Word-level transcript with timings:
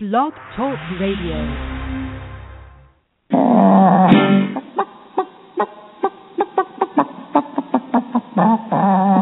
Blog 0.00 0.32
Talk 0.54 0.78
Radio. 1.00 1.34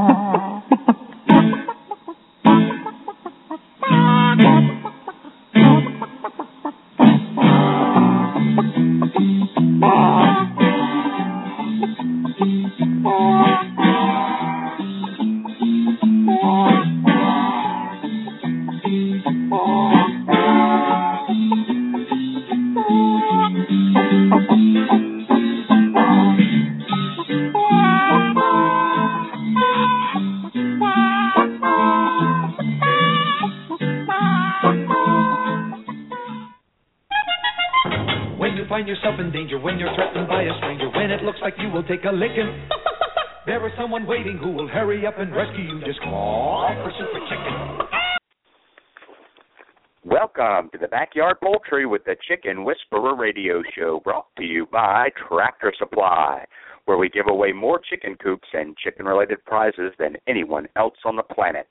Radio 53.14 53.62
show 53.76 54.00
brought 54.02 54.26
to 54.36 54.44
you 54.44 54.66
by 54.72 55.10
Tractor 55.28 55.72
Supply, 55.78 56.44
where 56.86 56.96
we 56.96 57.08
give 57.08 57.26
away 57.28 57.52
more 57.52 57.78
chicken 57.78 58.16
coops 58.16 58.48
and 58.52 58.76
chicken 58.76 59.06
related 59.06 59.44
prizes 59.44 59.92
than 59.98 60.16
anyone 60.26 60.66
else 60.76 60.96
on 61.04 61.16
the 61.16 61.22
planet. 61.22 61.68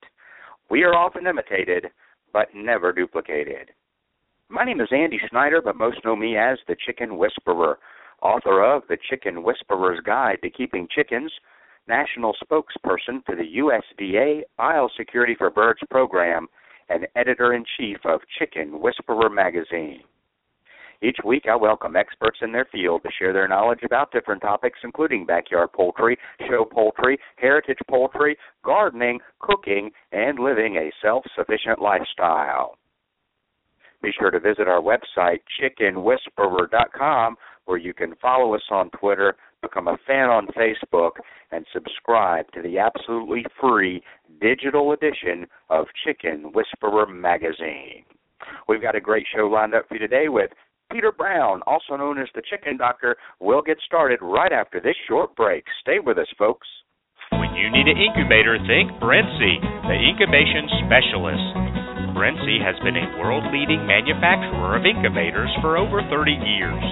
We 0.70 0.84
are 0.84 0.94
often 0.94 1.28
imitated, 1.28 1.88
but 2.32 2.48
never 2.56 2.92
duplicated. 2.94 3.72
My 4.50 4.64
name 4.64 4.82
is 4.82 4.90
Andy 4.92 5.20
Schneider, 5.30 5.62
but 5.62 5.76
most 5.76 5.98
know 6.06 6.16
me 6.16 6.38
as 6.38 6.58
the 6.68 6.76
Chicken 6.86 7.18
Whisperer, 7.18 7.80
author 8.22 8.64
of 8.64 8.84
The 8.88 8.98
Chicken 9.10 9.44
Whisperer's 9.44 10.00
Guide 10.06 10.38
to 10.44 10.50
Keeping 10.50 10.88
Chickens, 10.94 11.32
national 11.88 12.36
spokesperson 12.44 13.26
for 13.26 13.36
the 13.36 13.58
USDA 13.58 14.42
Biosecurity 14.60 15.38
for 15.38 15.50
Birds 15.50 15.82
program, 15.90 16.48
and 16.90 17.08
editor 17.16 17.54
in 17.54 17.66
chief 17.78 17.98
of 18.06 18.22
Chicken 18.38 18.80
Whisperer 18.80 19.30
magazine. 19.30 20.02
Each 21.02 21.18
week, 21.26 21.46
I 21.50 21.56
welcome 21.56 21.96
experts 21.96 22.40
in 22.42 22.52
their 22.52 22.68
field 22.72 23.04
to 23.04 23.10
share 23.18 23.34
their 23.34 23.48
knowledge 23.48 23.84
about 23.84 24.12
different 24.12 24.42
topics, 24.42 24.80
including 24.84 25.26
backyard 25.26 25.72
poultry, 25.74 26.18
show 26.48 26.66
poultry, 26.66 27.20
heritage 27.38 27.80
poultry, 27.90 28.38
gardening, 28.64 29.20
cooking, 29.40 29.92
and 30.12 30.40
living 30.40 30.78
a 30.78 30.92
self 31.02 31.24
sufficient 31.36 31.82
lifestyle. 31.82 32.78
Be 34.02 34.12
sure 34.18 34.32
to 34.32 34.40
visit 34.40 34.68
our 34.68 34.82
website, 34.82 35.40
chickenwhisperer.com, 35.60 37.36
where 37.66 37.78
you 37.78 37.94
can 37.94 38.14
follow 38.22 38.54
us 38.54 38.62
on 38.70 38.90
Twitter, 38.92 39.36
become 39.62 39.88
a 39.88 39.98
fan 40.06 40.30
on 40.30 40.48
Facebook, 40.48 41.12
and 41.52 41.66
subscribe 41.74 42.46
to 42.52 42.62
the 42.62 42.78
absolutely 42.78 43.46
free 43.60 44.04
digital 44.40 44.92
edition 44.92 45.48
of 45.70 45.88
Chicken 46.06 46.52
Whisperer 46.54 47.08
magazine. 47.08 48.06
We've 48.68 48.82
got 48.82 48.96
a 48.96 49.02
great 49.02 49.26
show 49.36 49.48
lined 49.48 49.74
up 49.74 49.88
for 49.88 49.96
you 49.96 50.00
today 50.00 50.30
with 50.30 50.52
Peter 50.92 51.12
Brown, 51.12 51.62
also 51.66 51.98
known 51.98 52.20
as 52.20 52.28
the 52.36 52.44
Chicken 52.46 52.78
Doctor. 52.78 53.18
We'll 53.40 53.62
get 53.62 53.78
started 53.86 54.20
right 54.22 54.52
after 54.52 54.80
this 54.80 54.96
short 55.08 55.36
break. 55.36 55.66
Stay 55.82 55.98
with 56.00 56.18
us, 56.18 56.30
folks. 56.38 56.68
When 57.32 57.58
you 57.58 57.72
need 57.74 57.90
an 57.90 57.98
incubator, 57.98 58.62
think 58.70 58.94
Brinsea, 59.02 59.58
the 59.90 59.98
incubation 59.98 60.70
specialist. 60.86 61.48
Brinsea 62.14 62.64
has 62.64 62.78
been 62.86 62.96
a 62.96 63.12
world 63.20 63.44
leading 63.52 63.84
manufacturer 63.84 64.78
of 64.78 64.86
incubators 64.86 65.52
for 65.60 65.76
over 65.76 66.00
30 66.08 66.32
years. 66.32 66.84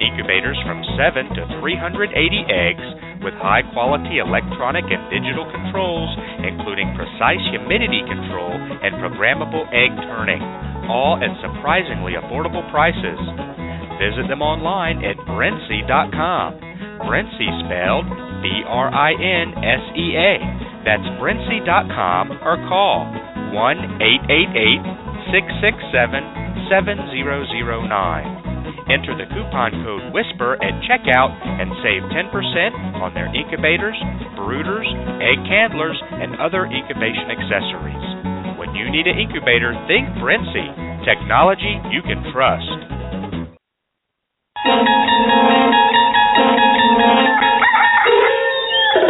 Incubators 0.00 0.56
from 0.64 0.80
7 0.96 1.34
to 1.36 1.42
380 1.60 2.14
eggs 2.48 2.86
with 3.20 3.34
high 3.38 3.62
quality 3.74 4.18
electronic 4.18 4.86
and 4.88 5.02
digital 5.12 5.44
controls, 5.50 6.10
including 6.46 6.94
precise 6.96 7.42
humidity 7.52 8.00
control 8.06 8.54
and 8.54 8.96
programmable 8.98 9.66
egg 9.70 9.92
turning, 10.08 10.40
all 10.88 11.18
at 11.20 11.30
surprisingly 11.42 12.14
affordable 12.18 12.64
prices. 12.70 13.18
Visit 14.00 14.26
them 14.26 14.42
online 14.42 15.04
at 15.04 15.16
Brinsea.com. 15.30 16.58
Brinsea 17.06 17.52
spelled 17.66 18.06
B 18.42 18.62
R 18.66 18.88
I 18.90 19.12
N 19.14 19.54
S 19.58 19.84
E 19.94 20.16
A. 20.18 20.32
That's 20.82 21.06
Brinsea.com 21.22 22.42
or 22.42 22.58
call 22.66 23.06
1 23.54 24.02
888 24.02 25.02
667 25.30 26.66
7009. 26.72 28.42
Enter 28.90 29.14
the 29.14 29.30
coupon 29.30 29.70
code 29.86 30.10
WHISPER 30.10 30.58
at 30.58 30.74
checkout 30.82 31.30
and 31.46 31.70
save 31.86 32.02
10% 32.10 32.98
on 32.98 33.14
their 33.14 33.30
incubators, 33.30 33.94
brooders, 34.34 34.90
egg 35.22 35.38
candlers, 35.46 36.02
and 36.10 36.34
other 36.42 36.66
incubation 36.66 37.30
accessories. 37.30 38.31
You 38.72 38.88
need 38.90 39.06
an 39.06 39.18
incubator, 39.18 39.76
think 39.86 40.08
Brinsea. 40.16 41.04
Technology 41.04 41.76
you 41.92 42.00
can 42.00 42.24
trust. 42.32 42.64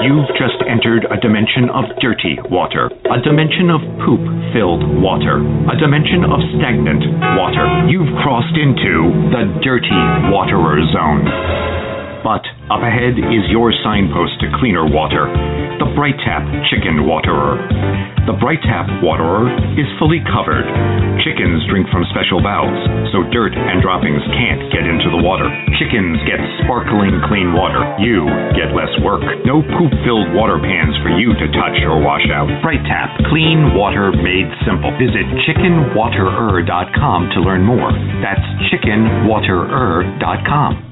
You've 0.02 0.26
just 0.34 0.58
entered 0.66 1.06
a 1.06 1.16
dimension 1.22 1.70
of 1.70 1.84
dirty 2.02 2.34
water, 2.50 2.90
a 3.06 3.22
dimension 3.22 3.70
of 3.70 3.78
poop 4.02 4.18
filled 4.50 4.82
water, 4.98 5.38
a 5.70 5.78
dimension 5.78 6.26
of 6.26 6.42
stagnant 6.58 7.06
water. 7.38 7.62
You've 7.86 8.10
crossed 8.18 8.58
into 8.58 9.30
the 9.30 9.46
dirty 9.62 10.02
waterer 10.34 10.82
zone. 10.90 11.91
But 12.22 12.46
up 12.70 12.86
ahead 12.86 13.18
is 13.18 13.50
your 13.50 13.74
signpost 13.82 14.38
to 14.40 14.46
cleaner 14.62 14.86
water, 14.86 15.26
the 15.82 15.90
BriteTap 15.98 16.46
Chicken 16.70 17.02
Waterer. 17.02 17.58
The 18.30 18.38
BriteTap 18.38 19.02
Waterer 19.02 19.50
is 19.74 19.90
fully 19.98 20.22
covered. 20.30 20.62
Chickens 21.26 21.66
drink 21.66 21.90
from 21.90 22.06
special 22.14 22.38
valves, 22.38 22.78
so 23.10 23.26
dirt 23.34 23.58
and 23.58 23.82
droppings 23.82 24.22
can't 24.38 24.70
get 24.70 24.86
into 24.86 25.10
the 25.10 25.18
water. 25.18 25.50
Chickens 25.82 26.22
get 26.22 26.38
sparkling 26.62 27.18
clean 27.26 27.58
water. 27.58 27.82
You 27.98 28.30
get 28.54 28.70
less 28.70 28.94
work. 29.02 29.26
No 29.42 29.66
poop 29.74 29.90
filled 30.06 30.30
water 30.38 30.62
pans 30.62 30.94
for 31.02 31.10
you 31.18 31.34
to 31.34 31.46
touch 31.58 31.74
or 31.82 31.98
wash 31.98 32.30
out. 32.30 32.46
BriteTap, 32.62 33.34
clean 33.34 33.74
water 33.74 34.14
made 34.14 34.46
simple. 34.62 34.94
Visit 34.94 35.26
chickenwaterer.com 35.50 37.20
to 37.34 37.42
learn 37.42 37.66
more. 37.66 37.90
That's 38.22 38.46
chickenwaterer.com. 38.70 40.91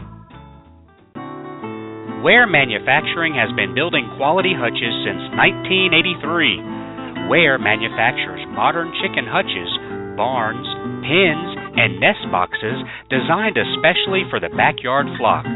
Ware 2.21 2.45
Manufacturing 2.45 3.33
has 3.33 3.49
been 3.57 3.73
building 3.73 4.05
quality 4.13 4.53
hutches 4.53 4.93
since 5.01 5.25
1983. 5.33 7.25
Ware 7.33 7.57
manufactures 7.57 8.45
modern 8.53 8.93
chicken 9.01 9.25
hutches, 9.25 9.65
barns, 10.13 10.69
pens, 11.01 11.49
and 11.81 11.97
nest 11.97 12.21
boxes 12.29 12.77
designed 13.09 13.57
especially 13.57 14.21
for 14.29 14.37
the 14.37 14.53
backyard 14.53 15.09
flock. 15.17 15.49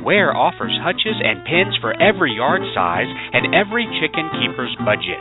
Ware 0.00 0.32
offers 0.32 0.72
hutches 0.80 1.20
and 1.20 1.44
pens 1.44 1.76
for 1.84 1.92
every 2.00 2.32
yard 2.32 2.64
size 2.72 3.12
and 3.36 3.52
every 3.52 3.84
chicken 4.00 4.24
keeper's 4.40 4.72
budget. 4.80 5.20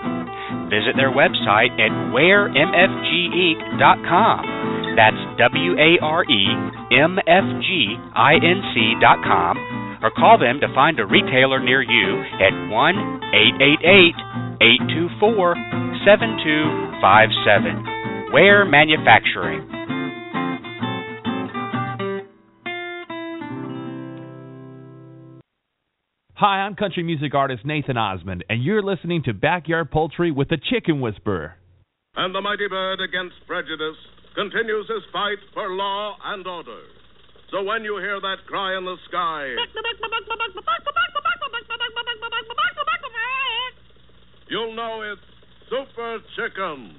Visit 0.72 0.96
their 0.96 1.12
website 1.12 1.76
at 1.76 1.92
waremfginc.com. 2.16 4.96
That's 4.96 5.20
W 5.44 5.76
A 5.76 6.00
R 6.00 6.24
E 6.24 6.56
M 6.96 7.20
F 7.20 7.44
G 7.68 8.00
I 8.16 8.40
N 8.40 8.64
C.com 8.72 9.89
or 10.02 10.12
call 10.12 10.38
them 10.38 10.60
to 10.62 10.74
find 10.74 10.98
a 11.00 11.06
retailer 11.06 11.60
near 11.60 11.82
you 11.82 12.24
at 12.40 12.52
1 12.52 13.20
888 13.34 14.16
824 14.62 15.56
7257. 16.06 18.32
Ware 18.32 18.64
Manufacturing. 18.66 19.80
Hi, 26.40 26.64
I'm 26.64 26.76
country 26.76 27.04
music 27.04 27.36
artist 27.36 27.66
Nathan 27.66 27.98
Osmond, 27.98 28.46
and 28.48 28.64
you're 28.64 28.82
listening 28.82 29.24
to 29.24 29.34
Backyard 29.34 29.92
Poultry 29.92 30.32
with 30.32 30.48
the 30.48 30.58
Chicken 30.72 31.02
Whisperer. 31.02 31.56
And 32.16 32.34
the 32.34 32.40
mighty 32.40 32.70
bird 32.70 33.02
against 33.02 33.36
prejudice 33.46 33.98
continues 34.36 34.88
his 34.88 35.04
fight 35.12 35.40
for 35.54 35.72
law 35.72 36.16
and 36.24 36.48
order. 36.48 36.80
So 37.52 37.64
when 37.64 37.84
you 37.84 37.98
hear 37.98 38.20
that 38.22 38.46
cry 38.46 38.78
in 38.78 38.86
the 38.86 38.96
sky, 39.08 39.56
you'll 44.50 44.76
know 44.76 45.02
it's 45.02 45.22
Super 45.70 46.20
Chicken. 46.36 46.96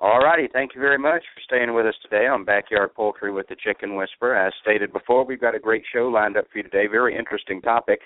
All 0.00 0.18
righty, 0.18 0.48
thank 0.52 0.74
you 0.74 0.80
very 0.80 0.98
much 0.98 1.22
for 1.34 1.40
staying 1.44 1.72
with 1.74 1.86
us 1.86 1.94
today 2.02 2.26
on 2.26 2.44
Backyard 2.44 2.92
Poultry 2.94 3.30
with 3.30 3.46
the 3.48 3.56
Chicken 3.56 3.94
Whisperer. 3.94 4.34
As 4.34 4.52
stated 4.60 4.92
before, 4.92 5.24
we've 5.24 5.40
got 5.40 5.54
a 5.54 5.60
great 5.60 5.84
show 5.92 6.08
lined 6.08 6.36
up 6.36 6.46
for 6.50 6.58
you 6.58 6.64
today. 6.64 6.86
Very 6.90 7.16
interesting 7.16 7.60
topic. 7.60 8.00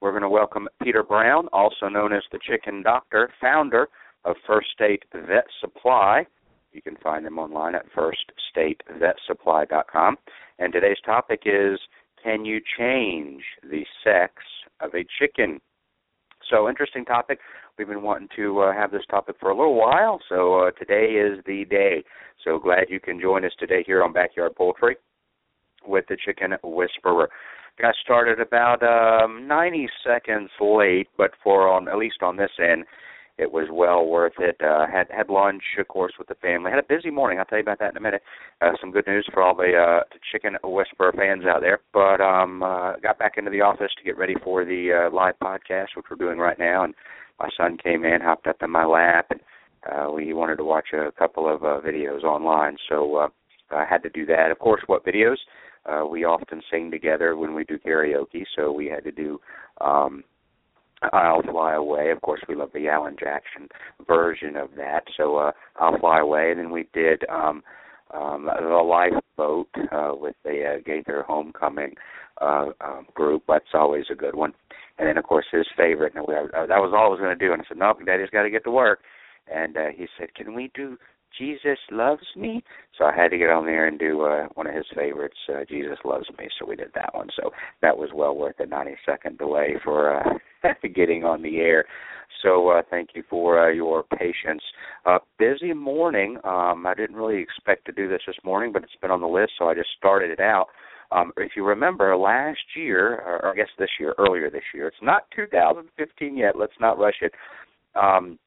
We're 0.00 0.12
going 0.12 0.22
to 0.22 0.28
welcome 0.28 0.68
Peter 0.80 1.02
Brown, 1.02 1.48
also 1.52 1.88
known 1.88 2.12
as 2.12 2.22
the 2.30 2.38
Chicken 2.46 2.82
Doctor, 2.82 3.30
founder 3.40 3.88
of 4.24 4.36
First 4.46 4.68
State 4.74 5.02
Vet 5.12 5.46
Supply. 5.60 6.24
You 6.72 6.82
can 6.82 6.96
find 7.02 7.24
them 7.24 7.38
online 7.38 7.74
at 7.74 7.86
firststatevetsupply.com. 7.92 10.16
And 10.58 10.72
today's 10.72 11.00
topic 11.04 11.42
is 11.46 11.78
Can 12.22 12.44
you 12.44 12.60
change 12.78 13.42
the 13.62 13.84
sex 14.04 14.34
of 14.80 14.94
a 14.94 15.04
chicken? 15.18 15.60
So, 16.50 16.68
interesting 16.68 17.04
topic. 17.04 17.40
We've 17.76 17.88
been 17.88 18.02
wanting 18.02 18.28
to 18.36 18.60
uh, 18.60 18.72
have 18.72 18.90
this 18.90 19.04
topic 19.10 19.36
for 19.38 19.50
a 19.50 19.56
little 19.56 19.76
while, 19.76 20.18
so 20.28 20.60
uh, 20.60 20.70
today 20.72 21.12
is 21.12 21.38
the 21.46 21.64
day. 21.64 22.02
So, 22.44 22.58
glad 22.58 22.86
you 22.88 23.00
can 23.00 23.20
join 23.20 23.44
us 23.44 23.52
today 23.58 23.84
here 23.86 24.02
on 24.02 24.12
Backyard 24.12 24.56
Poultry 24.56 24.96
with 25.86 26.06
the 26.08 26.16
Chicken 26.16 26.54
Whisperer. 26.62 27.28
Got 27.80 27.94
started 28.02 28.40
about 28.40 28.82
um, 28.82 29.46
90 29.46 29.88
seconds 30.04 30.50
late, 30.60 31.08
but 31.16 31.30
for 31.42 31.68
on 31.68 31.88
at 31.88 31.98
least 31.98 32.22
on 32.22 32.36
this 32.36 32.50
end, 32.58 32.84
it 33.38 33.52
was 33.52 33.68
well 33.70 34.04
worth 34.04 34.34
it. 34.38 34.56
Uh, 34.60 34.86
had 34.86 35.06
had 35.10 35.30
lunch, 35.30 35.62
of 35.78 35.86
course, 35.88 36.12
with 36.18 36.28
the 36.28 36.34
family. 36.36 36.70
Had 36.70 36.80
a 36.80 36.94
busy 36.94 37.10
morning. 37.10 37.38
I'll 37.38 37.44
tell 37.44 37.58
you 37.58 37.62
about 37.62 37.78
that 37.78 37.92
in 37.92 37.96
a 37.96 38.00
minute. 38.00 38.22
Uh, 38.60 38.72
some 38.80 38.90
good 38.90 39.06
news 39.06 39.26
for 39.32 39.42
all 39.42 39.54
the 39.54 39.74
uh, 39.76 40.02
the 40.12 40.18
Chicken 40.32 40.56
Whisperer 40.64 41.12
fans 41.12 41.44
out 41.46 41.60
there. 41.60 41.80
But 41.92 42.20
um, 42.20 42.62
uh, 42.62 42.94
got 42.96 43.18
back 43.18 43.34
into 43.36 43.50
the 43.50 43.60
office 43.60 43.92
to 43.96 44.04
get 44.04 44.18
ready 44.18 44.34
for 44.42 44.64
the 44.64 45.08
uh, 45.08 45.14
live 45.14 45.34
podcast, 45.42 45.88
which 45.96 46.06
we're 46.10 46.16
doing 46.16 46.38
right 46.38 46.58
now. 46.58 46.84
And 46.84 46.94
my 47.38 47.48
son 47.56 47.78
came 47.82 48.04
in, 48.04 48.20
hopped 48.20 48.48
up 48.48 48.62
in 48.62 48.70
my 48.70 48.84
lap, 48.84 49.30
and 49.30 49.40
uh, 49.90 50.10
we 50.10 50.34
wanted 50.34 50.56
to 50.56 50.64
watch 50.64 50.88
a 50.92 51.12
couple 51.12 51.52
of 51.52 51.62
uh, 51.62 51.80
videos 51.86 52.24
online. 52.24 52.76
So 52.88 53.16
uh, 53.16 53.28
I 53.70 53.84
had 53.88 54.02
to 54.02 54.10
do 54.10 54.26
that. 54.26 54.50
Of 54.50 54.58
course, 54.58 54.82
what 54.86 55.06
videos? 55.06 55.36
Uh, 55.86 56.04
we 56.04 56.24
often 56.24 56.60
sing 56.70 56.90
together 56.90 57.36
when 57.36 57.54
we 57.54 57.64
do 57.64 57.78
karaoke, 57.78 58.44
so 58.56 58.72
we 58.72 58.86
had 58.86 59.04
to 59.04 59.12
do. 59.12 59.40
Um, 59.80 60.24
I'll 61.12 61.42
Fly 61.42 61.74
Away. 61.74 62.10
Of 62.10 62.20
course, 62.22 62.40
we 62.48 62.54
love 62.54 62.70
the 62.74 62.88
Alan 62.88 63.16
Jackson 63.18 63.68
version 64.06 64.56
of 64.56 64.70
that. 64.76 65.04
So 65.16 65.36
uh, 65.36 65.52
I'll 65.76 65.98
Fly 65.98 66.20
Away, 66.20 66.50
and 66.50 66.58
then 66.58 66.70
we 66.70 66.88
did 66.92 67.24
um, 67.28 67.62
um, 68.14 68.46
the 68.46 68.68
Lifeboat 68.68 69.68
uh, 69.92 70.12
with 70.14 70.36
the 70.44 70.76
uh, 70.76 70.82
Gaither 70.84 71.24
Homecoming 71.26 71.94
uh, 72.40 72.66
um, 72.80 73.06
group. 73.14 73.44
That's 73.48 73.64
always 73.74 74.04
a 74.10 74.14
good 74.14 74.34
one. 74.34 74.52
And 74.98 75.08
then, 75.08 75.18
of 75.18 75.24
course, 75.24 75.46
his 75.52 75.66
favorite. 75.76 76.14
And 76.16 76.24
we, 76.26 76.34
uh, 76.34 76.66
that 76.66 76.80
was 76.80 76.92
all 76.94 77.06
I 77.06 77.08
was 77.08 77.20
going 77.20 77.38
to 77.38 77.46
do. 77.46 77.52
And 77.52 77.62
I 77.62 77.64
said, 77.68 77.78
"No, 77.78 77.94
Daddy's 78.04 78.30
got 78.30 78.42
to 78.42 78.50
get 78.50 78.64
to 78.64 78.70
work." 78.70 79.00
And 79.52 79.76
uh, 79.76 79.86
he 79.94 80.06
said, 80.18 80.34
"Can 80.34 80.54
we 80.54 80.70
do 80.74 80.98
Jesus 81.36 81.78
Loves 81.90 82.26
Me. 82.36 82.62
So 82.96 83.04
I 83.04 83.14
had 83.14 83.30
to 83.30 83.38
get 83.38 83.50
on 83.50 83.66
there 83.66 83.86
and 83.86 83.98
do 83.98 84.22
uh, 84.22 84.46
one 84.54 84.66
of 84.66 84.74
his 84.74 84.86
favorites, 84.94 85.36
uh, 85.48 85.64
Jesus 85.68 85.98
Loves 86.04 86.26
Me. 86.38 86.48
So 86.58 86.66
we 86.66 86.76
did 86.76 86.90
that 86.94 87.14
one. 87.14 87.28
So 87.36 87.50
that 87.82 87.96
was 87.96 88.10
well 88.14 88.36
worth 88.36 88.56
the 88.58 88.66
90 88.66 88.96
second 89.04 89.38
delay 89.38 89.74
for 89.84 90.20
uh, 90.20 90.38
getting 90.94 91.24
on 91.24 91.42
the 91.42 91.58
air. 91.58 91.84
So 92.42 92.68
uh, 92.70 92.82
thank 92.90 93.10
you 93.14 93.22
for 93.28 93.68
uh, 93.68 93.72
your 93.72 94.04
patience. 94.04 94.62
Uh, 95.04 95.18
busy 95.38 95.72
morning. 95.72 96.38
Um, 96.44 96.86
I 96.86 96.94
didn't 96.96 97.16
really 97.16 97.40
expect 97.40 97.84
to 97.86 97.92
do 97.92 98.08
this 98.08 98.22
this 98.26 98.36
morning, 98.44 98.72
but 98.72 98.82
it's 98.82 98.92
been 99.00 99.10
on 99.10 99.20
the 99.20 99.26
list, 99.26 99.52
so 99.58 99.68
I 99.68 99.74
just 99.74 99.88
started 99.96 100.30
it 100.30 100.40
out. 100.40 100.66
Um, 101.10 101.32
if 101.38 101.52
you 101.56 101.64
remember 101.64 102.16
last 102.16 102.58
year, 102.76 103.22
or 103.22 103.52
I 103.52 103.56
guess 103.56 103.68
this 103.78 103.88
year, 103.98 104.14
earlier 104.18 104.50
this 104.50 104.62
year, 104.74 104.86
it's 104.88 104.96
not 105.02 105.22
2015 105.34 106.36
yet. 106.36 106.58
Let's 106.58 106.72
not 106.80 106.98
rush 106.98 107.16
it. 107.22 107.32
Um, 107.94 108.38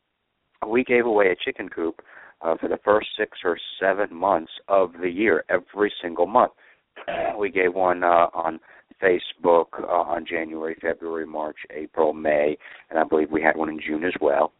we 0.68 0.84
gave 0.84 1.06
away 1.06 1.32
a 1.32 1.36
chicken 1.44 1.70
coop 1.70 2.02
uh, 2.44 2.56
for 2.60 2.70
the 2.70 2.80
first 2.84 3.08
six 3.18 3.40
or 3.44 3.58
seven 3.80 4.16
months 4.16 4.52
of 4.68 4.94
the 5.02 5.10
year, 5.10 5.44
every 5.50 5.92
single 6.02 6.28
month. 6.28 6.54
We 7.38 7.50
gave 7.50 7.74
one 7.74 8.04
uh, 8.04 8.28
on 8.34 8.60
Facebook 9.02 9.68
uh, 9.82 9.88
on 9.88 10.26
January, 10.30 10.78
February, 10.80 11.26
March, 11.26 11.58
April, 11.72 12.14
May, 12.14 12.58
and 12.90 13.00
I 13.00 13.04
believe 13.04 13.32
we 13.32 13.42
had 13.42 13.58
one 13.58 13.70
in 13.70 13.80
June 13.80 14.04
as 14.04 14.14
well. 14.22 14.54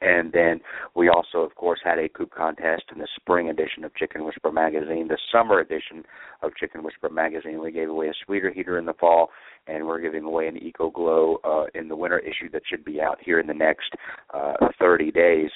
And 0.00 0.32
then 0.32 0.60
we 0.94 1.08
also, 1.08 1.38
of 1.38 1.54
course, 1.54 1.80
had 1.82 1.98
a 1.98 2.08
coop 2.08 2.34
contest 2.34 2.84
in 2.92 2.98
the 2.98 3.08
spring 3.16 3.48
edition 3.48 3.84
of 3.84 3.94
Chicken 3.94 4.24
Whisperer 4.24 4.52
magazine. 4.52 5.08
The 5.08 5.18
summer 5.32 5.60
edition 5.60 6.04
of 6.42 6.54
Chicken 6.56 6.82
Whisperer 6.82 7.10
magazine, 7.10 7.62
we 7.62 7.72
gave 7.72 7.88
away 7.88 8.08
a 8.08 8.14
sweeter 8.24 8.52
heater 8.52 8.78
in 8.78 8.84
the 8.84 8.92
fall, 8.94 9.30
and 9.66 9.86
we're 9.86 10.00
giving 10.00 10.24
away 10.24 10.48
an 10.48 10.58
Eco 10.58 10.90
Glow 10.90 11.38
uh, 11.44 11.78
in 11.78 11.88
the 11.88 11.96
winter 11.96 12.18
issue 12.18 12.50
that 12.52 12.62
should 12.68 12.84
be 12.84 13.00
out 13.00 13.18
here 13.24 13.40
in 13.40 13.46
the 13.46 13.54
next 13.54 13.94
uh, 14.34 14.54
30 14.78 15.12
days 15.12 15.50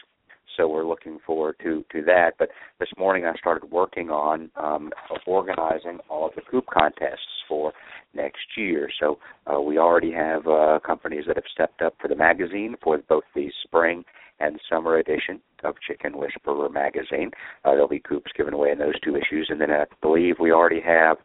so 0.60 0.68
we're 0.68 0.86
looking 0.86 1.18
forward 1.26 1.56
to 1.62 1.84
to 1.90 2.02
that. 2.04 2.32
But 2.38 2.50
this 2.78 2.88
morning 2.98 3.24
I 3.24 3.34
started 3.36 3.70
working 3.70 4.10
on 4.10 4.50
um, 4.56 4.90
organizing 5.26 5.98
all 6.08 6.26
of 6.26 6.34
the 6.34 6.42
coop 6.42 6.66
contests 6.72 7.44
for 7.48 7.72
next 8.14 8.46
year. 8.56 8.88
So 9.00 9.18
uh, 9.46 9.60
we 9.60 9.78
already 9.78 10.12
have 10.12 10.46
uh, 10.46 10.78
companies 10.84 11.24
that 11.26 11.36
have 11.36 11.44
stepped 11.52 11.80
up 11.82 11.94
for 12.00 12.08
the 12.08 12.16
magazine 12.16 12.74
for 12.82 12.98
both 13.08 13.24
the 13.34 13.48
spring 13.64 14.04
and 14.38 14.58
summer 14.70 14.96
edition 14.98 15.40
of 15.64 15.74
Chicken 15.86 16.16
Whisperer 16.16 16.68
magazine. 16.68 17.30
Uh, 17.64 17.72
there'll 17.72 17.88
be 17.88 18.00
coops 18.00 18.30
given 18.36 18.54
away 18.54 18.70
in 18.70 18.78
those 18.78 18.98
two 19.00 19.16
issues, 19.16 19.48
and 19.50 19.60
then 19.60 19.70
I 19.70 19.84
believe 20.02 20.36
we 20.40 20.52
already 20.52 20.80
have 20.80 21.18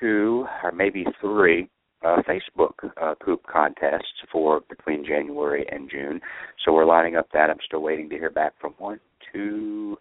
two 0.00 0.46
or 0.62 0.72
maybe 0.72 1.04
three 1.20 1.68
uh, 2.02 2.22
Facebook 2.28 2.72
uh, 3.00 3.14
coop 3.24 3.42
contests 3.46 4.24
for 4.30 4.60
between 4.68 5.04
January 5.04 5.66
and 5.70 5.90
June. 5.90 6.20
So 6.64 6.72
we're 6.72 6.86
lining 6.86 7.16
up 7.16 7.28
that. 7.32 7.50
I'm 7.50 7.58
still 7.66 7.82
waiting 7.82 8.08
to 8.10 8.16
hear 8.16 8.30
back 8.30 8.52
from 8.60 8.74
one, 8.78 9.00
two, 9.32 9.96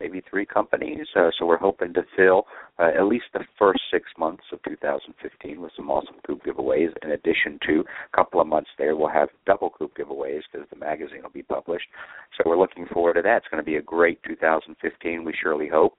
maybe 0.00 0.22
three 0.28 0.46
companies. 0.46 1.06
Uh, 1.16 1.30
so 1.38 1.46
we're 1.46 1.56
hoping 1.56 1.92
to 1.94 2.02
fill 2.16 2.46
uh, 2.78 2.90
at 2.96 3.04
least 3.04 3.26
the 3.32 3.40
first 3.58 3.80
six 3.92 4.04
months 4.18 4.42
of 4.52 4.62
2015 4.64 5.60
with 5.60 5.72
some 5.76 5.90
awesome 5.90 6.16
coop 6.26 6.42
giveaways. 6.44 6.90
In 7.02 7.12
addition 7.12 7.58
to 7.66 7.80
a 8.12 8.16
couple 8.16 8.40
of 8.40 8.46
months 8.46 8.70
there, 8.78 8.96
we'll 8.96 9.08
have 9.08 9.28
double 9.46 9.70
coop 9.70 9.96
giveaways 9.96 10.40
because 10.50 10.66
the 10.70 10.76
magazine 10.76 11.22
will 11.22 11.30
be 11.30 11.42
published. 11.42 11.86
So 12.36 12.48
we're 12.48 12.58
looking 12.58 12.86
forward 12.86 13.14
to 13.14 13.22
that. 13.22 13.38
It's 13.38 13.46
going 13.50 13.62
to 13.62 13.66
be 13.66 13.76
a 13.76 13.82
great 13.82 14.22
2015. 14.24 15.24
We 15.24 15.34
surely 15.40 15.68
hope. 15.68 15.94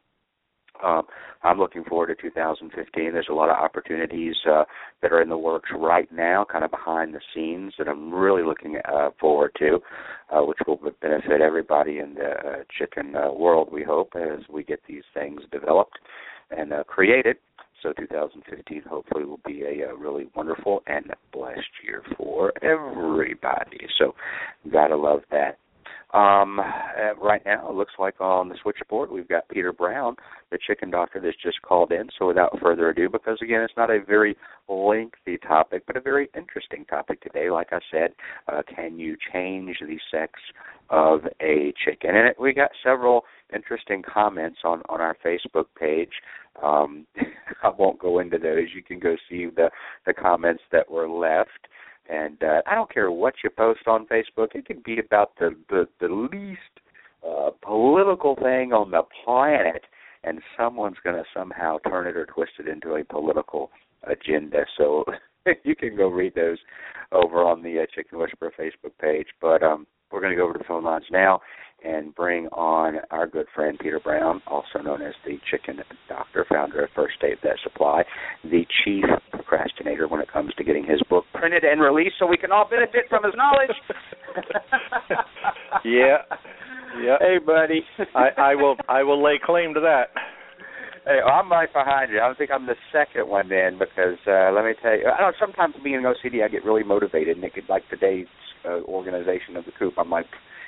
Um, 0.83 1.03
I'm 1.43 1.59
looking 1.59 1.83
forward 1.83 2.07
to 2.07 2.15
2015. 2.15 3.13
There's 3.13 3.27
a 3.29 3.33
lot 3.33 3.49
of 3.49 3.55
opportunities 3.55 4.35
uh, 4.49 4.63
that 5.01 5.11
are 5.11 5.21
in 5.21 5.29
the 5.29 5.37
works 5.37 5.69
right 5.75 6.11
now, 6.11 6.45
kind 6.51 6.63
of 6.63 6.71
behind 6.71 7.13
the 7.13 7.21
scenes, 7.33 7.73
that 7.77 7.87
I'm 7.87 8.13
really 8.13 8.43
looking 8.43 8.77
uh, 8.85 9.09
forward 9.19 9.51
to, 9.59 9.79
uh, 10.31 10.41
which 10.41 10.57
will 10.67 10.79
benefit 11.01 11.41
everybody 11.41 11.99
in 11.99 12.15
the 12.15 12.29
uh, 12.29 12.63
chicken 12.77 13.15
uh, 13.15 13.31
world. 13.31 13.69
We 13.71 13.83
hope 13.83 14.13
as 14.15 14.39
we 14.49 14.63
get 14.63 14.79
these 14.87 15.03
things 15.13 15.41
developed 15.51 15.99
and 16.51 16.73
uh, 16.73 16.83
created. 16.85 17.37
So 17.83 17.93
2015 17.93 18.83
hopefully 18.89 19.25
will 19.25 19.41
be 19.45 19.61
a, 19.61 19.89
a 19.89 19.95
really 19.95 20.27
wonderful 20.35 20.81
and 20.87 21.13
blessed 21.31 21.59
year 21.83 22.01
for 22.17 22.51
everybody. 22.63 23.85
So 23.99 24.15
gotta 24.71 24.95
love 24.95 25.21
that. 25.29 25.59
Um, 26.13 26.59
right 27.21 27.41
now, 27.45 27.69
it 27.69 27.75
looks 27.75 27.93
like 27.99 28.21
on 28.21 28.49
the 28.49 28.55
switchboard 28.61 29.11
we've 29.11 29.27
got 29.27 29.47
Peter 29.49 29.73
Brown, 29.73 30.15
the 30.51 30.59
chicken 30.65 30.89
doctor, 30.89 31.19
that's 31.19 31.35
just 31.43 31.61
called 31.61 31.91
in. 31.91 32.09
So 32.17 32.27
without 32.27 32.57
further 32.61 32.89
ado, 32.89 33.09
because 33.09 33.37
again, 33.41 33.61
it's 33.61 33.73
not 33.75 33.89
a 33.89 33.99
very 34.05 34.37
lengthy 34.69 35.37
topic, 35.37 35.83
but 35.87 35.97
a 35.97 36.01
very 36.01 36.29
interesting 36.35 36.85
topic 36.85 37.21
today. 37.21 37.49
Like 37.49 37.69
I 37.71 37.79
said, 37.91 38.11
uh, 38.47 38.61
can 38.73 38.97
you 38.97 39.17
change 39.33 39.77
the 39.81 39.97
sex 40.11 40.33
of 40.89 41.21
a 41.41 41.73
chicken? 41.83 42.11
And 42.15 42.29
it, 42.29 42.39
we 42.39 42.53
got 42.53 42.71
several 42.83 43.23
interesting 43.53 44.01
comments 44.01 44.59
on 44.63 44.81
on 44.89 45.01
our 45.01 45.17
Facebook 45.25 45.65
page. 45.77 46.13
Um, 46.63 47.05
I 47.63 47.69
won't 47.69 47.99
go 47.99 48.19
into 48.19 48.37
those. 48.37 48.67
You 48.73 48.83
can 48.83 48.99
go 48.99 49.15
see 49.29 49.47
the 49.47 49.69
the 50.05 50.13
comments 50.13 50.63
that 50.71 50.89
were 50.89 51.09
left. 51.09 51.49
And 52.09 52.41
uh, 52.43 52.61
I 52.67 52.75
don't 52.75 52.93
care 52.93 53.09
what 53.09 53.35
you 53.43 53.49
post 53.49 53.87
on 53.87 54.05
Facebook. 54.07 54.53
It 54.53 54.65
could 54.65 54.83
be 54.83 54.99
about 54.99 55.31
the 55.39 55.55
the, 55.69 55.87
the 55.99 56.07
least 56.07 56.59
uh, 57.27 57.49
political 57.61 58.35
thing 58.35 58.73
on 58.73 58.91
the 58.91 59.03
planet, 59.23 59.83
and 60.23 60.41
someone's 60.57 60.97
going 61.03 61.15
to 61.15 61.23
somehow 61.35 61.79
turn 61.87 62.07
it 62.07 62.15
or 62.15 62.25
twist 62.25 62.53
it 62.59 62.67
into 62.67 62.95
a 62.95 63.03
political 63.03 63.71
agenda. 64.03 64.65
So 64.77 65.05
you 65.63 65.75
can 65.75 65.95
go 65.95 66.07
read 66.07 66.35
those 66.35 66.59
over 67.11 67.43
on 67.43 67.63
the 67.63 67.79
uh, 67.79 67.85
Chicken 67.93 68.19
Whisperer 68.19 68.51
Facebook 68.59 68.91
page. 69.01 69.27
But 69.41 69.63
um, 69.63 69.87
we're 70.11 70.21
going 70.21 70.31
to 70.31 70.37
go 70.37 70.43
over 70.43 70.53
to 70.53 70.59
the 70.59 70.65
phone 70.65 70.83
lines 70.83 71.05
now 71.11 71.39
and 71.83 72.15
bring 72.15 72.47
on 72.47 72.95
our 73.11 73.27
good 73.27 73.45
friend 73.53 73.77
Peter 73.79 73.99
Brown, 73.99 74.41
also 74.47 74.79
known 74.83 75.01
as 75.01 75.13
the 75.25 75.37
Chicken 75.49 75.81
Doctor, 76.09 76.45
founder 76.49 76.83
of 76.83 76.89
First 76.95 77.15
State 77.17 77.37
Vet 77.43 77.57
Supply, 77.63 78.03
the 78.43 78.65
chief 78.83 79.03
procrastinator 79.31 80.07
when 80.07 80.19
it 80.19 80.31
comes 80.31 80.53
to 80.55 80.63
getting 80.63 80.83
his 80.83 81.01
book 81.09 81.25
printed 81.33 81.63
and 81.63 81.79
released 81.81 82.15
so 82.17 82.25
we 82.25 82.37
can 82.37 82.51
all 82.51 82.67
benefit 82.67 83.05
from 83.09 83.23
his 83.23 83.33
knowledge. 83.35 83.75
yeah. 85.85 86.17
Yeah. 87.03 87.17
Hey, 87.19 87.37
buddy. 87.45 87.81
I, 88.15 88.29
I 88.37 88.55
will. 88.55 88.77
I 88.87 89.03
will 89.03 89.21
lay 89.21 89.39
claim 89.43 89.73
to 89.73 89.81
that. 89.81 90.05
Hey, 91.05 91.19
I'm 91.21 91.51
right 91.51 91.71
behind 91.71 92.11
you. 92.11 92.17
I 92.19 92.25
don't 92.25 92.37
think 92.37 92.49
I'm 92.51 92.65
the 92.65 92.75
second 92.91 93.29
one 93.29 93.47
then 93.49 93.77
because 93.77 94.17
uh 94.27 94.51
let 94.51 94.65
me 94.65 94.73
tell 94.81 94.97
you, 94.97 95.05
I 95.07 95.21
don't. 95.21 95.35
Sometimes 95.39 95.75
being 95.83 95.97
an 95.97 96.03
OCD, 96.03 96.43
I 96.43 96.47
get 96.47 96.65
really 96.65 96.83
motivated, 96.83 97.37
and 97.37 97.45
it 97.45 97.53
could 97.53 97.69
like 97.69 97.83
today's 97.89 98.25
uh, 98.65 98.81
organization 98.89 99.55
of 99.55 99.65
the 99.65 99.71
coop. 99.77 99.93
I'm 99.97 100.09
like, 100.09 100.25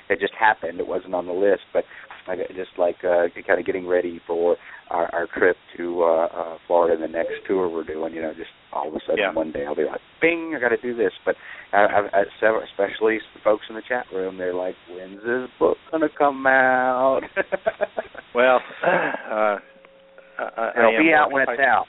it 0.08 0.20
just 0.20 0.34
happened. 0.38 0.78
It 0.78 0.86
wasn't 0.86 1.14
on 1.14 1.26
the 1.26 1.32
list, 1.32 1.62
but 1.72 1.82
I 2.28 2.36
just 2.54 2.70
like 2.78 2.96
uh 3.02 3.26
kind 3.46 3.58
of 3.58 3.66
getting 3.66 3.88
ready 3.88 4.20
for 4.28 4.56
our, 4.90 5.12
our 5.12 5.26
trip 5.36 5.56
to 5.76 6.02
uh, 6.04 6.26
uh 6.26 6.58
Florida, 6.68 7.00
the 7.00 7.08
next 7.10 7.32
tour 7.48 7.68
we're 7.68 7.82
doing. 7.82 8.14
You 8.14 8.22
know, 8.22 8.32
just 8.34 8.50
all 8.72 8.86
of 8.86 8.94
a 8.94 9.00
sudden 9.00 9.18
Yeah. 9.18 9.32
one 9.32 9.50
day 9.50 9.64
I'll 9.66 9.74
be 9.74 9.84
like, 9.86 10.00
"Bing! 10.20 10.54
I 10.56 10.60
got 10.60 10.68
to 10.68 10.76
do 10.80 10.94
this." 10.96 11.12
But 11.24 11.34
I, 11.72 11.78
I, 11.78 11.98
I, 12.20 12.22
several- 12.38 12.62
especially 12.62 13.18
the 13.34 13.40
folks 13.42 13.64
in 13.68 13.74
the 13.74 13.82
chat 13.88 14.06
room, 14.14 14.38
they're 14.38 14.54
like, 14.54 14.76
"When's 14.88 15.20
this 15.24 15.48
book 15.58 15.78
gonna 15.90 16.06
come 16.16 16.46
out?" 16.46 17.22
Well, 18.34 18.60
uh, 18.86 19.56
I, 20.38 20.42
I 20.56 20.70
It'll 20.78 20.90
am 20.96 21.02
be 21.02 21.12
out 21.12 21.32
working- 21.32 21.46
when 21.48 21.56
it's 21.58 21.60
I- 21.60 21.64
out. 21.64 21.86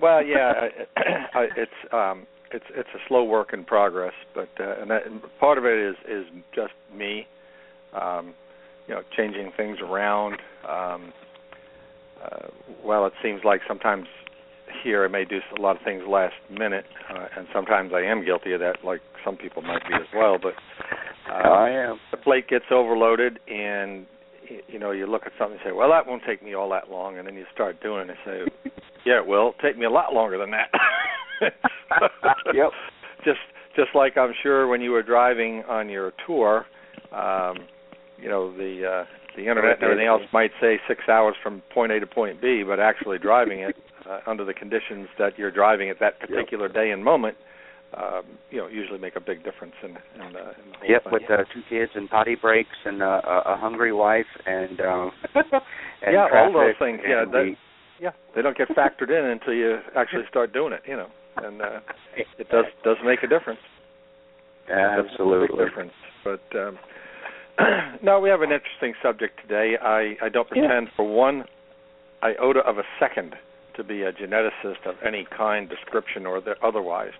Well, 0.00 0.24
yeah, 0.24 0.52
I, 0.96 1.00
I, 1.38 1.42
it's 1.56 1.92
um, 1.92 2.26
it's 2.52 2.64
it's 2.74 2.88
a 2.94 2.98
slow 3.08 3.24
work 3.24 3.52
in 3.52 3.64
progress, 3.64 4.12
but 4.34 4.48
uh, 4.60 4.80
and, 4.80 4.90
that, 4.90 5.06
and 5.06 5.20
part 5.40 5.58
of 5.58 5.64
it 5.64 5.76
is 5.78 5.96
is 6.08 6.24
just 6.54 6.72
me, 6.94 7.26
um, 8.00 8.34
you 8.86 8.94
know, 8.94 9.02
changing 9.16 9.50
things 9.56 9.78
around. 9.82 10.34
Um, 10.68 11.12
uh, 12.24 12.48
well, 12.84 13.06
it 13.06 13.12
seems 13.22 13.42
like 13.44 13.60
sometimes 13.66 14.06
here 14.84 15.04
I 15.04 15.08
may 15.08 15.24
do 15.24 15.40
a 15.56 15.60
lot 15.60 15.76
of 15.76 15.82
things 15.82 16.02
last 16.08 16.34
minute, 16.50 16.84
uh, 17.12 17.26
and 17.36 17.46
sometimes 17.52 17.92
I 17.94 18.00
am 18.02 18.24
guilty 18.24 18.52
of 18.52 18.60
that, 18.60 18.84
like 18.84 19.00
some 19.24 19.36
people 19.36 19.62
might 19.62 19.82
be 19.88 19.94
as 19.94 20.06
well. 20.14 20.38
But 20.40 20.54
uh, 21.30 21.48
I 21.48 21.70
am. 21.70 21.98
the 22.10 22.16
plate 22.18 22.48
gets 22.48 22.66
overloaded 22.70 23.38
and 23.48 24.00
y- 24.00 24.06
you 24.68 24.78
know 24.78 24.90
you 24.90 25.06
look 25.06 25.22
at 25.26 25.32
something 25.38 25.58
and 25.62 25.70
say 25.70 25.72
well 25.72 25.90
that 25.90 26.06
won't 26.06 26.22
take 26.26 26.42
me 26.42 26.54
all 26.54 26.68
that 26.70 26.90
long 26.90 27.18
and 27.18 27.26
then 27.26 27.34
you 27.34 27.44
start 27.52 27.80
doing 27.82 28.08
it 28.08 28.10
and 28.10 28.18
say 28.24 28.70
yeah 29.04 29.18
it 29.18 29.26
will 29.26 29.54
take 29.62 29.78
me 29.78 29.84
a 29.84 29.90
lot 29.90 30.12
longer 30.12 30.38
than 30.38 30.50
that 30.50 30.70
Yep. 32.54 32.70
just 33.24 33.38
just 33.76 33.90
like 33.94 34.16
i'm 34.16 34.32
sure 34.42 34.66
when 34.68 34.80
you 34.80 34.90
were 34.90 35.02
driving 35.02 35.62
on 35.68 35.88
your 35.88 36.12
tour 36.26 36.66
um 37.12 37.56
you 38.20 38.28
know 38.28 38.52
the 38.56 38.84
uh 38.86 39.04
the 39.36 39.42
internet 39.48 39.74
and 39.76 39.84
everything 39.84 40.06
else 40.06 40.22
might 40.32 40.50
say 40.60 40.78
six 40.88 41.02
hours 41.08 41.34
from 41.42 41.62
point 41.72 41.92
a 41.92 42.00
to 42.00 42.06
point 42.06 42.40
b 42.40 42.62
but 42.66 42.80
actually 42.80 43.18
driving 43.18 43.60
it 43.60 43.76
uh, 44.08 44.20
under 44.26 44.44
the 44.44 44.54
conditions 44.54 45.08
that 45.18 45.38
you're 45.38 45.50
driving 45.50 45.90
at 45.90 46.00
that 46.00 46.18
particular 46.18 46.68
day 46.68 46.90
and 46.90 47.04
moment 47.04 47.36
um, 47.96 48.22
you 48.50 48.58
know, 48.58 48.66
usually 48.68 48.98
make 48.98 49.16
a 49.16 49.20
big 49.20 49.42
difference 49.44 49.74
in, 49.82 49.90
in, 49.90 50.32
the, 50.32 50.40
in 50.60 50.70
the 50.72 50.78
whole 50.78 50.88
Yep, 50.90 51.04
thing. 51.04 51.12
with 51.12 51.22
uh, 51.30 51.36
two 51.54 51.62
kids 51.68 51.92
and 51.94 52.08
potty 52.10 52.34
breaks 52.34 52.76
and 52.84 53.02
uh, 53.02 53.20
a, 53.24 53.54
a 53.54 53.56
hungry 53.56 53.92
wife 53.92 54.26
and 54.46 54.80
um 54.80 55.10
and 55.34 56.12
Yeah, 56.12 56.26
all 56.34 56.52
those 56.52 56.74
things, 56.78 57.00
yeah, 57.06 57.22
and 57.22 57.32
that- 57.32 57.42
we- 57.44 57.56
yeah, 58.00 58.10
they 58.36 58.42
don't 58.42 58.56
get 58.56 58.68
factored 58.68 59.10
in 59.10 59.24
until 59.30 59.52
you 59.54 59.78
actually 59.96 60.22
start 60.30 60.52
doing 60.52 60.72
it, 60.72 60.82
you 60.86 60.96
know, 60.96 61.08
and 61.38 61.60
uh, 61.60 61.80
it 62.16 62.48
does 62.48 62.66
does 62.84 62.96
make 63.04 63.24
a 63.24 63.26
difference. 63.26 63.58
It 64.68 64.72
does 64.72 65.04
make 65.06 65.06
a 65.06 65.12
absolutely. 65.14 65.64
difference. 65.64 65.92
But 66.22 66.42
um, 66.54 66.78
no, 68.02 68.20
we 68.20 68.28
have 68.28 68.42
an 68.42 68.52
interesting 68.52 68.94
subject 69.02 69.40
today. 69.42 69.74
I 69.82 70.14
I 70.22 70.28
don't 70.28 70.48
pretend 70.48 70.88
for 70.94 71.04
one 71.12 71.44
iota 72.22 72.60
of 72.60 72.78
a 72.78 72.84
second 73.00 73.34
to 73.76 73.82
be 73.82 74.02
a 74.02 74.12
geneticist 74.12 74.86
of 74.86 74.94
any 75.04 75.26
kind, 75.36 75.68
description, 75.68 76.24
or 76.26 76.40
the, 76.40 76.54
otherwise. 76.62 77.12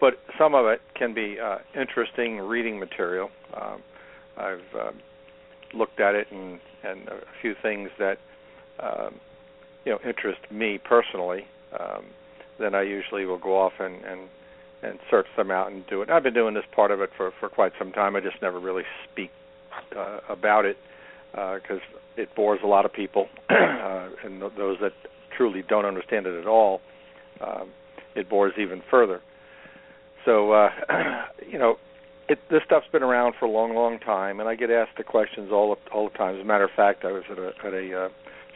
But 0.00 0.14
some 0.38 0.54
of 0.54 0.66
it 0.66 0.80
can 0.94 1.14
be 1.14 1.38
uh, 1.40 1.58
interesting 1.78 2.38
reading 2.38 2.78
material. 2.78 3.30
Um, 3.54 3.82
I've 4.36 4.80
um, 4.80 5.00
looked 5.74 6.00
at 6.00 6.14
it 6.14 6.28
and 6.30 6.60
and 6.84 7.08
a 7.08 7.20
few 7.42 7.54
things 7.60 7.90
that 7.98 8.18
um, 8.80 9.16
you 9.84 9.92
know 9.92 9.98
interest 10.06 10.40
me 10.50 10.78
personally. 10.78 11.46
Um, 11.78 12.04
then 12.58 12.74
I 12.74 12.82
usually 12.82 13.24
will 13.24 13.38
go 13.38 13.58
off 13.58 13.72
and 13.80 13.96
and 14.04 14.20
and 14.82 14.98
search 15.10 15.26
them 15.36 15.50
out 15.50 15.72
and 15.72 15.84
do 15.88 16.02
it. 16.02 16.10
I've 16.10 16.22
been 16.22 16.34
doing 16.34 16.54
this 16.54 16.64
part 16.74 16.90
of 16.90 17.00
it 17.00 17.10
for 17.16 17.32
for 17.40 17.48
quite 17.48 17.72
some 17.78 17.92
time. 17.92 18.14
I 18.14 18.20
just 18.20 18.40
never 18.40 18.60
really 18.60 18.84
speak 19.10 19.30
uh, 19.96 20.20
about 20.28 20.64
it 20.64 20.76
because 21.32 21.80
it 22.16 22.34
bores 22.34 22.60
a 22.64 22.66
lot 22.66 22.84
of 22.84 22.92
people, 22.92 23.28
uh, 23.50 24.08
and 24.24 24.40
th- 24.40 24.52
those 24.56 24.78
that 24.80 24.92
truly 25.36 25.62
don't 25.68 25.84
understand 25.84 26.26
it 26.26 26.38
at 26.38 26.46
all, 26.46 26.80
um, 27.40 27.70
it 28.14 28.28
bores 28.28 28.52
even 28.58 28.82
further. 28.90 29.20
So 30.28 30.52
uh, 30.52 30.68
you 31.50 31.58
know, 31.58 31.76
it, 32.28 32.38
this 32.50 32.60
stuff's 32.66 32.86
been 32.92 33.02
around 33.02 33.34
for 33.40 33.46
a 33.46 33.50
long, 33.50 33.74
long 33.74 33.98
time, 33.98 34.40
and 34.40 34.48
I 34.48 34.56
get 34.56 34.70
asked 34.70 34.98
the 34.98 35.04
questions 35.04 35.50
all 35.50 35.74
the, 35.74 35.90
all 35.90 36.10
the 36.10 36.18
time. 36.18 36.34
As 36.34 36.42
a 36.42 36.44
matter 36.44 36.64
of 36.64 36.70
fact, 36.76 37.06
I 37.06 37.12
was 37.12 37.22
at 37.30 37.38
a 37.38 37.52
at 37.64 37.72
a 37.72 38.04
uh, 38.04 38.08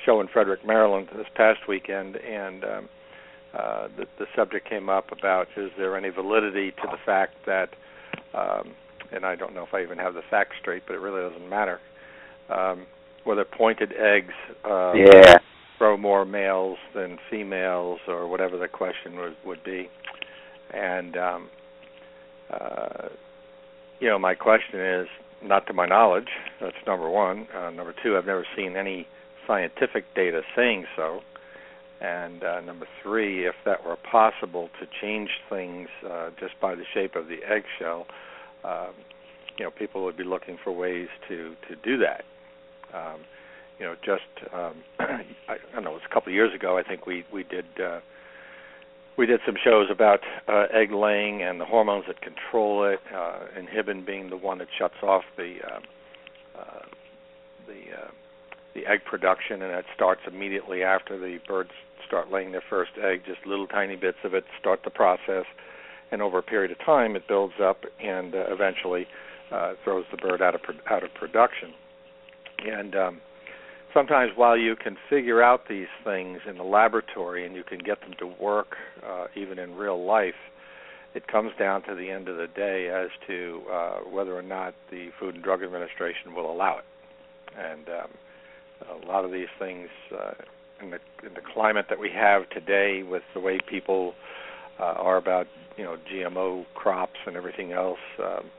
show 0.05 0.21
in 0.21 0.29
Frederick, 0.29 0.67
Maryland 0.67 1.09
this 1.17 1.27
past 1.35 1.61
weekend, 1.67 2.17
and 2.17 2.65
um, 2.65 2.89
uh, 3.59 3.89
the, 3.97 4.05
the 4.19 4.27
subject 4.37 4.69
came 4.69 4.91
up 4.91 5.13
about 5.13 5.49
is 5.57 5.71
there 5.79 5.97
any 5.97 6.11
validity 6.11 6.73
to 6.73 6.89
the 6.91 6.99
fact 7.07 7.37
that, 7.47 7.71
um, 8.35 8.73
and 9.11 9.25
I 9.25 9.35
don't 9.35 9.55
know 9.55 9.63
if 9.63 9.73
I 9.73 9.83
even 9.83 9.97
have 9.97 10.13
the 10.13 10.23
facts 10.29 10.57
straight, 10.61 10.83
but 10.87 10.95
it 10.95 10.99
really 10.99 11.27
doesn't 11.27 11.49
matter. 11.49 11.81
Um, 12.51 12.87
whether 13.25 13.47
pointed 13.47 13.93
eggs 13.95 14.35
uh, 14.69 14.93
Yeah. 14.95 15.39
grow 15.79 15.97
more 15.97 16.27
males 16.27 16.77
than 16.95 17.19
females, 17.31 18.01
or 18.07 18.29
whatever 18.29 18.59
the 18.59 18.69
question 18.69 19.17
would 19.17 19.37
would 19.47 19.65
be, 19.65 19.89
and 20.75 21.17
um, 21.17 21.49
uh, 22.51 23.09
you 24.01 24.09
know, 24.09 24.19
my 24.19 24.35
question 24.35 24.81
is 24.81 25.07
not 25.43 25.67
to 25.67 25.73
my 25.73 25.87
knowledge. 25.87 26.29
That's 26.61 26.77
number 26.87 27.09
one. 27.09 27.47
Uh, 27.55 27.71
number 27.71 27.95
two, 28.03 28.17
I've 28.17 28.27
never 28.27 28.47
seen 28.57 28.77
any 28.77 29.07
scientific 29.47 30.05
data 30.15 30.43
saying 30.57 30.87
so. 30.97 31.21
And 32.01 32.43
uh, 32.43 32.61
number 32.61 32.87
three, 33.03 33.47
if 33.47 33.55
that 33.65 33.85
were 33.87 33.97
possible 34.11 34.69
to 34.81 34.87
change 35.01 35.31
things 35.49 35.89
uh, 36.09 36.31
just 36.41 36.55
by 36.61 36.75
the 36.75 36.83
shape 36.93 37.15
of 37.15 37.29
the 37.29 37.39
eggshell, 37.45 38.07
um, 38.65 38.91
you 39.57 39.65
know, 39.65 39.71
people 39.71 40.03
would 40.05 40.17
be 40.17 40.25
looking 40.25 40.59
for 40.65 40.73
ways 40.73 41.09
to 41.29 41.55
to 41.69 41.77
do 41.77 41.99
that. 41.99 42.25
Um, 42.93 43.21
you 43.79 43.87
know, 43.87 43.95
just 44.05 44.53
um, 44.53 44.75
I, 44.99 45.25
I 45.49 45.57
don't 45.75 45.85
know, 45.85 45.91
it 45.91 45.95
was 45.95 46.03
a 46.11 46.13
couple 46.13 46.31
of 46.31 46.35
years 46.35 46.55
ago. 46.55 46.77
I 46.77 46.83
think 46.83 47.07
we 47.07 47.25
we 47.33 47.45
did 47.45 47.67
uh, 47.81 48.01
we 49.17 49.27
did 49.27 49.41
some 49.45 49.57
shows 49.63 49.89
about 49.91 50.21
uh, 50.49 50.67
egg 50.73 50.93
laying 50.93 51.43
and 51.43 51.61
the 51.61 51.65
hormones 51.65 52.05
that 52.07 52.21
control 52.21 52.85
it. 52.85 53.01
Uh, 53.15 53.41
inhibin 53.59 54.07
being 54.07 54.31
the 54.31 54.37
one 54.37 54.59
that 54.59 54.69
shuts 54.79 54.95
off 55.03 55.25
the 55.37 55.57
uh, 55.67 55.81
uh, 56.59 56.83
the 57.67 58.05
uh, 58.05 58.11
the 58.75 58.87
egg 58.87 59.05
production, 59.05 59.63
and 59.63 59.73
that 59.73 59.85
starts 59.95 60.23
immediately 60.27 60.83
after 60.83 61.19
the 61.19 61.39
birds 61.47 61.71
start 62.07 62.31
laying 62.31 62.53
their 62.53 62.63
first 62.69 62.93
egg. 63.03 63.23
Just 63.27 63.47
little 63.47 63.67
tiny 63.67 63.97
bits 63.97 64.19
of 64.25 64.35
it 64.35 64.45
start 64.59 64.81
the 64.85 64.91
process, 64.91 65.45
and 66.11 66.23
over 66.23 66.39
a 66.39 66.43
period 66.43 66.71
of 66.71 66.79
time, 66.79 67.15
it 67.17 67.29
builds 67.29 67.55
up 67.63 67.85
and 68.01 68.35
uh, 68.35 68.45
eventually 68.49 69.07
uh, 69.51 69.75
throws 69.85 70.05
the 70.11 70.17
bird 70.17 70.41
out 70.41 70.55
of 70.55 70.63
pro- 70.63 70.75
out 70.91 71.05
of 71.05 71.13
production. 71.15 71.75
And 72.67 72.97
um, 72.97 73.21
sometimes, 73.95 74.33
while 74.37 74.57
you 74.57 74.77
can 74.77 74.97
figure 75.09 75.43
out 75.43 75.69
these 75.69 75.89
things 76.05 76.41
in 76.49 76.57
the 76.57 76.65
laboratory 76.65 77.47
and 77.47 77.55
you 77.55 77.65
can 77.65 77.79
get 77.79 78.01
them 78.01 78.13
to 78.19 78.27
work 78.27 78.77
uh, 79.07 79.27
even 79.37 79.59
in 79.59 79.75
real 79.75 80.05
life, 80.05 80.35
it 81.15 81.27
comes 81.27 81.53
down 81.59 81.83
to 81.83 81.95
the 81.95 82.11
end 82.11 82.29
of 82.29 82.37
the 82.37 82.47
day 82.47 82.89
as 82.89 83.11
to 83.27 83.63
uh, 83.71 83.99
whether 84.11 84.37
or 84.37 84.43
not 84.43 84.75
the 84.91 85.09
Food 85.21 85.35
and 85.35 85.45
Drug 85.45 85.63
Administration 85.63 86.35
will 86.35 86.51
allow 86.51 86.79
it. 86.79 86.85
And 87.59 87.89
um, 87.89 89.03
a 89.05 89.07
lot 89.07 89.25
of 89.25 89.33
these 89.33 89.49
things, 89.59 89.89
uh, 90.19 90.33
in 90.83 90.91
the 90.91 90.99
in 91.25 91.35
the 91.35 91.43
climate 91.55 91.87
that 91.89 91.99
we 91.99 92.11
have 92.11 92.49
today, 92.51 93.03
with 93.03 93.23
the 93.35 93.41
way 93.41 93.61
people 93.69 94.15
uh, 94.81 94.85
are 94.85 95.17
about 95.17 95.47
you 95.77 95.85
know 95.85 95.97
GMO 96.11 96.65
crops 96.75 97.19
and 97.27 97.37
everything 97.37 97.73
else, 97.73 97.99
um, 98.19 98.51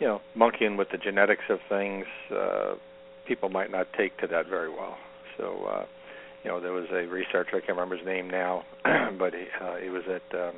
you 0.00 0.06
know, 0.06 0.20
monkeying 0.34 0.76
with 0.76 0.88
the 0.90 0.98
genetics 0.98 1.44
of 1.50 1.58
things. 1.68 2.06
Uh, 2.30 2.74
people 3.28 3.50
might 3.50 3.70
not 3.70 3.86
take 3.96 4.16
to 4.18 4.26
that 4.26 4.48
very 4.48 4.70
well. 4.70 4.96
So, 5.36 5.64
uh, 5.70 5.84
you 6.42 6.50
know, 6.50 6.60
there 6.60 6.72
was 6.72 6.86
a 6.90 7.06
researcher 7.06 7.56
I 7.56 7.60
can't 7.60 7.68
remember 7.68 7.96
his 7.96 8.06
name 8.06 8.28
now, 8.30 8.64
but 9.18 9.34
he, 9.34 9.44
uh, 9.60 9.76
he 9.76 9.90
was 9.90 10.02
at 10.08 10.38
um, 10.38 10.54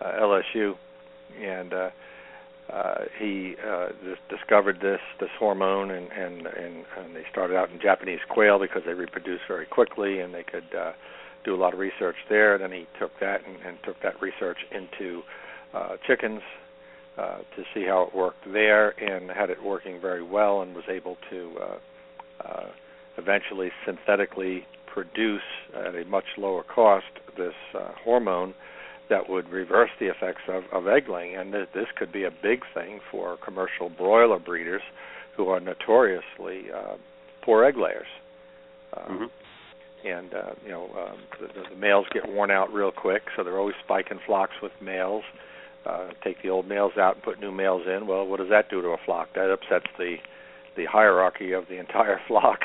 uh, 0.00 0.12
LSU, 0.20 0.74
and 1.40 1.72
uh, 1.72 1.90
uh, 2.72 2.94
he 3.18 3.54
uh, 3.64 3.88
discovered 4.28 4.80
this 4.80 5.00
this 5.20 5.30
hormone, 5.38 5.90
and, 5.90 6.10
and 6.10 6.46
and 6.46 6.84
and 6.98 7.14
they 7.14 7.22
started 7.30 7.56
out 7.56 7.70
in 7.70 7.80
Japanese 7.80 8.18
quail 8.28 8.58
because 8.58 8.82
they 8.84 8.92
reproduce 8.92 9.40
very 9.46 9.66
quickly, 9.66 10.20
and 10.20 10.34
they 10.34 10.42
could 10.42 10.66
uh, 10.76 10.92
do 11.44 11.54
a 11.54 11.58
lot 11.58 11.72
of 11.72 11.78
research 11.78 12.16
there. 12.28 12.58
Then 12.58 12.72
he 12.72 12.86
took 12.98 13.12
that 13.20 13.46
and, 13.46 13.56
and 13.64 13.78
took 13.84 14.02
that 14.02 14.20
research 14.20 14.58
into 14.72 15.22
uh, 15.72 15.96
chickens 16.06 16.40
uh, 17.18 17.38
to 17.56 17.64
see 17.74 17.84
how 17.86 18.02
it 18.02 18.14
worked 18.14 18.44
there, 18.52 18.90
and 19.02 19.30
had 19.30 19.50
it 19.50 19.62
working 19.62 20.00
very 20.00 20.22
well, 20.22 20.62
and 20.62 20.74
was 20.74 20.84
able 20.88 21.16
to 21.30 21.52
uh, 21.60 22.46
uh, 22.46 22.66
eventually 23.16 23.70
synthetically 23.84 24.66
produce 24.86 25.40
at 25.74 25.94
a 25.94 26.04
much 26.06 26.24
lower 26.36 26.62
cost 26.62 27.06
this 27.36 27.54
uh, 27.74 27.88
hormone 28.02 28.54
that 29.08 29.28
would 29.28 29.48
reverse 29.50 29.90
the 30.00 30.06
effects 30.06 30.42
of, 30.48 30.64
of 30.72 30.88
egg 30.88 31.08
laying. 31.08 31.36
And 31.36 31.52
th- 31.52 31.68
this 31.74 31.86
could 31.96 32.12
be 32.12 32.24
a 32.24 32.30
big 32.30 32.62
thing 32.74 33.00
for 33.10 33.36
commercial 33.44 33.88
broiler 33.88 34.38
breeders 34.38 34.82
who 35.36 35.48
are 35.48 35.60
notoriously 35.60 36.64
uh, 36.74 36.96
poor 37.42 37.64
egg 37.64 37.76
layers. 37.76 38.08
Um, 38.96 39.12
mm-hmm 39.12 39.24
and 40.04 40.34
uh, 40.34 40.50
you 40.64 40.70
know 40.70 40.84
um, 40.96 41.18
the, 41.40 41.48
the 41.70 41.76
males 41.76 42.06
get 42.12 42.28
worn 42.28 42.50
out 42.50 42.72
real 42.72 42.92
quick, 42.92 43.22
so 43.36 43.42
they're 43.42 43.58
always 43.58 43.74
spiking 43.84 44.20
flocks 44.26 44.54
with 44.62 44.72
males. 44.80 45.24
Uh, 45.86 46.10
take 46.24 46.42
the 46.42 46.48
old 46.48 46.66
males 46.66 46.92
out 46.98 47.14
and 47.14 47.22
put 47.22 47.40
new 47.40 47.52
males 47.52 47.82
in. 47.86 48.06
Well, 48.06 48.26
what 48.26 48.40
does 48.40 48.48
that 48.50 48.68
do 48.70 48.82
to 48.82 48.88
a 48.88 48.96
flock? 49.04 49.28
That 49.34 49.50
upsets 49.50 49.86
the 49.98 50.16
the 50.76 50.84
hierarchy 50.84 51.52
of 51.52 51.64
the 51.68 51.78
entire 51.78 52.20
flock, 52.28 52.60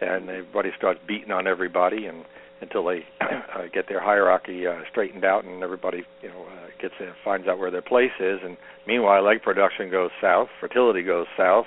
and 0.00 0.28
everybody 0.28 0.70
starts 0.76 1.00
beating 1.06 1.30
on 1.30 1.46
everybody, 1.46 2.06
and 2.06 2.24
until 2.60 2.84
they 2.84 3.04
uh, 3.20 3.66
get 3.72 3.88
their 3.88 4.00
hierarchy 4.00 4.66
uh, 4.66 4.80
straightened 4.90 5.24
out, 5.24 5.44
and 5.44 5.62
everybody 5.62 6.04
you 6.22 6.28
know 6.28 6.42
uh, 6.42 6.68
gets 6.80 6.94
uh, 7.00 7.12
finds 7.24 7.48
out 7.48 7.58
where 7.58 7.70
their 7.70 7.82
place 7.82 8.12
is. 8.20 8.40
And 8.44 8.56
meanwhile, 8.86 9.28
egg 9.28 9.42
production 9.42 9.90
goes 9.90 10.10
south, 10.20 10.48
fertility 10.60 11.02
goes 11.02 11.26
south, 11.36 11.66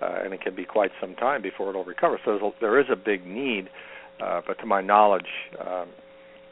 uh, 0.00 0.20
and 0.24 0.32
it 0.32 0.40
can 0.40 0.54
be 0.54 0.64
quite 0.64 0.92
some 1.00 1.14
time 1.14 1.42
before 1.42 1.70
it'll 1.70 1.84
recover. 1.84 2.20
So 2.24 2.52
there 2.60 2.78
is 2.78 2.86
a 2.90 2.96
big 2.96 3.26
need 3.26 3.68
uh, 4.20 4.40
but 4.46 4.58
to 4.58 4.66
my 4.66 4.80
knowledge, 4.80 5.26
um, 5.60 5.88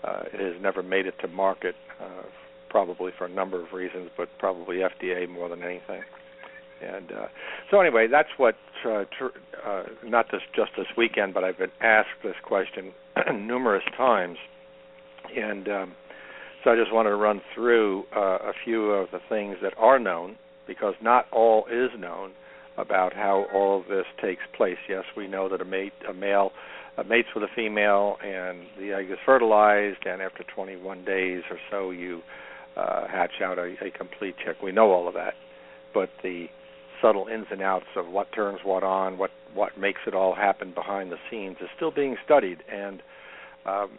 uh, 0.05 0.23
it 0.33 0.40
has 0.40 0.62
never 0.62 0.83
made 0.83 1.07
it 1.07 1.14
to 1.21 1.28
market, 1.28 1.75
uh, 2.00 2.23
probably 2.76 3.11
for 3.16 3.25
a 3.25 3.30
number 3.30 3.59
of 3.64 3.73
reasons, 3.73 4.11
but 4.18 4.28
probably 4.38 4.80
FDA 4.80 5.26
more 5.26 5.49
than 5.49 5.62
anything. 5.62 6.02
And 6.83 7.11
uh, 7.11 7.28
so 7.71 7.80
anyway, 7.80 8.06
that's 8.06 8.28
what 8.37 8.54
uh, 8.85 9.04
tr- 9.18 9.38
uh, 9.66 9.85
not 10.04 10.26
this 10.30 10.42
just 10.54 10.73
this 10.76 10.87
weekend, 10.95 11.33
but 11.33 11.42
I've 11.42 11.56
been 11.56 11.71
asked 11.80 12.21
this 12.23 12.35
question 12.45 12.92
numerous 13.47 13.83
times, 13.97 14.37
and 15.35 15.66
um, 15.68 15.95
so 16.62 16.71
I 16.71 16.76
just 16.76 16.92
wanted 16.92 17.11
to 17.11 17.16
run 17.16 17.40
through 17.54 18.04
uh, 18.14 18.21
a 18.21 18.52
few 18.62 18.90
of 18.90 19.09
the 19.11 19.21
things 19.26 19.56
that 19.62 19.73
are 19.78 19.99
known, 19.99 20.37
because 20.66 20.92
not 21.00 21.25
all 21.33 21.64
is 21.73 21.88
known 21.99 22.33
about 22.76 23.14
how 23.14 23.47
all 23.54 23.80
of 23.80 23.88
this 23.88 24.04
takes 24.21 24.42
place. 24.54 24.76
Yes, 24.87 25.04
we 25.16 25.26
know 25.26 25.49
that 25.49 25.62
a 25.62 25.64
mate, 25.64 25.95
a 26.06 26.12
male 26.12 26.50
uh, 26.99 27.04
mates 27.04 27.28
with 27.35 27.42
a 27.42 27.54
female, 27.56 28.18
and 28.23 28.66
the 28.78 28.92
egg 28.92 29.11
is 29.11 29.16
fertilized, 29.25 30.04
and 30.04 30.21
after 30.21 30.45
21 30.54 31.06
days 31.06 31.42
or 31.50 31.56
so, 31.71 31.90
you 31.90 32.21
uh, 32.76 33.06
hatch 33.09 33.40
out 33.42 33.59
a, 33.59 33.75
a 33.85 33.90
complete 33.90 34.37
chick. 34.45 34.56
We 34.62 34.73
know 34.73 34.90
all 34.92 35.09
of 35.09 35.14
that, 35.14 35.35
but 35.95 36.11
the 36.23 36.47
subtle 37.00 37.26
ins 37.28 37.47
and 37.50 37.62
outs 37.62 37.87
of 37.97 38.09
what 38.09 38.33
turns 38.33 38.61
what 38.64 38.83
on, 38.83 39.18
what 39.18 39.30
what 39.54 39.78
makes 39.78 40.00
it 40.06 40.14
all 40.14 40.35
happen 40.35 40.73
behind 40.75 41.11
the 41.11 41.16
scenes, 41.30 41.56
is 41.61 41.68
still 41.76 41.90
being 41.90 42.16
studied. 42.25 42.62
And 42.71 43.02
um, 43.64 43.90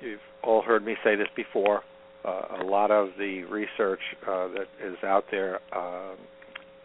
you've 0.00 0.20
all 0.42 0.62
heard 0.62 0.84
me 0.84 0.96
say 1.02 1.16
this 1.16 1.28
before. 1.34 1.82
Uh, 2.24 2.62
a 2.62 2.64
lot 2.64 2.90
of 2.90 3.10
the 3.18 3.42
research 3.44 4.00
uh, 4.26 4.48
that 4.48 4.66
is 4.82 4.96
out 5.04 5.26
there, 5.30 5.60
uh, 5.72 6.14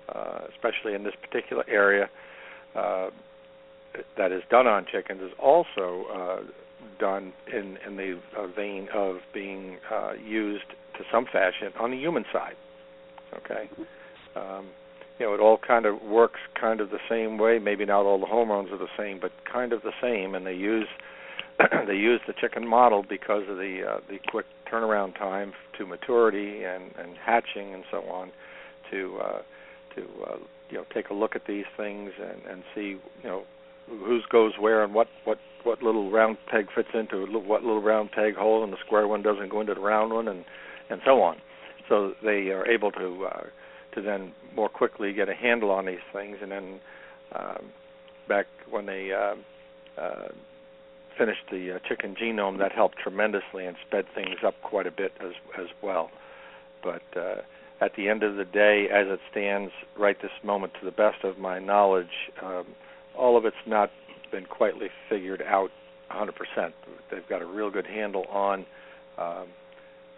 uh, 0.10 0.40
especially 0.54 0.94
in 0.94 1.04
this 1.04 1.14
particular 1.22 1.64
area, 1.70 2.10
uh, 2.76 3.10
that 4.18 4.32
is 4.32 4.44
done 4.50 4.68
on 4.68 4.86
chickens 4.92 5.22
is 5.22 5.32
also 5.40 6.06
uh, 6.14 6.40
done 7.00 7.34
in 7.52 7.78
in 7.88 7.96
the 7.96 8.20
uh, 8.38 8.48
vein 8.48 8.88
of 8.94 9.18
being 9.34 9.78
uh, 9.92 10.14
used 10.14 10.66
to 11.00 11.04
some 11.12 11.26
fashion 11.26 11.74
on 11.80 11.92
the 11.92 11.98
human 11.98 12.26
side. 12.32 12.56
Okay, 13.36 13.70
um, 14.36 14.68
you 15.18 15.26
know 15.26 15.34
it 15.34 15.40
all 15.40 15.58
kind 15.58 15.86
of 15.86 16.02
works 16.02 16.40
kind 16.60 16.82
of 16.82 16.92
the 16.92 17.00
same 17.10 17.38
way. 17.38 17.58
Maybe 17.58 17.86
not 17.86 18.06
all 18.06 18.20
the 18.20 18.26
hormones 18.28 18.72
are 18.72 18.78
the 18.78 18.94
same, 18.98 19.20
but 19.20 19.32
kind 19.52 19.74
of 19.74 19.82
the 19.82 19.94
same. 20.02 20.36
And 20.36 20.46
they 20.46 20.54
use 20.54 20.88
they 21.88 21.96
use 21.96 22.22
the 22.28 22.34
chicken 22.34 22.68
model 22.68 23.04
because 23.08 23.44
of 23.50 23.58
the 23.58 23.82
uh, 23.88 24.00
the 24.10 24.20
quick 24.30 24.46
turnaround 24.72 25.18
time 25.18 25.54
to 25.78 25.86
maturity 25.86 26.64
and 26.64 26.92
and 26.98 27.18
hatching 27.18 27.74
and 27.74 27.84
so 27.90 28.04
on 28.04 28.32
to 28.92 29.20
uh, 29.24 29.42
to 29.96 30.02
uh, 30.28 30.38
you 30.70 30.78
know 30.78 30.86
take 30.94 31.10
a 31.10 31.14
look 31.14 31.36
at 31.36 31.46
these 31.48 31.66
things 31.78 32.12
and 32.20 32.42
and 32.50 32.64
see 32.76 32.98
you 33.24 33.30
know 33.30 33.44
whose 33.88 34.26
goes 34.32 34.54
where 34.60 34.84
and 34.84 34.94
what 34.94 35.08
what 35.26 35.40
what 35.64 35.82
little 35.84 36.10
round 36.10 36.38
peg 36.50 36.68
fits 36.74 36.90
into 36.94 37.26
what 37.26 37.64
little 37.64 37.82
round 37.82 38.12
peg 38.12 38.36
hole 38.36 38.64
and 38.64 38.72
the 38.72 38.78
square 38.86 39.08
one 39.08 39.22
doesn't 39.22 39.50
go 39.50 39.60
into 39.60 39.74
the 39.74 39.82
round 39.82 40.14
one 40.14 40.28
and 40.28 40.46
and 40.90 41.02
so 41.06 41.22
on 41.22 41.38
so 41.88 42.14
they 42.24 42.50
are 42.50 42.66
able 42.68 42.92
to 42.92 43.26
uh, 43.26 43.44
to 43.94 44.02
then 44.02 44.32
more 44.56 44.70
quickly 44.70 45.14
get 45.14 45.30
a 45.30 45.34
handle 45.34 45.72
on 45.72 45.86
these 45.86 45.98
things 46.14 46.38
and 46.42 46.52
then 46.52 46.80
um, 47.36 47.66
back 48.28 48.46
when 48.70 48.86
they 48.86 49.12
uh, 49.12 49.36
uh, 50.00 50.28
finished 51.18 51.44
the 51.52 51.76
uh, 51.76 51.80
chicken 51.88 52.16
genome 52.16 52.58
that 52.60 52.72
helped 52.72 52.98
tremendously 52.98 53.66
and 53.66 53.76
sped 53.88 54.06
things 54.14 54.38
up 54.46 54.56
quite 54.62 54.88
a 54.88 54.92
bit 54.92 55.12
as 55.22 55.34
as 55.60 55.68
well 55.82 56.10
but 56.84 57.02
uh, 57.16 57.42
at 57.82 57.96
the 57.96 58.10
end 58.10 58.24
of 58.24 58.36
the 58.36 58.46
day 58.46 58.88
as 58.94 59.08
it 59.08 59.20
stands 59.32 59.72
right 59.98 60.22
this 60.22 60.32
moment 60.44 60.74
to 60.80 60.86
the 60.86 60.92
best 60.92 61.24
of 61.24 61.38
my 61.38 61.60
knowledge 61.60 62.32
um, 62.44 62.66
all 63.18 63.36
of 63.38 63.46
it's 63.46 63.56
not 63.66 63.90
been 64.32 64.46
quite 64.46 64.74
figured 65.10 65.42
out 65.42 65.72
100%. 66.12 66.32
They've 67.12 67.28
got 67.28 67.42
a 67.42 67.46
real 67.46 67.70
good 67.70 67.86
handle 67.86 68.26
on 68.26 68.66
um, 69.18 69.48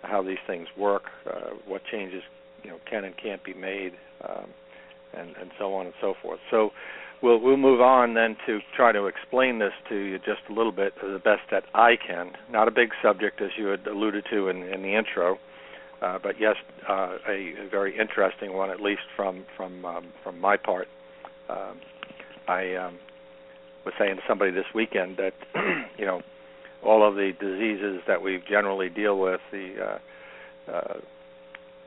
how 0.04 0.22
these 0.22 0.42
things 0.48 0.68
work, 0.78 1.04
uh, 1.28 1.52
what 1.68 1.82
changes 1.92 2.24
you 2.64 2.70
know 2.70 2.78
can 2.90 3.04
and 3.04 3.16
can't 3.18 3.44
be 3.44 3.54
made, 3.54 3.94
um, 4.28 4.48
and 5.14 5.36
and 5.40 5.52
so 5.60 5.74
on 5.74 5.86
and 5.86 5.96
so 6.02 6.14
forth. 6.22 6.40
So 6.50 6.72
we'll 7.22 7.40
we'll 7.40 7.58
move 7.58 7.82
on 7.82 8.14
then 8.14 8.36
to 8.46 8.60
try 8.76 8.92
to 8.92 9.06
explain 9.06 9.60
this 9.60 9.74
to 9.90 9.96
you 9.96 10.18
just 10.20 10.42
a 10.50 10.54
little 10.54 10.72
bit 10.72 10.94
the 11.02 11.22
best 11.24 11.42
that 11.52 11.64
I 11.74 11.96
can. 11.96 12.32
Not 12.52 12.68
a 12.68 12.72
big 12.72 12.90
subject 13.02 13.42
as 13.42 13.50
you 13.58 13.68
had 13.68 13.86
alluded 13.88 14.26
to 14.32 14.50
in, 14.50 14.64
in 14.64 14.82
the 14.82 14.96
intro. 14.96 15.38
Uh, 16.02 16.18
but 16.22 16.40
yes, 16.40 16.56
uh, 16.90 17.18
a, 17.30 17.54
a 17.66 17.70
very 17.70 17.98
interesting 17.98 18.54
one, 18.54 18.72
at 18.72 18.82
least 18.82 19.04
from 19.16 19.46
from 19.56 19.86
um, 19.86 20.08
from 20.24 20.40
my 20.40 20.58
part. 20.58 20.88
Um, 21.50 21.80
I 22.48 22.76
um, 22.76 22.98
was 23.86 23.94
saying 24.00 24.16
to 24.16 24.22
somebody 24.28 24.52
this 24.52 24.66
weekend 24.74 25.18
that 25.18 25.34
you 25.98 26.06
know 26.06 26.22
all 26.84 27.08
of 27.08 27.16
the 27.16 27.34
diseases 27.40 28.02
that 28.08 28.22
we 28.22 28.42
generally 28.50 28.90
deal 28.90 29.20
with 29.20 29.42
the 29.52 30.00
uh, 30.70 30.72
uh, 30.72 30.94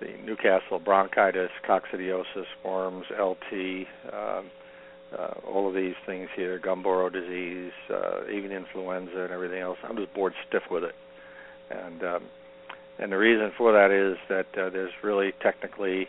the 0.01 0.09
Newcastle 0.25 0.79
bronchitis, 0.79 1.51
coccidiosis, 1.67 2.47
worms, 2.65 3.07
LT, 3.11 3.87
um, 4.13 4.51
uh, 5.17 5.35
all 5.47 5.69
of 5.69 5.75
these 5.75 5.95
things 6.05 6.29
here, 6.35 6.59
Gumboro 6.59 7.13
disease, 7.13 7.73
uh, 7.91 8.29
even 8.31 8.51
influenza 8.51 9.23
and 9.23 9.33
everything 9.33 9.61
else. 9.61 9.79
I'm 9.85 9.97
just 9.97 10.13
bored 10.13 10.35
stiff 10.49 10.65
with 10.71 10.85
it, 10.85 10.95
and 11.71 12.03
um, 12.03 12.23
and 12.99 13.13
the 13.13 13.19
reason 13.19 13.53
for 13.57 13.73
that 13.73 13.91
is 13.91 14.17
that 14.29 14.47
uh, 14.59 14.71
there's 14.71 14.93
really 15.03 15.33
technically 15.41 16.09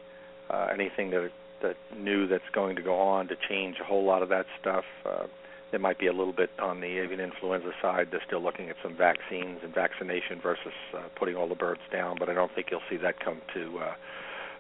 uh, 0.49 0.67
anything 0.73 1.11
that 1.11 1.31
that 1.61 1.77
new 1.97 2.27
that's 2.27 2.43
going 2.53 2.75
to 2.75 2.81
go 2.81 2.99
on 2.99 3.27
to 3.27 3.35
change 3.49 3.77
a 3.79 3.83
whole 3.83 4.03
lot 4.03 4.21
of 4.21 4.29
that 4.29 4.45
stuff. 4.59 4.83
Uh, 5.05 5.27
there 5.71 5.79
might 5.79 5.99
be 5.99 6.07
a 6.07 6.13
little 6.13 6.33
bit 6.33 6.49
on 6.59 6.79
the 6.79 6.99
avian 6.99 7.19
influenza 7.19 7.71
side. 7.81 8.07
They're 8.11 8.23
still 8.25 8.41
looking 8.41 8.69
at 8.69 8.75
some 8.83 8.95
vaccines 8.95 9.59
and 9.63 9.73
vaccination 9.73 10.39
versus 10.41 10.73
uh, 10.95 11.03
putting 11.17 11.35
all 11.35 11.49
the 11.49 11.55
birds 11.55 11.81
down, 11.91 12.17
but 12.19 12.29
I 12.29 12.33
don't 12.33 12.53
think 12.53 12.67
you'll 12.71 12.85
see 12.89 12.97
that 12.97 13.19
come 13.19 13.41
to 13.53 13.79
uh, 13.79 13.93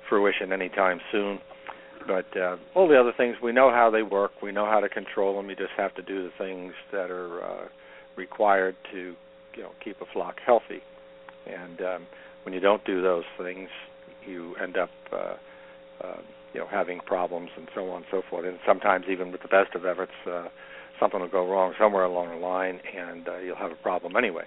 fruition 0.09 0.51
anytime 0.51 0.99
soon. 1.11 1.39
But 2.07 2.25
uh, 2.37 2.57
all 2.75 2.87
the 2.87 2.99
other 2.99 3.13
things, 3.15 3.37
we 3.41 3.51
know 3.51 3.71
how 3.71 3.89
they 3.89 4.03
work. 4.03 4.31
We 4.43 4.51
know 4.51 4.65
how 4.65 4.79
to 4.79 4.89
control 4.89 5.35
them. 5.37 5.49
You 5.49 5.55
just 5.55 5.73
have 5.77 5.95
to 5.95 6.01
do 6.01 6.23
the 6.23 6.31
things 6.37 6.73
that 6.91 7.09
are 7.09 7.43
uh, 7.43 7.67
required 8.15 8.75
to, 8.91 9.15
you 9.55 9.63
know, 9.63 9.71
keep 9.83 9.99
a 10.01 10.05
flock 10.13 10.35
healthy. 10.45 10.81
And 11.47 11.81
um, 11.81 12.07
when 12.43 12.53
you 12.53 12.59
don't 12.59 12.83
do 12.85 13.01
those 13.01 13.23
things, 13.37 13.69
you 14.27 14.55
end 14.61 14.77
up 14.77 14.89
uh, 15.11 15.35
uh, 16.03 16.21
you 16.53 16.59
know 16.59 16.67
having 16.69 16.99
problems 16.99 17.49
and 17.57 17.67
so 17.75 17.89
on 17.89 17.97
and 17.97 18.05
so 18.11 18.21
forth. 18.29 18.45
And 18.45 18.59
sometimes 18.65 19.05
even 19.09 19.31
with 19.31 19.41
the 19.41 19.47
best 19.47 19.75
of 19.75 19.85
efforts, 19.85 20.13
uh, 20.27 20.47
something 20.99 21.19
will 21.19 21.27
go 21.27 21.49
wrong 21.49 21.73
somewhere 21.79 22.03
along 22.03 22.29
the 22.29 22.45
line, 22.45 22.79
and 22.95 23.27
uh, 23.27 23.37
you'll 23.37 23.55
have 23.55 23.71
a 23.71 23.75
problem 23.75 24.15
anyway. 24.15 24.45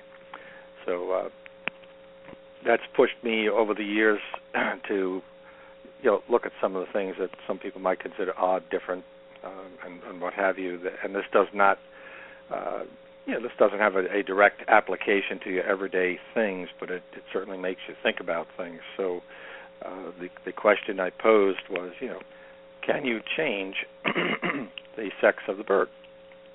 So 0.87 1.13
uh, 1.13 1.29
that's 2.65 2.83
pushed 2.97 3.23
me 3.23 3.49
over 3.49 3.75
the 3.75 3.85
years 3.85 4.21
to 4.89 5.23
you 6.03 6.11
know 6.11 6.23
look 6.29 6.47
at 6.47 6.53
some 6.61 6.77
of 6.77 6.87
the 6.87 6.93
things 6.93 7.17
that 7.19 7.31
some 7.47 7.59
people 7.59 7.81
might 7.81 8.01
consider 8.01 8.37
odd, 8.39 8.63
different, 8.71 9.05
um, 9.45 9.69
and, 9.85 10.03
and 10.05 10.21
what 10.21 10.35
have 10.35 10.59
you. 10.59 10.81
And 11.03 11.15
this 11.15 11.25
does 11.33 11.49
not, 11.55 11.79
uh, 12.51 12.85
you 13.27 13.35
know, 13.35 13.43
this 13.43 13.53
doesn't 13.59 13.79
have 13.79 13.97
a, 13.97 14.05
a 14.13 14.23
direct 14.23 14.63
application 14.69 15.39
to 15.45 15.51
your 15.51 15.65
everyday 15.65 16.19
things, 16.35 16.69
but 16.81 16.91
it, 16.91 17.03
it 17.15 17.23
certainly 17.33 17.59
makes 17.59 17.81
you 17.89 17.95
think 18.03 18.21
about 18.21 18.47
things. 18.57 18.81
So 18.97 19.21
uh, 19.85 20.13
the 20.21 20.29
the 20.45 20.53
question 20.53 21.01
I 21.01 21.11
posed 21.11 21.69
was, 21.71 21.93
you 22.01 22.09
know, 22.09 22.21
can 22.85 23.05
you 23.05 23.21
change 23.37 23.77
the 24.05 25.11
sex 25.21 25.39
of 25.49 25.59
the 25.59 25.65
bird? 25.65 25.89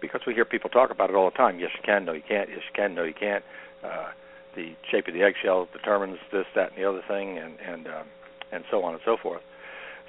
Because 0.04 0.20
we 0.28 0.34
hear 0.34 0.44
people 0.44 0.70
talk 0.70 0.92
about 0.92 1.10
it 1.10 1.16
all 1.16 1.30
the 1.32 1.38
time. 1.38 1.60
Yes, 1.60 1.72
you 1.78 1.82
can. 1.86 2.04
No, 2.04 2.12
you 2.12 2.22
can't. 2.28 2.50
Yes, 2.50 2.60
you 2.60 2.76
can. 2.76 2.94
No, 2.94 3.04
you 3.04 3.14
can't. 3.18 3.42
Uh, 3.82 4.10
the 4.54 4.76
shape 4.92 5.08
of 5.08 5.14
the 5.14 5.24
eggshell 5.24 5.70
determines 5.72 6.20
this, 6.30 6.46
that, 6.56 6.72
and 6.72 6.78
the 6.78 6.88
other 6.88 7.02
thing, 7.08 7.38
and 7.38 7.56
and 7.66 7.88
um, 7.88 8.08
and 8.52 8.66
so 8.70 8.84
on 8.84 8.94
and 8.94 9.02
so 9.06 9.16
forth. 9.16 9.42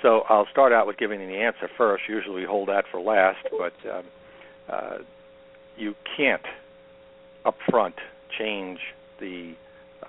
So 0.02 0.22
I'll 0.28 0.48
start 0.50 0.72
out 0.72 0.88
with 0.88 0.98
giving 0.98 1.20
the 1.20 1.37
answer 1.37 1.70
first. 1.78 2.02
Usually 2.09 2.40
we 2.40 2.44
hold 2.44 2.68
that 2.68 2.87
for 2.90 3.00
last, 3.00 3.46
but 3.57 3.72
um, 3.88 4.04
uh, 4.68 4.98
you 5.76 5.94
can't 6.16 6.42
up 7.44 7.57
front 7.70 7.94
change 8.37 8.80
the 9.20 9.54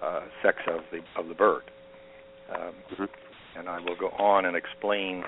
uh, 0.01 0.21
sex 0.41 0.57
of 0.67 0.81
the 0.91 1.01
of 1.15 1.27
the 1.27 1.35
bird. 1.35 1.61
Um, 2.49 2.73
mm-hmm. 2.91 3.03
And 3.57 3.69
I 3.69 3.79
will 3.79 3.95
go 3.95 4.09
on 4.09 4.45
and 4.45 4.57
explain 4.57 5.23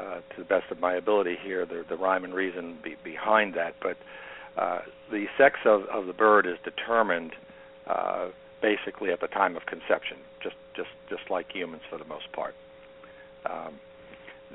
uh, 0.00 0.14
to 0.34 0.38
the 0.38 0.44
best 0.44 0.70
of 0.70 0.80
my 0.80 0.94
ability 0.94 1.36
here 1.42 1.66
the, 1.66 1.84
the 1.88 1.96
rhyme 1.96 2.24
and 2.24 2.34
reason 2.34 2.78
be, 2.82 2.96
behind 3.04 3.54
that. 3.54 3.74
But 3.82 3.96
uh, 4.56 4.80
the 5.10 5.26
sex 5.36 5.56
of, 5.64 5.82
of 5.92 6.06
the 6.06 6.12
bird 6.12 6.46
is 6.46 6.56
determined 6.64 7.32
uh, 7.86 8.28
basically 8.62 9.10
at 9.10 9.20
the 9.20 9.26
time 9.28 9.56
of 9.56 9.66
conception, 9.66 10.18
just 10.42 10.56
just 10.76 10.90
just 11.08 11.30
like 11.30 11.46
humans 11.52 11.82
for 11.90 11.98
the 11.98 12.04
most 12.04 12.30
part. 12.32 12.54
Um, 13.44 13.74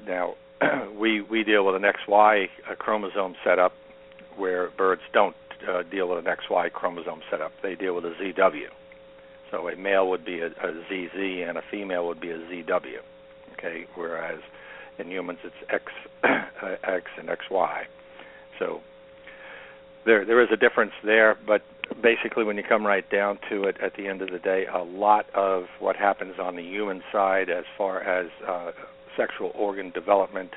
now 0.05 0.35
we 0.99 1.21
we 1.21 1.43
deal 1.43 1.65
with 1.65 1.75
an 1.75 1.83
XY 1.83 2.47
chromosome 2.79 3.35
setup, 3.43 3.73
where 4.37 4.69
birds 4.77 5.01
don't 5.13 5.35
uh, 5.69 5.83
deal 5.83 6.09
with 6.09 6.25
an 6.25 6.25
XY 6.25 6.71
chromosome 6.71 7.21
setup. 7.29 7.51
They 7.61 7.75
deal 7.75 7.95
with 7.95 8.05
a 8.05 8.13
ZW. 8.21 8.67
So 9.51 9.69
a 9.69 9.75
male 9.75 10.09
would 10.09 10.25
be 10.25 10.39
a, 10.39 10.47
a 10.47 10.73
ZZ 10.89 11.47
and 11.47 11.57
a 11.57 11.61
female 11.69 12.07
would 12.07 12.19
be 12.19 12.31
a 12.31 12.37
ZW. 12.37 12.99
Okay, 13.53 13.85
whereas 13.95 14.39
in 14.99 15.09
humans 15.09 15.39
it's 15.43 15.55
X 15.69 15.85
X 16.83 17.05
and 17.17 17.29
XY. 17.29 17.83
So 18.59 18.81
there 20.05 20.25
there 20.25 20.41
is 20.41 20.49
a 20.51 20.57
difference 20.57 20.93
there, 21.03 21.37
but 21.45 21.61
basically 22.01 22.43
when 22.43 22.57
you 22.57 22.63
come 22.63 22.85
right 22.85 23.09
down 23.09 23.39
to 23.49 23.63
it 23.63 23.77
at 23.81 23.95
the 23.95 24.07
end 24.07 24.21
of 24.21 24.31
the 24.31 24.39
day 24.39 24.65
a 24.73 24.83
lot 24.83 25.25
of 25.35 25.65
what 25.79 25.95
happens 25.95 26.35
on 26.39 26.55
the 26.55 26.63
human 26.63 27.03
side 27.11 27.49
as 27.49 27.63
far 27.77 28.01
as 28.01 28.27
uh, 28.47 28.71
sexual 29.15 29.51
organ 29.55 29.91
development 29.91 30.51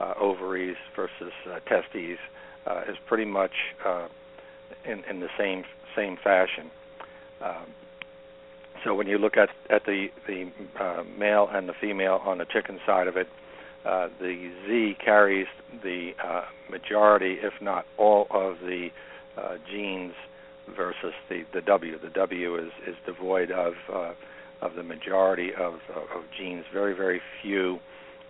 uh, 0.00 0.14
ovaries 0.20 0.76
versus 0.94 1.32
uh, 1.50 1.58
testes 1.60 2.18
uh, 2.66 2.82
is 2.88 2.96
pretty 3.06 3.24
much 3.24 3.52
uh, 3.84 4.08
in 4.84 5.02
in 5.10 5.20
the 5.20 5.28
same 5.38 5.64
same 5.96 6.16
fashion 6.22 6.70
um, 7.42 7.66
so 8.84 8.94
when 8.94 9.06
you 9.06 9.18
look 9.18 9.36
at 9.36 9.48
at 9.70 9.84
the 9.86 10.08
the 10.26 10.50
uh, 10.78 11.02
male 11.18 11.48
and 11.52 11.68
the 11.68 11.74
female 11.80 12.20
on 12.24 12.38
the 12.38 12.46
chicken 12.46 12.78
side 12.86 13.06
of 13.06 13.16
it 13.16 13.28
uh, 13.84 14.08
the 14.18 14.50
Z 14.66 14.96
carries 15.04 15.46
the 15.82 16.12
uh, 16.22 16.44
majority, 16.70 17.36
if 17.42 17.52
not 17.60 17.84
all, 17.98 18.26
of 18.30 18.58
the 18.60 18.88
uh, 19.36 19.56
genes 19.70 20.14
versus 20.74 21.12
the, 21.28 21.44
the 21.52 21.60
W. 21.60 21.98
The 21.98 22.08
W 22.10 22.56
is, 22.56 22.72
is 22.86 22.96
devoid 23.04 23.50
of 23.50 23.74
uh, 23.92 24.12
of 24.62 24.74
the 24.76 24.82
majority 24.82 25.50
of, 25.52 25.74
of, 25.94 26.24
genes. 26.38 26.64
Very 26.72 26.94
very 26.94 27.20
few, 27.42 27.78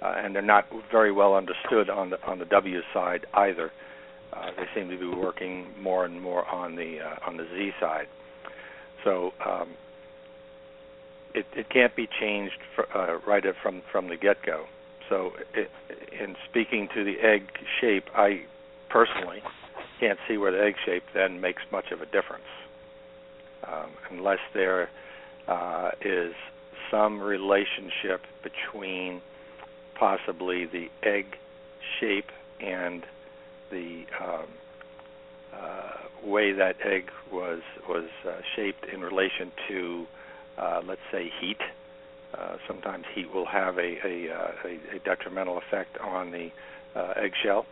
uh, 0.02 0.14
and 0.16 0.34
they're 0.34 0.42
not 0.42 0.66
very 0.90 1.12
well 1.12 1.36
understood 1.36 1.88
on 1.88 2.10
the 2.10 2.22
on 2.26 2.40
the 2.40 2.46
W 2.46 2.80
side 2.92 3.26
either. 3.34 3.70
They 4.56 4.64
seem 4.74 4.90
to 4.90 4.98
be 4.98 5.06
working 5.06 5.68
more 5.80 6.04
and 6.04 6.20
more 6.20 6.44
on 6.48 6.74
the 6.74 6.98
on 7.24 7.36
the 7.36 7.46
Z 7.54 7.70
side. 7.78 8.08
So 9.04 9.32
um, 9.46 9.68
it 11.34 11.46
it 11.54 11.68
can't 11.70 11.94
be 11.94 12.08
changed 12.20 12.58
for, 12.74 12.88
right 13.24 13.44
from 13.62 13.82
from 13.92 14.08
the 14.08 14.16
get 14.16 14.42
go. 14.44 14.64
So 15.08 15.32
it, 15.54 15.70
in 16.18 16.36
speaking 16.48 16.88
to 16.94 17.04
the 17.04 17.20
egg 17.20 17.48
shape, 17.80 18.04
I 18.14 18.42
personally 18.88 19.42
can't 20.00 20.18
see 20.28 20.36
where 20.36 20.52
the 20.52 20.62
egg 20.62 20.76
shape 20.84 21.04
then 21.14 21.40
makes 21.40 21.62
much 21.70 21.90
of 21.90 22.00
a 22.00 22.06
difference, 22.06 22.44
um, 23.66 23.90
unless 24.10 24.38
there 24.52 24.88
uh, 25.48 25.90
is 26.00 26.34
some 26.90 27.20
relationship 27.20 28.22
between 28.42 29.20
possibly 29.94 30.66
the 30.66 30.88
egg 31.02 31.36
shape 32.00 32.30
and 32.60 33.04
the 33.70 34.04
um, 34.20 34.46
uh, 35.52 35.90
way 36.24 36.52
that 36.52 36.76
egg 36.84 37.10
was 37.32 37.60
was 37.88 38.08
uh, 38.26 38.32
shaped 38.56 38.84
in 38.92 39.00
relation 39.00 39.52
to, 39.68 40.06
uh, 40.58 40.80
let's 40.84 41.00
say, 41.12 41.30
heat. 41.40 41.60
Uh, 42.36 42.56
sometimes 42.66 43.04
heat 43.14 43.32
will 43.32 43.46
have 43.46 43.78
a 43.78 43.98
a, 44.04 44.32
uh, 44.32 44.52
a, 44.64 44.96
a 44.96 44.98
detrimental 45.04 45.58
effect 45.58 45.96
on 45.98 46.32
the 46.32 46.50
uh, 46.96 47.14
eggshell 47.16 47.66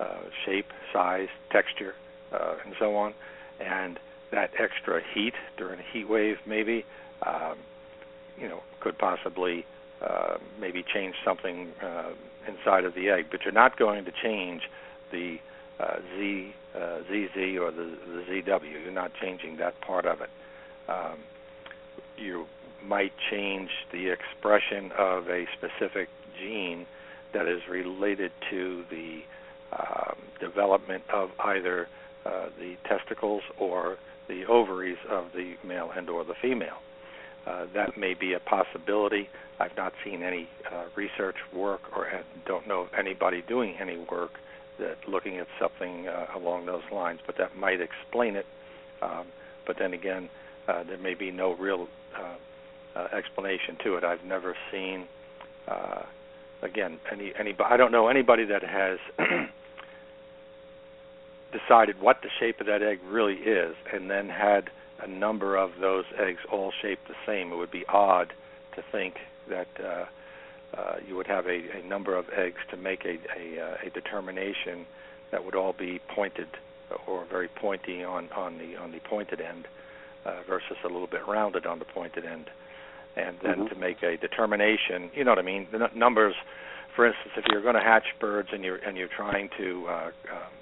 uh, 0.00 0.20
shape, 0.44 0.66
size, 0.92 1.28
texture, 1.50 1.94
uh, 2.32 2.54
and 2.64 2.74
so 2.78 2.96
on. 2.96 3.14
And 3.60 3.98
that 4.30 4.50
extra 4.58 5.00
heat 5.14 5.34
during 5.56 5.80
a 5.80 5.82
heat 5.92 6.08
wave, 6.08 6.36
maybe, 6.46 6.84
um, 7.26 7.56
you 8.38 8.48
know, 8.48 8.62
could 8.80 8.98
possibly 8.98 9.66
uh, 10.02 10.36
maybe 10.60 10.84
change 10.94 11.16
something 11.24 11.72
uh, 11.82 12.10
inside 12.46 12.84
of 12.84 12.94
the 12.94 13.10
egg. 13.10 13.26
But 13.30 13.42
you're 13.44 13.52
not 13.52 13.78
going 13.78 14.04
to 14.04 14.12
change 14.22 14.62
the 15.10 15.38
uh, 15.80 15.96
Z, 16.16 16.54
uh, 16.74 17.00
ZZ 17.08 17.58
or 17.58 17.72
the, 17.72 17.96
the 18.06 18.24
ZW. 18.28 18.84
You're 18.84 18.92
not 18.92 19.12
changing 19.20 19.56
that 19.56 19.80
part 19.80 20.06
of 20.06 20.20
it. 20.20 20.30
Um, 20.88 21.18
you 22.16 22.46
might 22.88 23.12
change 23.30 23.70
the 23.92 24.08
expression 24.08 24.90
of 24.96 25.28
a 25.28 25.44
specific 25.56 26.08
gene 26.40 26.86
that 27.34 27.46
is 27.46 27.60
related 27.70 28.32
to 28.50 28.84
the 28.90 29.20
um, 29.72 30.16
development 30.40 31.02
of 31.12 31.30
either 31.40 31.86
uh, 32.24 32.46
the 32.58 32.76
testicles 32.88 33.42
or 33.58 33.96
the 34.28 34.44
ovaries 34.46 34.98
of 35.10 35.26
the 35.34 35.54
male 35.66 35.90
and 35.94 36.08
or 36.08 36.24
the 36.24 36.34
female. 36.40 36.78
Uh, 37.46 37.66
that 37.74 37.96
may 37.96 38.14
be 38.14 38.32
a 38.32 38.40
possibility. 38.40 39.28
I've 39.60 39.76
not 39.76 39.92
seen 40.04 40.22
any 40.22 40.48
uh, 40.70 40.84
research 40.96 41.36
work 41.54 41.80
or 41.96 42.08
don't 42.46 42.66
know 42.66 42.82
of 42.82 42.88
anybody 42.98 43.42
doing 43.46 43.74
any 43.80 43.96
work 44.10 44.32
that 44.78 44.96
looking 45.08 45.38
at 45.38 45.46
something 45.60 46.08
uh, 46.08 46.26
along 46.36 46.66
those 46.66 46.82
lines, 46.92 47.20
but 47.26 47.36
that 47.38 47.56
might 47.56 47.80
explain 47.80 48.36
it. 48.36 48.46
Um, 49.02 49.26
but 49.66 49.76
then 49.78 49.92
again, 49.92 50.28
uh, 50.68 50.84
there 50.84 50.98
may 50.98 51.14
be 51.14 51.30
no 51.30 51.54
real 51.54 51.88
uh, 52.16 52.36
uh, 52.98 53.08
explanation 53.16 53.76
to 53.84 53.96
it. 53.96 54.04
I've 54.04 54.24
never 54.24 54.56
seen, 54.72 55.06
uh, 55.68 56.02
again, 56.62 56.98
any 57.12 57.32
any. 57.38 57.54
I 57.64 57.76
don't 57.76 57.92
know 57.92 58.08
anybody 58.08 58.44
that 58.46 58.62
has 58.62 58.98
decided 61.52 62.00
what 62.00 62.22
the 62.22 62.28
shape 62.40 62.60
of 62.60 62.66
that 62.66 62.82
egg 62.82 62.98
really 63.08 63.36
is, 63.36 63.74
and 63.92 64.10
then 64.10 64.28
had 64.28 64.70
a 65.00 65.06
number 65.06 65.56
of 65.56 65.70
those 65.80 66.04
eggs 66.18 66.40
all 66.50 66.72
shaped 66.82 67.06
the 67.08 67.14
same, 67.24 67.52
it 67.52 67.56
would 67.56 67.70
be 67.70 67.86
odd 67.86 68.32
to 68.74 68.82
think 68.90 69.14
that 69.48 69.68
uh, 69.82 70.04
uh, 70.76 70.96
you 71.06 71.16
would 71.16 71.26
have 71.26 71.46
a, 71.46 71.78
a 71.78 71.86
number 71.86 72.16
of 72.16 72.26
eggs 72.36 72.58
to 72.70 72.76
make 72.76 73.04
a, 73.04 73.18
a, 73.38 73.60
uh, 73.60 73.76
a 73.86 73.90
determination 73.90 74.86
that 75.30 75.44
would 75.44 75.54
all 75.54 75.72
be 75.72 76.00
pointed 76.14 76.48
or 77.06 77.24
very 77.26 77.48
pointy 77.48 78.02
on, 78.02 78.28
on 78.34 78.58
the 78.58 78.74
on 78.76 78.92
the 78.92 78.98
pointed 79.00 79.40
end 79.40 79.68
uh, 80.24 80.42
versus 80.48 80.76
a 80.84 80.88
little 80.88 81.06
bit 81.06 81.26
rounded 81.26 81.66
on 81.66 81.78
the 81.78 81.84
pointed 81.84 82.24
end, 82.24 82.50
and 83.16 83.36
then 83.42 83.54
mm-hmm. 83.54 83.74
to 83.74 83.74
make 83.76 84.02
a 84.02 84.16
determination. 84.16 85.10
You 85.14 85.24
know 85.24 85.32
what 85.32 85.38
I 85.38 85.42
mean? 85.42 85.66
The 85.72 85.84
n- 85.84 85.98
numbers, 85.98 86.34
for 86.94 87.06
instance, 87.06 87.32
if 87.36 87.44
you're 87.50 87.62
going 87.62 87.74
to 87.74 87.80
hatch 87.80 88.06
birds 88.20 88.48
and 88.52 88.64
you're 88.64 88.76
and 88.76 88.96
you're 88.96 89.08
trying 89.14 89.50
to 89.58 89.86
uh, 89.88 90.10
um, 90.32 90.52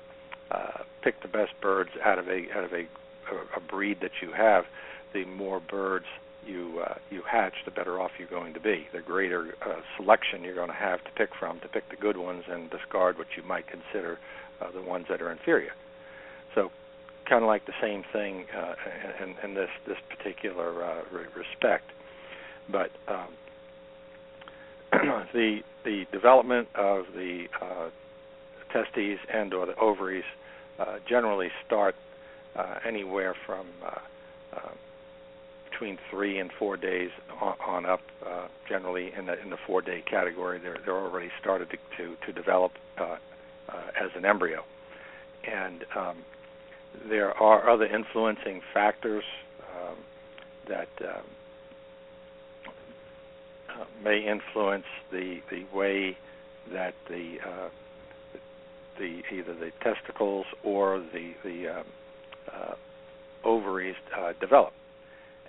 uh, 0.51 0.83
pick 1.03 1.23
the 1.23 1.29
best 1.29 1.53
birds 1.61 1.91
out 2.05 2.19
of 2.19 2.29
a 2.29 2.47
out 2.57 2.65
of 2.65 2.73
a 2.73 2.87
a 3.57 3.61
breed 3.61 3.99
that 4.03 4.13
you 4.23 4.33
have, 4.33 4.65
the 5.13 5.25
more 5.25 5.61
birds 5.61 6.07
you 6.47 6.83
uh, 6.87 6.95
you 7.11 7.23
hatch, 7.31 7.55
the 7.65 7.71
better 7.71 8.01
off 8.01 8.13
you're 8.19 8.29
going 8.29 8.55
to 8.55 8.61
be. 8.61 8.87
The 8.93 9.01
greater 9.01 9.55
uh, 9.63 9.81
selection 9.97 10.43
you're 10.43 10.55
going 10.55 10.69
to 10.69 10.75
have 10.75 11.03
to 11.05 11.11
pick 11.17 11.31
from 11.39 11.61
to 11.61 11.69
pick 11.69 11.89
the 11.91 11.97
good 11.97 12.17
ones 12.17 12.45
and 12.49 12.71
discard 12.71 13.19
what 13.19 13.27
you 13.37 13.43
might 13.43 13.65
consider 13.67 14.19
uh, 14.61 14.71
the 14.71 14.83
ones 14.83 15.07
that 15.09 15.21
are 15.21 15.31
inferior. 15.31 15.73
So, 16.55 16.71
kind 17.29 17.43
of 17.43 17.49
like 17.49 17.67
the 17.67 17.75
same 17.83 18.05
thing 18.13 18.47
uh, 18.57 18.75
in, 19.23 19.35
in 19.43 19.55
this 19.55 19.71
this 19.87 19.99
particular 20.09 20.85
uh, 20.85 21.03
re- 21.13 21.27
respect. 21.37 21.91
But 22.71 22.91
um, 23.09 23.29
the 25.33 25.61
the 25.85 26.07
development 26.13 26.69
of 26.75 27.05
the 27.15 27.47
uh, 27.61 27.91
testes 28.73 29.19
and 29.33 29.55
or 29.55 29.67
the 29.67 29.77
ovaries 29.77 30.25
uh, 30.79 30.99
generally 31.09 31.49
start 31.65 31.95
uh, 32.57 32.79
anywhere 32.87 33.35
from 33.47 33.67
uh, 33.85 33.99
uh, 34.57 34.71
between 35.71 35.99
three 36.11 36.39
and 36.39 36.51
four 36.59 36.77
days 36.77 37.11
on, 37.41 37.55
on 37.67 37.87
up. 37.87 38.01
generally, 38.69 39.13
in 39.17 39.27
the 39.27 39.41
in 39.43 39.51
the 39.51 39.59
four-day 39.67 40.03
category, 40.11 40.59
they're 40.59 40.79
they're 40.85 40.97
already 40.97 41.31
started 41.41 41.71
to 41.71 41.77
to, 41.97 42.17
to 42.27 42.33
develop 42.33 42.73
uh, 42.99 43.17
as 44.01 44.11
an 44.15 44.25
embryo. 44.25 44.65
And 45.45 45.85
um, 45.95 46.17
there 47.09 47.37
are 47.41 47.69
other 47.69 47.87
influencing 47.87 48.63
factors 48.73 49.25
um, 49.75 49.97
that 50.69 50.89
um, 51.01 51.09
uh, 51.09 51.21
may 54.03 54.27
influence 54.27 54.87
the 55.11 55.41
the 55.51 55.65
way 55.77 56.17
that 56.73 56.95
the 57.09 57.37
uh, 57.47 57.69
the 58.99 59.23
either 59.33 59.55
the 59.55 59.71
testicles 59.83 60.47
or 60.65 60.99
the 61.13 61.33
the 61.45 61.69
um, 61.69 61.85
uh, 62.53 62.75
ovaries 63.45 63.97
uh, 64.17 64.33
develop. 64.41 64.73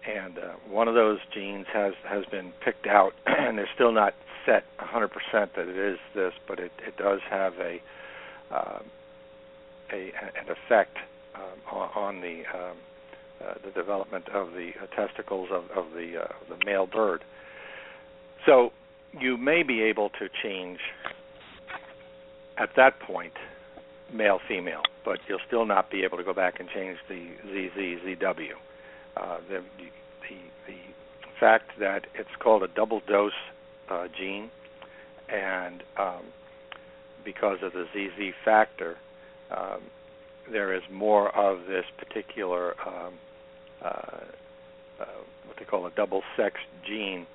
And 0.08 0.38
uh, 0.38 0.54
one 0.70 0.88
of 0.88 0.94
those 0.94 1.20
genes 1.34 1.66
has 1.74 1.94
has 2.08 2.26
been 2.26 2.54
picked 2.64 2.88
out, 2.88 3.14
and 3.26 3.58
they're 3.58 3.70
still 3.76 3.92
not 3.92 4.14
set 4.46 4.64
100% 4.80 5.10
that 5.32 5.68
it 5.68 5.78
is 5.78 6.00
this, 6.16 6.32
but 6.48 6.58
it, 6.60 6.72
it 6.88 6.96
does 6.98 7.20
have 7.30 7.54
a 7.56 7.82
uh, 8.52 8.80
a 9.92 10.12
an 10.40 10.50
effect 10.50 10.98
um, 11.36 11.60
on, 11.72 11.90
on 11.96 12.22
the 12.22 12.44
um, 12.54 12.78
uh, 13.44 13.54
the 13.64 13.72
development 13.72 14.28
of 14.30 14.54
the 14.54 14.72
uh, 14.82 14.88
testicles 14.96 15.50
of, 15.52 15.66
of 15.72 15.92
the 15.94 16.24
uh, 16.24 16.34
the 16.50 16.58
male 16.66 16.88
bird. 16.88 17.24
So 18.46 18.72
you 19.20 19.38
may 19.38 19.64
be 19.64 19.82
able 19.82 20.10
to 20.20 20.28
change 20.44 20.80
at 22.58 22.70
that 22.76 23.00
point 23.00 23.34
male 24.14 24.40
female, 24.48 24.82
but 25.04 25.20
you'll 25.28 25.40
still 25.48 25.66
not 25.66 25.92
be 25.92 26.04
able 26.04 26.18
to 26.18 26.24
go 26.24 26.34
back 26.34 26.60
and 26.60 26.70
change 26.70 26.98
the 27.10 27.30
ZZZW. 27.46 28.52
Uh, 29.16 29.38
the, 29.50 29.64
the 29.80 30.36
the 30.68 30.76
fact 31.40 31.72
that 31.80 32.06
it's 32.16 32.30
called 32.40 32.64
a 32.64 32.68
double 32.68 33.02
dose 33.08 33.32
uh, 33.90 34.08
gene, 34.18 34.50
and 35.30 35.84
um, 35.98 36.24
because 37.24 37.58
of 37.62 37.74
the 37.74 37.86
ZZ 37.94 38.34
factor, 38.46 38.98
um, 39.56 39.82
there 40.52 40.74
is 40.74 40.82
more 40.92 41.36
of 41.36 41.68
this 41.68 41.86
particular 41.98 42.76
um, 42.88 43.14
uh, 43.84 43.88
uh, 45.00 45.06
what 45.46 45.58
they 45.60 45.66
call 45.66 45.86
a 45.86 45.92
double 45.92 46.22
sex 46.36 46.56
gene 46.88 47.28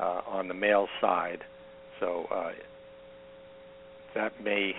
uh, 0.00 0.20
on 0.26 0.48
the 0.48 0.54
male 0.54 0.88
side. 1.00 1.42
So 2.00 2.26
uh, 2.30 2.52
that 4.14 4.32
may 4.42 4.74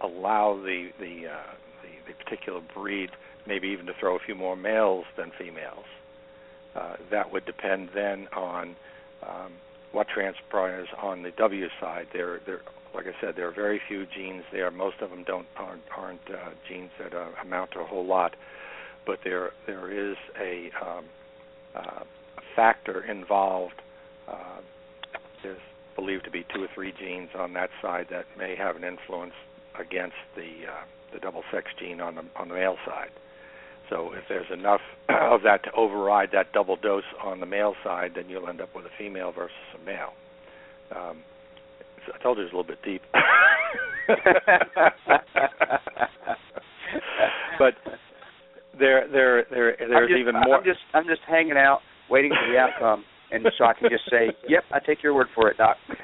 allow 0.00 0.54
the 0.54 0.90
the, 0.98 1.28
uh, 1.28 1.54
the, 1.82 2.12
the 2.12 2.24
particular 2.24 2.60
breed 2.74 3.10
maybe 3.46 3.68
even 3.68 3.86
to 3.86 3.94
throw 3.98 4.14
a 4.14 4.18
few 4.18 4.34
more 4.34 4.56
males 4.56 5.06
than 5.16 5.32
females. 5.38 5.86
Uh, 6.76 6.96
that 7.10 7.32
would 7.32 7.44
depend 7.46 7.88
then 7.94 8.28
on 8.36 8.76
um, 9.26 9.52
what 9.92 10.06
transpires 10.08 10.88
on 11.00 11.22
the 11.22 11.30
W 11.32 11.66
side. 11.80 12.06
There, 12.12 12.40
there, 12.44 12.60
like 12.94 13.06
I 13.06 13.18
said, 13.20 13.34
there 13.36 13.48
are 13.48 13.52
very 13.52 13.80
few 13.88 14.06
genes 14.06 14.44
there. 14.52 14.70
Most 14.70 14.96
of 15.00 15.10
them 15.10 15.24
don't 15.24 15.46
aren't, 15.56 15.82
aren't 15.96 16.30
uh, 16.30 16.50
genes 16.68 16.90
that 16.98 17.14
uh, 17.14 17.28
amount 17.42 17.72
to 17.72 17.80
a 17.80 17.84
whole 17.84 18.04
lot, 18.06 18.36
but 19.06 19.18
there 19.24 19.50
there 19.66 19.90
is 19.90 20.16
a, 20.38 20.70
um, 20.84 21.04
uh, 21.74 22.04
factor 22.54 23.02
involved. 23.04 23.80
Uh, 24.28 24.60
there's 25.42 25.58
believed 25.96 26.24
to 26.24 26.30
be 26.30 26.44
two 26.54 26.62
or 26.62 26.68
three 26.74 26.92
genes 26.98 27.30
on 27.36 27.52
that 27.54 27.70
side 27.82 28.06
that 28.10 28.26
may 28.38 28.54
have 28.56 28.76
an 28.76 28.84
influence 28.84 29.32
against 29.78 30.16
the 30.36 30.66
uh, 30.68 30.84
the 31.12 31.18
double 31.18 31.42
sex 31.52 31.66
gene 31.78 32.00
on 32.00 32.14
the 32.14 32.22
on 32.36 32.48
the 32.48 32.54
male 32.54 32.76
side. 32.86 33.10
So 33.90 34.12
if 34.12 34.24
there's 34.28 34.50
enough 34.52 34.80
of 35.08 35.42
that 35.42 35.64
to 35.64 35.72
override 35.72 36.30
that 36.32 36.52
double 36.52 36.76
dose 36.76 37.04
on 37.22 37.40
the 37.40 37.46
male 37.46 37.74
side, 37.82 38.12
then 38.14 38.28
you'll 38.28 38.48
end 38.48 38.60
up 38.60 38.74
with 38.74 38.84
a 38.84 38.90
female 38.98 39.32
versus 39.32 39.56
a 39.80 39.84
male. 39.84 40.12
Um, 40.94 41.22
so 42.06 42.12
I 42.14 42.22
told 42.22 42.38
you 42.38 42.44
it 42.44 42.52
was 42.52 42.54
a 42.54 42.56
little 42.56 42.70
bit 42.74 42.82
deep. 42.84 43.02
but 47.58 47.74
there, 48.78 49.06
there, 49.10 49.44
there, 49.50 49.76
there's 49.78 50.08
just, 50.08 50.18
even 50.18 50.34
more. 50.34 50.56
I'm 50.58 50.64
just, 50.64 50.80
I'm 50.94 51.06
just 51.06 51.20
hanging 51.26 51.56
out, 51.56 51.80
waiting 52.08 52.30
for 52.30 52.50
the 52.50 52.58
outcome, 52.58 53.04
and 53.30 53.46
so 53.56 53.64
I 53.64 53.74
can 53.74 53.90
just 53.90 54.04
say, 54.10 54.34
"Yep, 54.48 54.64
I 54.72 54.78
take 54.80 55.02
your 55.02 55.14
word 55.14 55.28
for 55.34 55.48
it, 55.48 55.56
Doc." 55.56 55.76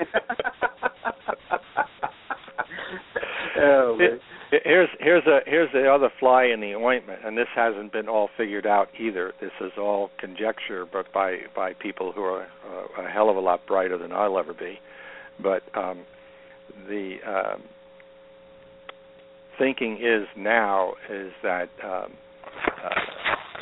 oh, 3.59 3.97
man. 3.99 4.21
Here's 4.63 4.89
here's 5.01 5.27
a 5.27 5.41
here's 5.47 5.73
the 5.73 5.91
other 5.91 6.11
fly 6.21 6.45
in 6.45 6.61
the 6.61 6.75
ointment, 6.75 7.21
and 7.25 7.37
this 7.37 7.49
hasn't 7.57 7.93
been 7.93 8.09
all 8.09 8.29
figured 8.37 8.67
out 8.67 8.89
either. 9.01 9.33
This 9.41 9.51
is 9.61 9.73
all 9.77 10.11
conjecture, 10.21 10.87
but 10.91 11.13
by 11.13 11.39
by 11.57 11.73
people 11.73 12.13
who 12.13 12.23
are 12.23 12.43
uh, 12.43 13.03
a 13.03 13.11
hell 13.11 13.31
of 13.31 13.37
a 13.37 13.41
lot 13.41 13.67
brighter 13.67 13.99
than 13.99 14.13
I'll 14.13 14.39
ever 14.39 14.55
be. 14.55 14.79
But 15.43 15.63
um, 15.77 16.05
the 16.89 17.17
um, 17.27 17.63
thinking 19.59 19.97
is 19.97 20.29
now 20.37 20.95
is 21.11 21.33
that 21.43 21.69
um, 21.83 22.13
uh, 22.85 22.89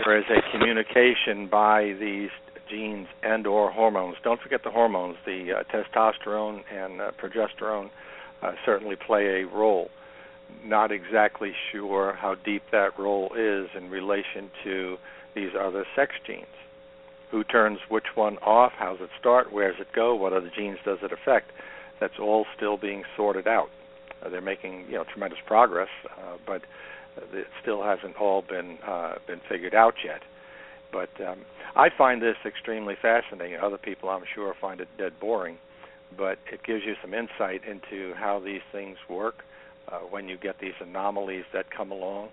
there 0.05 0.19
is 0.19 0.25
a 0.31 0.41
communication 0.53 1.49
by 1.51 1.95
these 1.99 2.31
genes 2.73 3.07
and 3.23 3.47
or 3.47 3.71
hormones. 3.71 4.17
Don't 4.25 4.41
forget 4.41 4.65
the 4.65 4.71
hormones. 4.71 5.17
The 5.27 5.53
uh, 5.53 5.63
testosterone 5.73 6.63
and 6.73 7.01
uh, 7.01 7.11
progesterone 7.23 7.91
uh, 8.43 8.53
certainly 8.65 8.97
play 8.97 9.43
a 9.43 9.47
role 9.47 9.91
not 10.65 10.93
exactly 10.93 11.53
sure 11.71 12.15
how 12.15 12.35
deep 12.35 12.63
that 12.73 12.99
role 12.99 13.33
is 13.37 13.69
in 13.77 13.91
relation 13.91 14.51
to 14.65 14.97
these 15.35 15.51
other 15.59 15.85
sex 15.97 16.13
genes. 16.27 16.47
Who 17.31 17.45
turns 17.45 17.79
which 17.89 18.15
one 18.15 18.37
off? 18.39 18.73
How 18.77 18.93
does 18.93 19.03
it 19.03 19.11
start? 19.19 19.53
Where 19.53 19.73
does 19.73 19.81
it 19.81 19.93
go? 19.95 20.15
What 20.15 20.33
other 20.33 20.51
genes 20.55 20.79
does 20.85 20.99
it 21.03 21.13
affect? 21.13 21.51
That's 22.01 22.19
all 22.21 22.47
still 22.57 22.77
being 22.77 23.05
sorted 23.17 23.49
out. 23.49 23.71
Uh, 24.23 24.29
they're 24.29 24.41
making 24.41 24.85
you 24.89 24.95
know 24.95 25.05
tremendous 25.11 25.39
progress, 25.47 25.89
uh, 26.05 26.37
but 26.47 26.63
it 27.33 27.47
still 27.61 27.83
hasn't 27.83 28.17
all 28.17 28.43
been 28.43 28.79
uh, 28.87 29.15
been 29.27 29.41
figured 29.49 29.75
out 29.75 29.95
yet. 30.05 30.23
But 30.93 31.11
um, 31.27 31.41
I 31.75 31.89
find 31.97 32.21
this 32.21 32.37
extremely 32.45 32.95
fascinating. 33.01 33.59
Other 33.59 33.79
people, 33.79 34.11
I'm 34.11 34.25
sure, 34.35 34.55
find 34.61 34.81
it 34.81 34.89
dead 34.99 35.15
boring, 35.21 35.57
but 36.17 36.39
it 36.53 36.63
gives 36.65 36.83
you 36.85 36.95
some 37.01 37.15
insight 37.15 37.63
into 37.69 38.15
how 38.15 38.41
these 38.41 38.61
things 38.71 38.99
work 39.09 39.37
uh, 39.89 39.99
when 39.99 40.29
you 40.29 40.37
get 40.37 40.61
these 40.61 40.75
anomalies 40.81 41.45
that 41.53 41.71
come 41.71 41.91
along. 41.91 42.29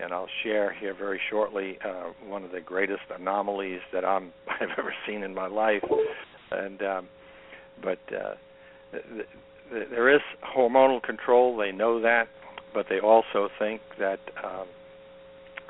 And 0.00 0.12
I'll 0.12 0.28
share 0.42 0.72
here 0.72 0.94
very 0.94 1.20
shortly 1.30 1.78
uh, 1.84 2.10
one 2.26 2.44
of 2.44 2.52
the 2.52 2.60
greatest 2.60 3.02
anomalies 3.16 3.80
that 3.92 4.04
I'm, 4.04 4.32
I've 4.48 4.70
ever 4.78 4.94
seen 5.06 5.22
in 5.22 5.34
my 5.34 5.46
life. 5.46 5.84
And 6.50 6.82
um, 6.82 7.08
but 7.82 7.98
uh, 8.12 8.34
th- 8.92 9.04
th- 9.70 9.88
there 9.90 10.14
is 10.14 10.20
hormonal 10.44 11.02
control. 11.02 11.56
They 11.56 11.72
know 11.72 12.00
that, 12.00 12.28
but 12.74 12.86
they 12.88 12.98
also 12.98 13.48
think 13.58 13.80
that 13.98 14.20
um, 14.42 14.66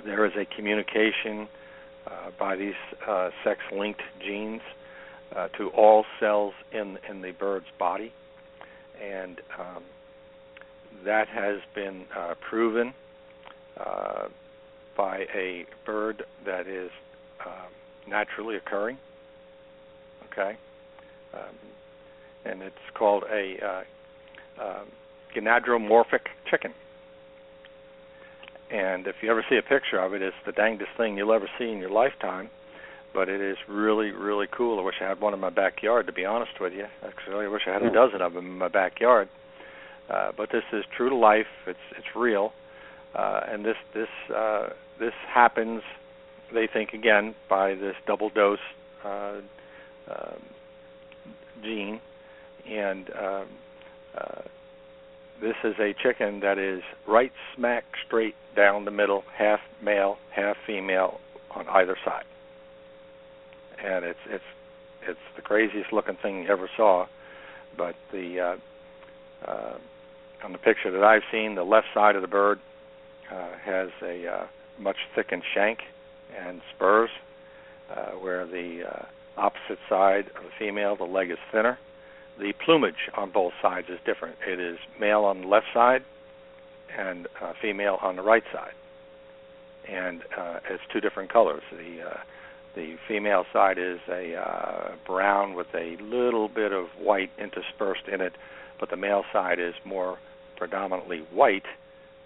there 0.05 0.25
is 0.25 0.33
a 0.37 0.47
communication 0.57 1.49
uh, 2.07 2.31
by 2.39 2.57
these 2.57 2.75
uh, 3.07 3.31
sex-linked 3.45 4.03
genes 4.25 4.63
uh, 5.35 5.49
to 5.49 5.69
all 5.69 6.05
cells 6.19 6.55
in 6.73 6.99
in 7.09 7.23
the 7.23 7.33
bird's 7.33 7.67
body, 7.79 8.13
and 9.03 9.41
um, 9.59 9.83
that 11.05 11.29
has 11.29 11.61
been 11.75 12.05
uh, 12.17 12.35
proven 12.49 12.93
uh, 13.79 14.29
by 14.97 15.27
a 15.35 15.65
bird 15.87 16.25
that 16.45 16.67
is 16.67 16.91
uh, 17.47 17.67
naturally 18.09 18.57
occurring. 18.57 18.99
Okay, 20.33 20.57
um, 21.35 21.57
and 22.45 22.63
it's 22.63 22.77
called 22.95 23.25
a 23.31 23.57
uh, 23.65 24.63
uh, 24.63 24.85
gynandromorphic 25.35 26.27
chicken. 26.51 26.73
And 28.71 29.07
if 29.07 29.17
you 29.23 29.31
ever 29.31 29.45
see 29.49 29.57
a 29.57 29.63
picture 29.63 29.99
of 29.99 30.15
it, 30.15 30.23
it's 30.23 30.37
the 30.47 30.53
dangest 30.53 30.91
thing 30.97 31.17
you'll 31.17 31.33
ever 31.33 31.49
see 31.59 31.71
in 31.71 31.79
your 31.79 31.91
lifetime. 31.91 32.51
But 33.13 33.29
it 33.29 33.41
is 33.41 33.57
really, 33.67 34.13
really 34.13 34.47
cool. 34.47 34.79
I 34.79 34.83
wish 34.83 34.95
I 35.01 35.09
had 35.09 35.21
one 35.21 35.35
in 35.35 35.41
my 35.41 35.51
backyard. 35.51 36.07
To 36.07 36.13
be 36.13 36.25
honest 36.25 36.61
with 36.61 36.73
you, 36.73 36.87
actually, 37.05 37.47
I 37.47 37.49
wish 37.49 37.63
I 37.67 37.73
had 37.73 37.83
a 37.83 37.91
dozen 37.91 38.23
of 38.23 38.35
them 38.35 38.47
in 38.47 38.59
my 38.59 38.69
backyard 38.69 39.29
uh, 40.11 40.33
but 40.37 40.51
this 40.51 40.65
is 40.73 40.85
true 40.97 41.09
to 41.09 41.17
life. 41.17 41.47
It's 41.67 41.79
it's 41.97 42.17
real, 42.17 42.53
uh, 43.15 43.41
and 43.49 43.65
this 43.65 43.77
this 43.95 44.09
uh, 44.35 44.71
this 44.99 45.15
happens. 45.29 45.83
They 46.53 46.67
think 46.67 46.93
again 46.93 47.35
by 47.49 47.75
this 47.75 47.95
double 48.07 48.29
dose 48.29 48.59
uh, 49.05 49.41
uh, 50.11 50.35
gene, 51.63 52.01
and 52.69 53.09
um, 53.11 53.47
uh, 54.19 54.43
this 55.41 55.57
is 55.65 55.75
a 55.79 55.95
chicken 56.03 56.41
that 56.41 56.59
is 56.59 56.83
right 57.07 57.33
smack 57.55 57.85
straight 58.07 58.35
down 58.55 58.85
the 58.85 58.91
middle, 58.91 59.25
half 59.37 59.61
male, 59.83 60.19
half 60.31 60.57
female 60.67 61.21
on 61.51 61.67
either 61.69 61.97
side, 62.05 62.25
and 63.83 64.05
it's 64.05 64.19
it's 64.29 64.45
it's 65.03 65.21
the 65.37 65.43
craziest 65.43 65.93
looking 65.93 66.17
thing 66.17 66.43
you 66.43 66.49
ever 66.49 66.69
saw. 66.77 67.07
But 67.77 67.95
the 68.13 68.41
uh, 68.41 69.49
uh, 69.49 69.79
on 70.45 70.53
the 70.53 70.59
picture 70.59 70.91
that 70.91 71.03
I've 71.03 71.23
seen, 71.33 71.55
the 71.55 71.65
left 71.65 71.89
side 71.95 72.17
of 72.17 72.23
the 72.23 72.29
bird 72.29 72.61
uh, 73.31 73.49
has 73.65 73.89
a 74.03 74.27
uh, 74.27 74.47
much 74.79 74.97
thickened 75.15 75.43
shank 75.55 75.81
and 76.39 76.61
spurs, 76.75 77.11
uh, 77.91 78.13
where 78.13 78.47
the 78.47 78.83
uh, 78.89 79.07
opposite 79.37 79.79
side 79.89 80.27
of 80.37 80.45
the 80.45 80.51
female, 80.59 80.97
the 80.97 81.05
leg 81.05 81.31
is 81.31 81.39
thinner. 81.53 81.79
The 82.41 82.55
plumage 82.65 83.11
on 83.19 83.31
both 83.31 83.53
sides 83.61 83.89
is 83.91 83.99
different. 84.07 84.37
It 84.47 84.59
is 84.59 84.79
male 84.99 85.25
on 85.25 85.43
the 85.43 85.47
left 85.47 85.67
side 85.75 86.03
and 86.97 87.29
uh, 87.41 87.53
female 87.61 87.99
on 88.03 88.17
the 88.17 88.23
right 88.23 88.43
side, 88.51 88.73
and 89.87 90.23
uh, 90.37 90.61
it's 90.71 90.83
two 90.91 91.01
different 91.01 91.31
colors. 91.31 91.63
The 91.71 92.03
uh, 92.03 92.17
the 92.75 92.97
female 93.07 93.45
side 93.53 93.77
is 93.79 93.99
a 94.09 94.37
uh, 94.37 94.93
brown 95.07 95.55
with 95.55 95.67
a 95.75 95.97
little 96.01 96.49
bit 96.49 96.73
of 96.73 96.87
white 96.99 97.31
interspersed 97.39 98.09
in 98.11 98.23
it, 98.23 98.33
but 98.79 98.89
the 98.89 98.97
male 98.97 99.25
side 99.33 99.59
is 99.59 99.75
more 99.85 100.17
predominantly 100.57 101.19
white 101.33 101.67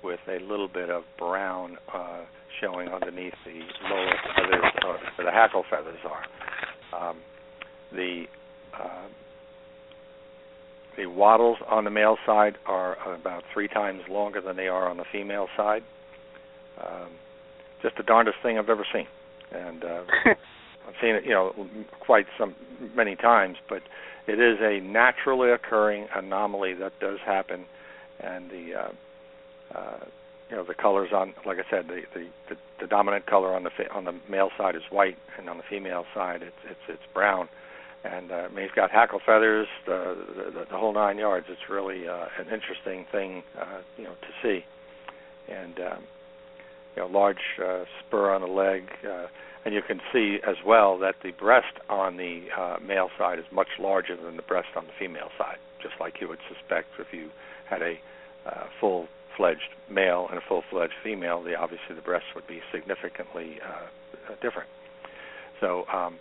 with 0.04 0.20
a 0.28 0.38
little 0.38 0.68
bit 0.68 0.90
of 0.90 1.02
brown 1.18 1.76
uh, 1.92 2.20
showing 2.60 2.88
underneath 2.88 3.34
the 3.44 3.60
lower 3.90 4.14
feathers, 4.36 4.64
uh, 4.84 4.96
where 5.16 5.24
the 5.24 5.32
hackle 5.32 5.64
feathers 5.68 5.98
are. 6.04 7.10
Um, 7.10 7.18
the 7.90 8.26
uh, 8.78 9.06
the 10.96 11.06
wattles 11.06 11.58
on 11.68 11.84
the 11.84 11.90
male 11.90 12.16
side 12.24 12.56
are 12.66 12.96
about 13.14 13.44
three 13.52 13.68
times 13.68 14.02
longer 14.08 14.40
than 14.40 14.56
they 14.56 14.68
are 14.68 14.88
on 14.88 14.96
the 14.96 15.04
female 15.10 15.48
side. 15.56 15.82
Um, 16.82 17.08
just 17.82 17.96
the 17.96 18.02
darndest 18.02 18.38
thing 18.42 18.58
I've 18.58 18.68
ever 18.68 18.86
seen, 18.92 19.06
and 19.52 19.84
uh, 19.84 20.02
I've 20.26 20.94
seen 21.00 21.14
it, 21.14 21.24
you 21.24 21.30
know, 21.30 21.68
quite 22.00 22.26
some 22.38 22.54
many 22.96 23.14
times. 23.16 23.56
But 23.68 23.82
it 24.26 24.40
is 24.40 24.58
a 24.60 24.80
naturally 24.80 25.50
occurring 25.50 26.08
anomaly 26.14 26.74
that 26.74 26.92
does 27.00 27.18
happen, 27.24 27.64
and 28.20 28.50
the 28.50 28.74
uh, 28.74 29.78
uh, 29.78 30.04
you 30.50 30.56
know 30.56 30.64
the 30.64 30.74
colors 30.74 31.10
on, 31.14 31.34
like 31.46 31.58
I 31.58 31.70
said, 31.70 31.88
the 31.88 32.02
the, 32.14 32.26
the, 32.48 32.56
the 32.80 32.86
dominant 32.86 33.26
color 33.26 33.54
on 33.54 33.64
the 33.64 33.70
on 33.92 34.04
the 34.04 34.14
male 34.28 34.50
side 34.56 34.74
is 34.74 34.82
white, 34.90 35.18
and 35.38 35.48
on 35.48 35.58
the 35.58 35.64
female 35.68 36.06
side 36.14 36.42
it's 36.42 36.56
it's 36.64 36.80
it's 36.88 37.12
brown 37.12 37.48
and 38.04 38.30
uh, 38.30 38.34
I 38.34 38.48
mean, 38.48 38.62
he's 38.62 38.74
got 38.76 38.90
hackle 38.90 39.20
feathers, 39.24 39.66
the, 39.86 40.16
the 40.54 40.66
the 40.70 40.76
whole 40.76 40.92
nine 40.92 41.18
yards. 41.18 41.46
It's 41.48 41.70
really 41.70 42.06
uh, 42.06 42.26
an 42.38 42.52
interesting 42.52 43.06
thing, 43.10 43.42
uh, 43.58 43.80
you 43.96 44.04
know, 44.04 44.12
to 44.12 44.28
see, 44.42 44.64
and 45.52 45.78
um, 45.80 46.04
you 46.94 47.02
know, 47.02 47.08
large 47.08 47.38
uh, 47.64 47.84
spur 48.00 48.34
on 48.34 48.42
the 48.42 48.46
leg, 48.46 48.84
uh, 49.08 49.26
and 49.64 49.74
you 49.74 49.80
can 49.86 50.00
see 50.12 50.38
as 50.46 50.56
well 50.66 50.98
that 50.98 51.16
the 51.24 51.32
breast 51.32 51.74
on 51.88 52.16
the 52.18 52.42
uh, 52.56 52.76
male 52.86 53.08
side 53.18 53.38
is 53.38 53.46
much 53.50 53.68
larger 53.80 54.16
than 54.16 54.36
the 54.36 54.42
breast 54.42 54.68
on 54.76 54.84
the 54.84 54.92
female 54.98 55.30
side, 55.38 55.58
just 55.82 55.94
like 55.98 56.20
you 56.20 56.28
would 56.28 56.40
suspect 56.52 56.88
if 56.98 57.06
you 57.12 57.30
had 57.68 57.80
a 57.80 57.98
uh, 58.46 58.64
full-fledged 58.80 59.72
male 59.90 60.26
and 60.28 60.38
a 60.38 60.42
full-fledged 60.46 60.92
female. 61.02 61.42
The 61.42 61.54
obviously 61.54 61.94
the 61.96 62.02
breasts 62.02 62.28
would 62.34 62.46
be 62.46 62.60
significantly 62.70 63.58
uh, 63.66 64.34
different. 64.42 64.68
So. 65.60 65.86
Um, 65.92 66.18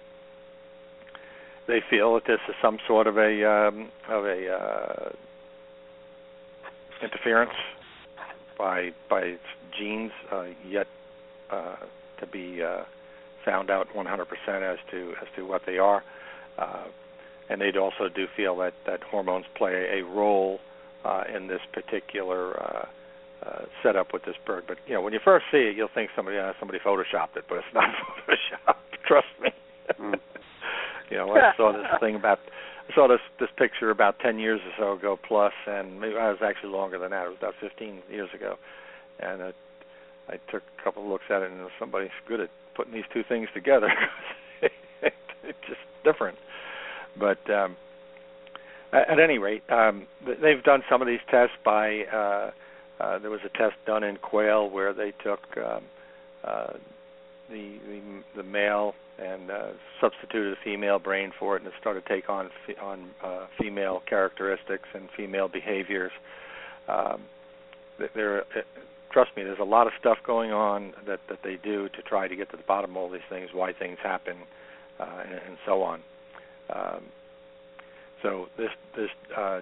they 1.67 1.81
feel 1.89 2.13
that 2.15 2.25
this 2.25 2.39
is 2.47 2.55
some 2.61 2.77
sort 2.87 3.07
of 3.07 3.17
a 3.17 3.43
um, 3.49 3.89
of 4.09 4.25
a 4.25 4.49
uh, 4.49 5.09
interference 7.01 7.53
by 8.57 8.91
by 9.09 9.35
genes 9.77 10.11
uh, 10.31 10.45
yet 10.67 10.87
uh, 11.49 11.75
to 12.19 12.27
be 12.27 12.61
uh, 12.61 12.83
found 13.45 13.69
out 13.69 13.87
100% 13.93 14.07
as 14.61 14.79
to 14.91 15.13
as 15.21 15.27
to 15.35 15.45
what 15.45 15.61
they 15.65 15.77
are, 15.77 16.03
uh, 16.57 16.85
and 17.49 17.61
they 17.61 17.71
also 17.77 18.09
do 18.13 18.27
feel 18.35 18.57
that 18.57 18.73
that 18.85 19.01
hormones 19.03 19.45
play 19.55 19.99
a 19.99 20.03
role 20.03 20.59
uh, 21.05 21.23
in 21.33 21.47
this 21.47 21.61
particular. 21.73 22.61
Uh, 22.61 22.85
uh, 23.45 23.65
setup 23.83 24.13
with 24.13 24.23
this 24.23 24.37
bird, 24.45 24.63
but 24.69 24.77
you 24.87 24.93
know 24.93 25.01
when 25.01 25.11
you 25.11 25.19
first 25.21 25.43
see 25.51 25.57
it, 25.57 25.75
you'll 25.75 25.89
think 25.93 26.09
somebody 26.15 26.37
uh, 26.37 26.53
somebody 26.61 26.79
photoshopped 26.79 27.35
it, 27.35 27.43
but 27.49 27.57
it's 27.57 27.73
not 27.73 27.89
photoshopped. 28.25 28.75
Trust 29.05 29.27
me. 29.41 29.49
Mm. 29.99 30.19
You 31.09 31.17
know, 31.17 31.35
I 31.35 31.53
saw 31.57 31.71
this 31.73 31.85
thing 31.99 32.15
about 32.15 32.39
I 32.89 32.93
saw 32.95 33.07
this 33.07 33.19
this 33.39 33.49
picture 33.57 33.89
about 33.89 34.19
ten 34.19 34.39
years 34.39 34.59
or 34.65 34.71
so 34.77 34.93
ago 34.97 35.17
plus, 35.27 35.53
and 35.67 35.99
maybe 35.99 36.15
I 36.15 36.29
was 36.29 36.39
actually 36.43 36.71
longer 36.71 36.99
than 36.99 37.11
that. 37.11 37.25
It 37.25 37.29
was 37.29 37.37
about 37.39 37.53
fifteen 37.59 38.01
years 38.09 38.29
ago, 38.33 38.57
and 39.19 39.41
it, 39.41 39.55
I 40.29 40.33
took 40.51 40.63
a 40.77 40.83
couple 40.83 41.03
of 41.03 41.09
looks 41.09 41.25
at 41.29 41.41
it, 41.41 41.51
and 41.51 41.61
somebody's 41.79 42.11
good 42.27 42.39
at 42.39 42.49
putting 42.75 42.93
these 42.93 43.05
two 43.13 43.23
things 43.27 43.47
together. 43.53 43.89
it's 45.01 45.57
just 45.67 45.79
different, 46.03 46.37
but 47.17 47.49
um, 47.49 47.77
at, 48.91 49.11
at 49.11 49.19
any 49.19 49.37
rate, 49.37 49.63
um, 49.69 50.07
they've 50.25 50.63
done 50.63 50.83
some 50.89 51.01
of 51.01 51.07
these 51.07 51.21
tests 51.29 51.55
by. 51.63 52.03
Uh, 52.03 52.51
uh, 52.99 53.17
there 53.19 53.31
was 53.31 53.41
a 53.43 53.57
test 53.57 53.75
done 53.85 54.03
in 54.03 54.17
quail 54.17 54.69
where 54.69 54.93
they 54.93 55.11
took 55.23 55.39
um, 55.57 55.83
uh, 56.43 56.73
the, 57.49 57.77
the 57.87 58.01
the 58.37 58.43
male 58.43 58.93
and 59.19 59.51
uh, 59.51 59.67
substituted 60.01 60.53
a 60.53 60.63
female 60.63 60.99
brain 60.99 61.31
for 61.37 61.55
it, 61.55 61.61
and 61.61 61.67
it 61.67 61.73
started 61.79 62.05
to 62.05 62.09
take 62.09 62.29
on 62.29 62.49
on 62.81 63.09
uh, 63.23 63.45
female 63.59 64.01
characteristics 64.07 64.87
and 64.93 65.09
female 65.15 65.47
behaviors. 65.47 66.11
Um, 66.87 67.21
there, 68.15 68.41
uh, 68.41 68.61
trust 69.11 69.31
me, 69.37 69.43
there's 69.43 69.59
a 69.59 69.63
lot 69.63 69.87
of 69.87 69.93
stuff 69.99 70.17
going 70.25 70.51
on 70.51 70.93
that 71.05 71.19
that 71.29 71.39
they 71.43 71.57
do 71.63 71.89
to 71.89 72.01
try 72.01 72.27
to 72.27 72.35
get 72.35 72.49
to 72.51 72.57
the 72.57 72.63
bottom 72.63 72.91
of 72.91 72.97
all 72.97 73.09
these 73.09 73.21
things, 73.29 73.49
why 73.53 73.71
things 73.73 73.97
happen, 74.01 74.37
uh, 74.99 75.23
and, 75.25 75.33
and 75.33 75.57
so 75.65 75.83
on. 75.83 76.01
Um, 76.73 77.03
so 78.21 78.47
this 78.57 78.71
this 78.95 79.09
uh, 79.37 79.61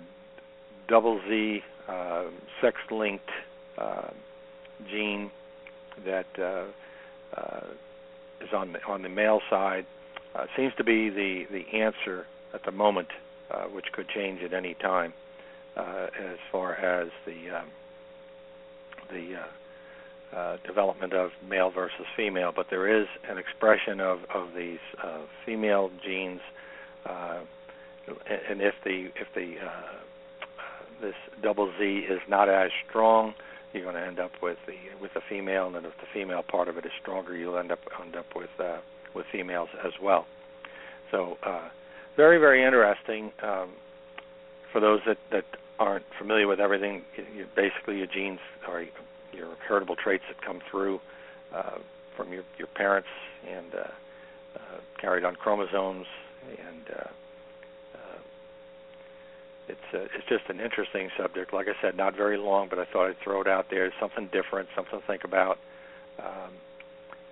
double 0.88 1.20
Z 1.28 1.62
uh, 1.88 2.26
sex-linked 2.62 3.30
uh, 3.78 4.10
gene 4.90 5.32
that 6.06 6.28
uh, 6.40 6.66
uh, 7.36 7.68
is 8.44 8.54
on 8.54 8.74
the 8.74 8.84
on 8.86 9.02
the 9.02 9.10
male 9.10 9.42
side 9.50 9.86
uh, 10.36 10.46
seems 10.56 10.74
to 10.78 10.84
be 10.84 11.10
the 11.10 11.46
the 11.52 11.78
answer 11.78 12.26
at 12.54 12.64
the 12.66 12.72
moment, 12.72 13.08
uh, 13.50 13.64
which 13.66 13.86
could 13.94 14.08
change 14.10 14.42
at 14.44 14.54
any 14.54 14.74
time 14.76 15.14
uh, 15.76 16.08
as 16.20 16.38
far 16.52 16.76
as 16.76 17.10
the 17.26 17.58
um, 17.60 17.68
the 19.10 19.36
uh, 19.36 20.38
uh, 20.38 20.58
development 20.66 21.14
of 21.14 21.32
male 21.48 21.72
versus 21.72 22.06
female. 22.16 22.52
But 22.56 22.68
there 22.70 23.02
is 23.02 23.08
an 23.30 23.38
expression 23.38 24.00
of 24.00 24.20
of 24.34 24.54
these 24.56 24.80
uh, 25.04 25.20
female 25.46 25.92
genes, 26.06 26.42
uh, 27.06 27.40
and 28.50 28.62
if 28.62 28.76
the 28.84 29.10
if 29.16 29.28
the 29.36 29.56
uh, 29.66 30.02
this 31.02 31.16
double 31.42 31.72
Z 31.78 31.84
is 31.84 32.22
not 32.30 32.48
as 32.48 32.72
strong, 32.88 33.34
you're 33.74 33.84
going 33.84 33.96
to 33.96 34.06
end 34.06 34.20
up 34.20 34.32
with 34.42 34.58
the 34.68 34.76
with 35.02 35.14
the 35.14 35.22
female, 35.30 35.68
and 35.68 35.76
then 35.76 35.86
if 35.86 35.94
the 36.00 36.08
female 36.14 36.44
part 36.44 36.68
of 36.68 36.78
it 36.78 36.86
is 36.86 36.92
stronger, 37.02 37.36
you'll 37.36 37.58
end 37.58 37.72
up 37.72 37.80
end 38.04 38.16
up 38.16 38.28
with 38.36 38.50
uh, 38.60 38.78
with 39.16 39.26
females 39.32 39.70
as 39.86 39.94
well. 40.02 40.26
So 41.12 41.38
uh, 41.44 41.70
very 42.18 42.38
very 42.38 42.64
interesting 42.64 43.32
um, 43.44 43.70
for 44.72 44.80
those 44.80 45.00
that 45.06 45.18
that 45.32 45.46
aren't 45.80 46.06
familiar 46.18 46.48
with 46.48 46.60
everything. 46.60 47.04
You, 47.36 47.46
basically, 47.56 47.98
your 47.98 48.08
genes 48.08 48.40
are 48.68 48.86
your 49.34 49.56
heritable 49.68 49.96
traits 49.96 50.24
that 50.28 50.46
come 50.46 50.60
through 50.70 51.00
uh, 51.54 51.78
from 52.16 52.32
your 52.32 52.44
your 52.58 52.68
parents 52.68 53.10
and 53.48 53.74
uh, 53.74 54.58
uh, 54.58 54.80
carried 55.00 55.24
on 55.24 55.36
chromosomes 55.36 56.06
and 56.50 56.98
uh, 57.00 57.08
it's 59.72 59.94
uh, 59.94 60.08
it's 60.16 60.28
just 60.28 60.44
an 60.50 60.60
interesting 60.60 61.10
subject. 61.18 61.54
Like 61.54 61.68
I 61.68 61.82
said, 61.82 61.96
not 61.96 62.16
very 62.16 62.38
long, 62.38 62.68
but 62.70 62.80
I 62.80 62.86
thought 62.86 63.10
I'd 63.10 63.20
throw 63.24 63.42
it 63.42 63.48
out 63.48 63.68
there. 63.70 63.86
It's 63.86 63.96
something 64.00 64.30
different, 64.32 64.68
something 64.76 65.00
to 65.00 65.08
think 65.08 65.24
about. 65.24 65.58
Um, 66.20 66.52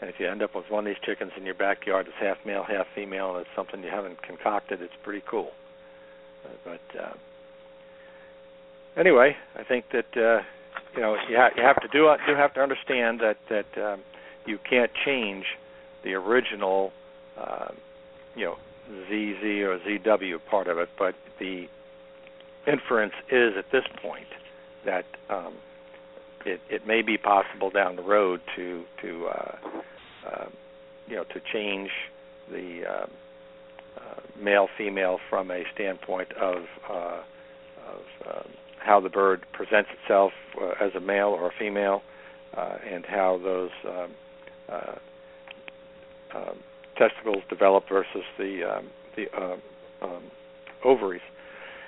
and 0.02 0.10
if 0.10 0.16
you 0.20 0.28
end 0.28 0.42
up 0.42 0.56
with 0.56 0.66
one 0.70 0.88
of 0.88 0.94
these 0.94 1.04
chickens 1.04 1.32
in 1.38 1.46
your 1.46 1.56
backyard 1.56 2.08
that's 2.08 2.18
half 2.20 2.38
male, 2.46 2.64
half 2.64 2.88
female, 2.96 3.36
and 3.36 3.42
it's 3.42 3.56
something 3.56 3.84
you 3.84 3.90
haven't 3.90 4.22
concocted, 4.24 4.82
it's 4.82 4.94
pretty 5.04 5.24
cool. 5.30 5.52
Uh, 6.46 6.50
but 6.64 7.00
uh, 7.00 7.14
anyway, 8.96 9.36
I 9.58 9.64
think 9.64 9.86
that 9.92 10.16
uh, 10.16 10.42
you 10.96 11.02
know 11.02 11.16
you, 11.30 11.36
ha- 11.36 11.52
you 11.56 11.64
have 11.64 11.82
to 11.82 11.88
do 11.90 12.08
uh, 12.08 12.18
do 12.26 12.36
have 12.36 12.54
to 12.54 12.62
understand 12.62 13.20
that 13.20 13.38
that 13.50 13.82
um, 13.82 14.02
you 14.46 14.58
can't 14.68 14.92
change 15.06 15.46
the 16.04 16.14
original, 16.14 16.94
uh, 17.38 17.68
you 18.36 18.46
know, 18.46 18.56
ZZ 18.88 19.44
or 19.68 19.80
ZW 19.80 20.40
part 20.50 20.68
of 20.68 20.78
it, 20.78 20.90
but 20.98 21.14
the 21.40 21.68
inference 22.68 23.14
is 23.32 23.54
at 23.58 23.72
this 23.72 23.86
point 24.02 24.28
that 24.86 25.06
um, 25.30 25.54
it, 26.46 26.62
it 26.70 26.88
may 26.88 27.02
be 27.02 27.18
possible 27.18 27.70
down 27.70 27.96
the 27.96 28.04
road 28.04 28.42
to 28.56 28.84
to 29.02 29.28
uh, 29.28 29.58
uh, 30.28 30.46
you 31.08 31.16
know 31.16 31.24
to 31.26 31.42
change 31.52 31.90
the 32.52 32.82
uh, 32.86 33.06
uh, 33.98 34.22
male 34.42 34.68
female 34.78 35.20
from 35.30 35.52
a 35.52 35.64
standpoint 35.74 36.32
of 36.34 36.64
uh, 36.90 37.22
of 37.92 38.28
um, 38.28 38.52
how 38.78 39.00
the 39.00 39.10
bird 39.10 39.46
presents 39.52 39.90
itself 40.02 40.32
uh, 40.62 40.72
as 40.84 40.94
a 40.96 41.00
male 41.00 41.28
or 41.28 41.48
a 41.48 41.54
female, 41.58 42.02
uh, 42.56 42.78
and 42.90 43.06
how 43.06 43.40
those 43.44 43.72
um, 43.88 44.12
uh, 44.70 44.96
um, 46.36 46.58
testicles 46.98 47.44
develop 47.50 47.88
versus 47.90 48.24
the 48.38 48.64
um, 48.64 48.90
the 49.16 49.26
uh, 49.38 49.58
um, 50.02 50.24
ovaries 50.84 51.22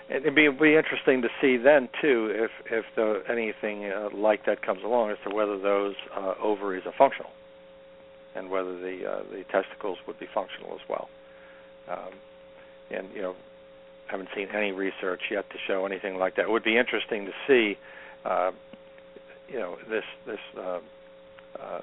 it'd 0.09 0.35
be, 0.35 0.49
be 0.49 0.75
interesting 0.75 1.21
to 1.21 1.29
see 1.41 1.57
then 1.57 1.89
too 2.01 2.31
if 2.33 2.51
if 2.71 2.85
the, 2.95 3.23
anything 3.29 3.85
uh, 3.85 4.09
like 4.13 4.45
that 4.45 4.61
comes 4.61 4.83
along 4.83 5.11
as 5.11 5.17
to 5.27 5.33
whether 5.33 5.57
those 5.59 5.95
uh, 6.15 6.33
ovaries 6.41 6.83
are 6.85 6.93
functional 6.97 7.31
and 8.35 8.49
whether 8.49 8.77
the 8.77 9.05
uh, 9.05 9.23
the 9.31 9.43
testicles 9.51 9.97
would 10.07 10.19
be 10.19 10.27
functional 10.33 10.73
as 10.73 10.89
well. 10.89 11.09
Um, 11.89 12.13
and 12.89 13.07
you 13.13 13.21
know, 13.21 13.35
haven't 14.07 14.29
seen 14.35 14.47
any 14.53 14.71
research 14.71 15.21
yet 15.29 15.49
to 15.49 15.57
show 15.67 15.85
anything 15.85 16.17
like 16.17 16.35
that. 16.35 16.43
It 16.43 16.49
would 16.49 16.63
be 16.63 16.77
interesting 16.77 17.25
to 17.25 17.31
see, 17.47 17.77
uh, 18.25 18.51
you 19.47 19.59
know 19.59 19.77
this 19.89 20.03
this 20.25 20.39
uh, 20.57 20.79
uh, 21.59 21.81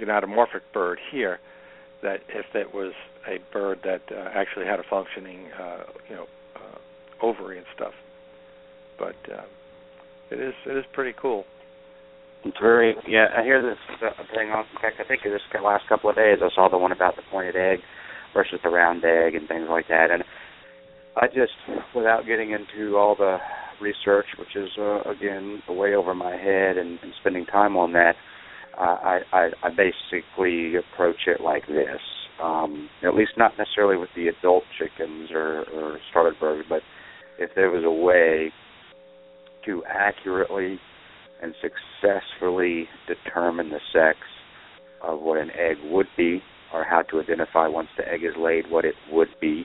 gynandromorphic 0.00 0.62
bird 0.72 0.98
here 1.10 1.38
that 2.02 2.20
if 2.28 2.46
it 2.54 2.72
was 2.74 2.92
a 3.26 3.38
bird 3.52 3.80
that 3.84 4.02
uh, 4.10 4.28
actually 4.34 4.66
had 4.66 4.78
a 4.78 4.84
functioning 4.88 5.46
uh, 5.60 5.84
you 6.08 6.16
know 6.16 6.26
uh, 6.56 7.24
ovary 7.24 7.58
and 7.58 7.66
stuff 7.74 7.94
but 8.98 9.16
uh, 9.32 9.42
it 10.30 10.40
is 10.40 10.54
it 10.66 10.76
is 10.76 10.84
pretty 10.92 11.14
cool 11.20 11.44
it's 12.44 12.58
very 12.60 12.94
yeah. 13.06 13.26
I 13.36 13.42
hear 13.42 13.62
this 13.62 13.78
uh, 14.02 14.10
thing. 14.34 14.50
On, 14.50 14.60
in 14.60 14.80
fact, 14.80 14.96
I 15.00 15.04
think 15.04 15.22
this 15.22 15.42
last 15.62 15.88
couple 15.88 16.08
of 16.08 16.16
days 16.16 16.38
I 16.42 16.48
saw 16.54 16.68
the 16.68 16.78
one 16.78 16.92
about 16.92 17.16
the 17.16 17.22
pointed 17.30 17.56
egg 17.56 17.80
versus 18.32 18.60
the 18.62 18.70
round 18.70 19.04
egg 19.04 19.34
and 19.34 19.48
things 19.48 19.66
like 19.68 19.88
that. 19.88 20.10
And 20.10 20.22
I 21.16 21.26
just, 21.26 21.52
without 21.94 22.26
getting 22.26 22.52
into 22.52 22.96
all 22.96 23.16
the 23.16 23.38
research, 23.80 24.26
which 24.38 24.54
is 24.54 24.70
uh, 24.78 25.02
again 25.02 25.62
way 25.68 25.94
over 25.94 26.14
my 26.14 26.36
head, 26.36 26.78
and, 26.78 26.98
and 27.02 27.12
spending 27.20 27.44
time 27.46 27.76
on 27.76 27.92
that, 27.92 28.14
I, 28.76 29.20
I 29.32 29.48
I 29.62 29.68
basically 29.70 30.74
approach 30.76 31.26
it 31.26 31.40
like 31.40 31.66
this. 31.66 32.00
Um, 32.42 32.88
at 33.02 33.14
least 33.14 33.32
not 33.36 33.52
necessarily 33.58 33.96
with 33.96 34.10
the 34.14 34.28
adult 34.28 34.62
chickens 34.78 35.30
or, 35.32 35.64
or 35.74 35.98
birds, 36.40 36.66
but 36.68 36.82
if 37.38 37.50
there 37.56 37.70
was 37.70 37.82
a 37.84 37.90
way 37.90 38.52
to 39.64 39.82
accurately 39.86 40.78
and 41.42 41.54
successfully 41.60 42.88
determine 43.08 43.70
the 43.70 43.80
sex 43.92 44.18
of 45.02 45.20
what 45.20 45.38
an 45.38 45.50
egg 45.50 45.76
would 45.90 46.06
be 46.16 46.40
or 46.72 46.84
how 46.84 47.02
to 47.02 47.20
identify 47.20 47.66
once 47.66 47.88
the 47.96 48.06
egg 48.06 48.22
is 48.22 48.34
laid 48.38 48.70
what 48.70 48.84
it 48.84 48.94
would 49.10 49.28
be, 49.40 49.64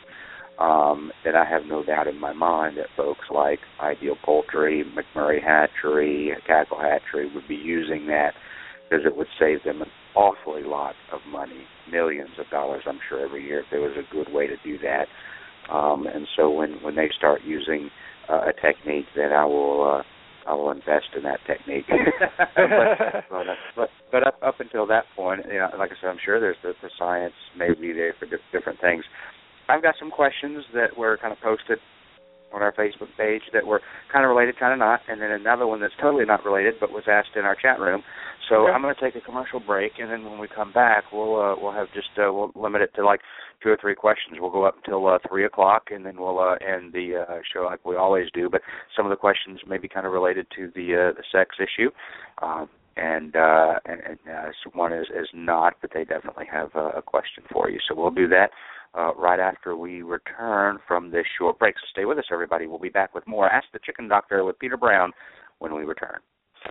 um, 0.60 1.12
then 1.24 1.36
I 1.36 1.46
have 1.46 1.64
no 1.68 1.84
doubt 1.84 2.08
in 2.08 2.20
my 2.20 2.34
mind 2.34 2.78
that 2.78 2.86
folks 2.96 3.26
like 3.34 3.60
Ideal 3.82 4.16
Poultry, 4.24 4.84
McMurray 4.96 5.44
Hatchery, 5.44 6.32
Cackle 6.46 6.80
Hatchery 6.80 7.32
would 7.34 7.48
be 7.48 7.56
using 7.56 8.08
that 8.08 8.34
because 8.94 9.06
it 9.06 9.18
would 9.18 9.28
save 9.40 9.64
them 9.64 9.82
an 9.82 9.88
awfully 10.16 10.64
lot 10.64 10.94
of 11.12 11.20
money, 11.32 11.66
millions 11.92 12.30
of 12.40 12.48
dollars, 12.50 12.84
I'm 12.88 13.00
sure, 13.10 13.26
every 13.26 13.44
year 13.44 13.62
if 13.62 13.66
there 13.72 13.82
was 13.82 13.94
a 13.98 14.14
good 14.14 14.32
way 14.32 14.46
to 14.46 14.56
do 14.64 14.78
that. 14.80 15.08
Um, 15.74 16.06
and 16.06 16.28
so 16.36 16.52
when 16.52 16.74
when 16.84 16.96
they 16.96 17.10
start 17.18 17.42
using 17.44 17.90
uh, 18.30 18.42
a 18.50 18.54
technique, 18.54 19.06
then 19.16 19.32
I 19.32 19.46
will 19.46 20.02
uh, 20.46 20.50
I 20.50 20.54
will 20.54 20.72
invest 20.72 21.16
in 21.16 21.24
that 21.24 21.40
technique. 21.48 21.86
but, 22.56 23.26
but, 23.32 23.46
but 23.76 23.90
but 24.12 24.28
up 24.28 24.36
up 24.44 24.60
until 24.60 24.86
that 24.88 25.06
point, 25.16 25.42
you 25.48 25.58
know, 25.58 25.70
like 25.80 25.92
I 25.92 25.96
said, 26.02 26.10
I'm 26.10 26.20
sure 26.24 26.40
there's 26.40 26.58
the, 26.62 26.74
the 26.82 26.90
science 27.00 27.34
may 27.58 27.74
be 27.74 27.94
there 27.94 28.14
for 28.20 28.26
di- 28.26 28.44
different 28.52 28.80
things. 28.82 29.06
I've 29.70 29.82
got 29.82 29.96
some 29.98 30.12
questions 30.12 30.66
that 30.76 30.98
were 30.98 31.18
kind 31.18 31.32
of 31.32 31.40
posted 31.40 31.80
on 32.54 32.62
our 32.62 32.74
Facebook 32.74 33.10
page 33.18 33.42
that 33.52 33.66
were 33.66 33.82
kind 34.12 34.24
of 34.24 34.30
related, 34.30 34.60
kind 34.60 34.74
of 34.74 34.80
not, 34.80 35.02
and 35.10 35.20
then 35.22 35.32
another 35.32 35.66
one 35.66 35.82
that's 35.82 35.94
totally 36.00 36.26
not 36.26 36.46
related 36.46 36.76
but 36.80 36.92
was 36.92 37.04
asked 37.08 37.36
in 37.36 37.44
our 37.44 37.56
chat 37.56 37.80
room. 37.80 38.04
So 38.50 38.68
I'm 38.68 38.82
going 38.82 38.94
to 38.94 39.02
take 39.02 39.16
a 39.16 39.22
commercial 39.26 39.60
break, 39.60 39.94
and 40.00 40.12
then 40.12 40.26
when 40.26 40.38
we 40.38 40.48
come 40.48 40.74
back, 40.74 41.06
we'll 41.14 41.40
uh, 41.40 41.56
we'll 41.60 41.72
have 41.72 41.88
just 41.94 42.10
uh, 42.18 42.32
we'll 42.34 42.52
limit 42.56 42.82
it 42.82 42.92
to 42.96 43.06
like 43.06 43.22
two 43.62 43.70
or 43.70 43.78
three 43.80 43.96
questions. 43.96 44.38
We'll 44.40 44.52
go 44.52 44.66
up 44.66 44.76
until 44.78 45.08
uh, 45.08 45.20
three 45.30 45.46
o'clock, 45.46 45.90
and 45.92 46.06
then 46.06 46.18
we'll 46.18 46.40
uh, 46.40 46.56
end 46.56 46.94
the 46.94 47.26
uh, 47.28 47.40
show 47.54 47.62
like 47.62 47.86
we 47.86 47.96
always 47.96 48.28
do. 48.34 48.50
But 48.50 48.62
some 48.96 49.06
of 49.06 49.12
the 49.12 49.16
questions 49.16 49.60
may 49.68 49.78
be 49.78 49.88
kind 49.88 50.06
of 50.06 50.12
related 50.12 50.48
to 50.58 50.72
the 50.76 51.12
uh, 51.12 51.14
the 51.16 51.24
sex 51.32 51.56
issue. 51.60 51.90
Um, 52.42 52.70
and 52.96 53.36
uh, 53.36 53.80
and, 53.86 54.02
and 54.02 54.20
uh, 54.30 54.70
one 54.74 54.94
is, 54.94 55.08
is 55.08 55.28
not, 55.34 55.76
but 55.82 55.92
they 55.94 56.04
definitely 56.04 56.46
have 56.52 56.70
a, 56.76 56.98
a 56.98 57.02
question 57.02 57.44
for 57.52 57.70
you. 57.70 57.80
So 57.88 57.96
we'll 57.96 58.12
do 58.12 58.28
that 58.28 58.50
uh, 58.94 59.14
right 59.16 59.40
after 59.40 59.76
we 59.76 60.02
return 60.02 60.80
from 60.88 61.12
this 61.12 61.26
short 61.38 61.58
break. 61.60 61.76
So 61.76 61.86
stay 61.92 62.06
with 62.06 62.18
us, 62.18 62.26
everybody. 62.32 62.68
We'll 62.68 62.80
be 62.80 62.90
back 62.90 63.16
with 63.16 63.26
more 63.26 63.50
Ask 63.50 63.68
the 63.74 63.80
Chicken 63.84 64.08
Doctor 64.08 64.44
with 64.44 64.60
Peter 64.60 64.78
Brown 64.78 65.12
when 65.60 65.74
we 65.74 65.84
return. 65.84 66.20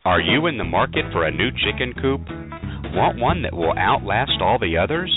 Are 0.04 0.20
you 0.20 0.48
in 0.48 0.58
the 0.58 0.64
market 0.64 1.04
for 1.12 1.22
a 1.22 1.30
new 1.30 1.52
chicken 1.62 1.94
coop? 1.94 2.26
Want 2.90 3.20
one 3.20 3.42
that 3.42 3.54
will 3.54 3.78
outlast 3.78 4.42
all 4.42 4.58
the 4.58 4.76
others? 4.76 5.14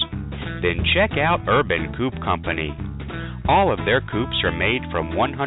Then 0.61 0.85
check 0.93 1.17
out 1.17 1.41
Urban 1.49 1.91
Coop 1.97 2.13
Company. 2.21 2.69
All 3.49 3.73
of 3.73 3.81
their 3.81 3.99
coops 4.01 4.37
are 4.43 4.53
made 4.53 4.85
from 4.91 5.17
100% 5.17 5.41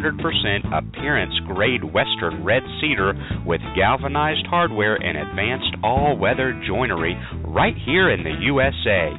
appearance 0.74 1.34
grade 1.47 1.84
Western 1.84 2.43
red 2.43 2.64
cedar 2.80 3.14
with 3.47 3.61
galvanized 3.76 4.45
hardware 4.51 4.97
and 4.97 5.16
advanced 5.16 5.70
all 5.84 6.18
weather 6.18 6.61
joinery 6.66 7.14
right 7.47 7.78
here 7.86 8.11
in 8.11 8.24
the 8.24 8.34
USA. 8.43 9.14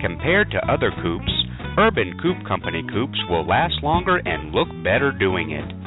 Compared 0.00 0.50
to 0.52 0.64
other 0.64 0.90
coops, 1.02 1.32
Urban 1.76 2.16
Coop 2.22 2.40
Company 2.48 2.82
coops 2.90 3.20
will 3.28 3.44
last 3.46 3.82
longer 3.82 4.16
and 4.16 4.52
look 4.52 4.68
better 4.82 5.12
doing 5.12 5.50
it. 5.50 5.85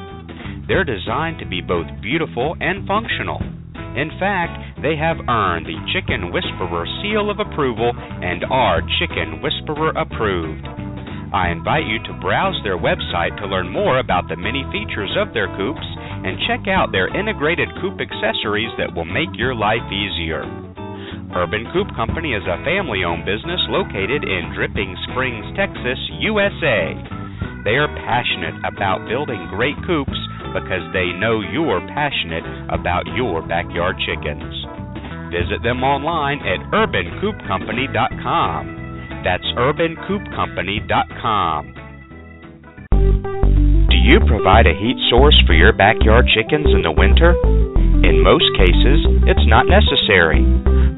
They're 0.70 0.86
designed 0.86 1.42
to 1.42 1.50
be 1.50 1.58
both 1.58 1.90
beautiful 1.98 2.54
and 2.62 2.86
functional. 2.86 3.42
In 3.98 4.06
fact, 4.22 4.78
they 4.78 4.94
have 4.94 5.18
earned 5.26 5.66
the 5.66 5.74
Chicken 5.90 6.30
Whisperer 6.30 6.86
seal 7.02 7.26
of 7.26 7.42
approval 7.42 7.90
and 7.90 8.46
are 8.46 8.78
Chicken 9.02 9.42
Whisperer 9.42 9.90
approved. 9.98 10.62
I 11.34 11.50
invite 11.50 11.90
you 11.90 11.98
to 12.06 12.22
browse 12.22 12.54
their 12.62 12.78
website 12.78 13.34
to 13.42 13.50
learn 13.50 13.66
more 13.66 13.98
about 13.98 14.30
the 14.30 14.38
many 14.38 14.62
features 14.70 15.10
of 15.18 15.34
their 15.34 15.50
coops 15.58 15.82
and 15.82 16.38
check 16.46 16.70
out 16.70 16.94
their 16.94 17.10
integrated 17.18 17.66
coop 17.82 17.98
accessories 17.98 18.70
that 18.78 18.94
will 18.94 19.10
make 19.10 19.34
your 19.34 19.58
life 19.58 19.82
easier. 19.90 20.46
Urban 21.34 21.66
Coop 21.74 21.90
Company 21.98 22.30
is 22.38 22.46
a 22.46 22.62
family 22.62 23.02
owned 23.02 23.26
business 23.26 23.58
located 23.74 24.22
in 24.22 24.54
Dripping 24.54 24.94
Springs, 25.10 25.50
Texas, 25.58 25.98
USA. 26.22 26.94
They 27.66 27.74
are 27.74 27.90
passionate 28.06 28.54
about 28.62 29.10
building 29.10 29.50
great 29.50 29.74
coops 29.82 30.14
because 30.52 30.84
they 30.92 31.12
know 31.16 31.40
you're 31.40 31.80
passionate 31.94 32.44
about 32.68 33.06
your 33.14 33.40
backyard 33.46 33.96
chickens. 34.04 34.66
Visit 35.30 35.62
them 35.62 35.82
online 35.82 36.40
at 36.42 36.58
urbancoopcompany.com. 36.74 39.22
That's 39.24 39.46
urbancoopcompany.com. 39.56 41.74
Do 43.90 43.96
you 43.96 44.20
provide 44.26 44.66
a 44.66 44.74
heat 44.74 44.98
source 45.10 45.42
for 45.46 45.54
your 45.54 45.72
backyard 45.72 46.26
chickens 46.34 46.66
in 46.74 46.82
the 46.82 46.92
winter? 46.92 47.34
In 48.06 48.22
most 48.22 48.44
cases, 48.56 49.06
it's 49.26 49.46
not 49.46 49.66
necessary. 49.66 50.44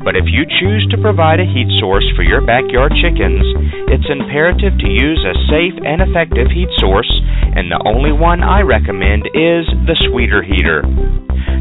But 0.02 0.18
if 0.18 0.26
you 0.26 0.42
choose 0.58 0.82
to 0.90 0.98
provide 0.98 1.38
a 1.38 1.46
heat 1.46 1.70
source 1.78 2.04
for 2.18 2.26
your 2.26 2.42
backyard 2.42 2.90
chickens, 2.98 3.46
it's 3.86 4.10
imperative 4.10 4.74
to 4.82 4.88
use 4.90 5.22
a 5.22 5.38
safe 5.46 5.78
and 5.78 6.02
effective 6.02 6.50
heat 6.50 6.68
source, 6.82 7.08
and 7.54 7.70
the 7.70 7.78
only 7.86 8.10
one 8.10 8.42
I 8.42 8.66
recommend 8.66 9.30
is 9.30 9.62
the 9.86 9.94
Sweeter 10.10 10.42
Heater. 10.42 10.82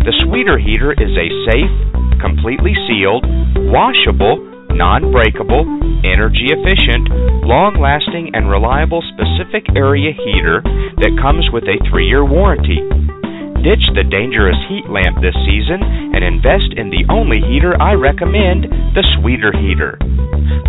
The 0.01 0.15
Sweeter 0.25 0.57
Heater 0.57 0.97
is 0.97 1.13
a 1.13 1.29
safe, 1.45 1.73
completely 2.17 2.73
sealed, 2.89 3.21
washable, 3.69 4.41
non 4.73 5.13
breakable, 5.13 5.61
energy 6.01 6.49
efficient, 6.49 7.45
long 7.45 7.77
lasting, 7.77 8.33
and 8.33 8.49
reliable 8.49 9.05
specific 9.13 9.69
area 9.77 10.17
heater 10.17 10.65
that 11.05 11.13
comes 11.21 11.45
with 11.53 11.69
a 11.69 11.77
three 11.89 12.07
year 12.09 12.25
warranty. 12.25 12.81
Ditch 13.61 13.85
the 13.93 14.01
dangerous 14.09 14.57
heat 14.65 14.89
lamp 14.89 15.21
this 15.21 15.37
season 15.45 15.85
and 15.85 16.25
invest 16.25 16.73
in 16.73 16.89
the 16.89 17.05
only 17.13 17.37
heater 17.45 17.77
I 17.77 17.93
recommend 17.93 18.65
the 18.97 19.05
Sweeter 19.21 19.53
Heater. 19.53 20.01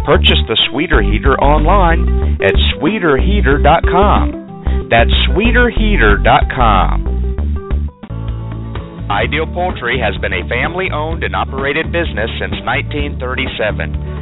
Purchase 0.05 0.45
the 0.45 0.61
Sweeter 0.69 1.01
Heater 1.01 1.33
online 1.41 2.37
at 2.45 2.53
sweeterheater.com. 2.77 4.93
That's 4.93 5.09
sweeterheater.com. 5.33 7.09
Ideal 9.09 9.49
Poultry 9.57 9.97
has 9.97 10.13
been 10.21 10.37
a 10.37 10.45
family 10.49 10.89
owned 10.93 11.25
and 11.25 11.35
operated 11.35 11.91
business 11.93 12.29
since 12.37 12.61
1937. 12.61 14.22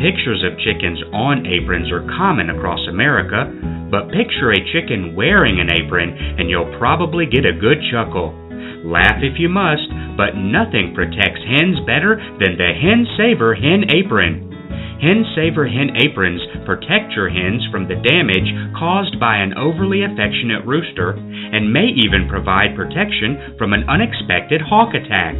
Pictures 0.00 0.40
of 0.48 0.56
chickens 0.64 0.96
on 1.12 1.44
aprons 1.44 1.92
are 1.92 2.08
common 2.16 2.48
across 2.48 2.80
America, 2.88 3.52
but 3.92 4.08
picture 4.08 4.48
a 4.48 4.68
chicken 4.72 5.12
wearing 5.12 5.60
an 5.60 5.68
apron 5.68 6.16
and 6.40 6.48
you'll 6.48 6.72
probably 6.80 7.28
get 7.28 7.44
a 7.44 7.52
good 7.52 7.76
chuckle. 7.92 8.32
Laugh 8.80 9.20
if 9.20 9.36
you 9.36 9.52
must, 9.52 9.84
but 10.16 10.40
nothing 10.40 10.96
protects 10.96 11.44
hens 11.44 11.84
better 11.84 12.16
than 12.40 12.56
the 12.56 12.72
Hen 12.80 13.04
Saver 13.20 13.52
Hen 13.52 13.92
Apron. 13.92 14.48
Hen 15.04 15.20
Saver 15.36 15.68
hen 15.68 15.92
aprons 16.00 16.40
protect 16.64 17.12
your 17.12 17.28
hens 17.28 17.60
from 17.68 17.84
the 17.84 18.00
damage 18.00 18.48
caused 18.72 19.20
by 19.20 19.36
an 19.36 19.52
overly 19.52 20.04
affectionate 20.08 20.64
rooster 20.64 21.12
and 21.12 21.72
may 21.72 21.92
even 21.92 22.24
provide 22.24 22.72
protection 22.72 23.52
from 23.60 23.76
an 23.76 23.84
unexpected 23.84 24.64
hawk 24.64 24.96
attack. 24.96 25.36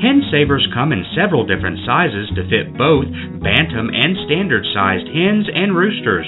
Hen 0.00 0.22
Savers 0.30 0.66
come 0.74 0.92
in 0.92 1.04
several 1.14 1.46
different 1.46 1.82
sizes 1.86 2.30
to 2.34 2.48
fit 2.48 2.76
both 2.78 3.06
bantam 3.42 3.90
and 3.90 4.14
standard 4.26 4.64
sized 4.74 5.08
hens 5.10 5.46
and 5.50 5.74
roosters. 5.74 6.26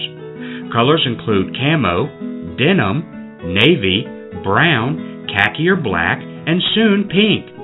Colors 0.73 1.07
include 1.07 1.55
camo, 1.55 2.11
denim, 2.59 3.03
navy, 3.55 4.05
brown, 4.43 5.27
khaki 5.31 5.69
or 5.69 5.77
black, 5.77 6.19
and 6.21 6.63
soon 6.75 7.07
pink. 7.07 7.57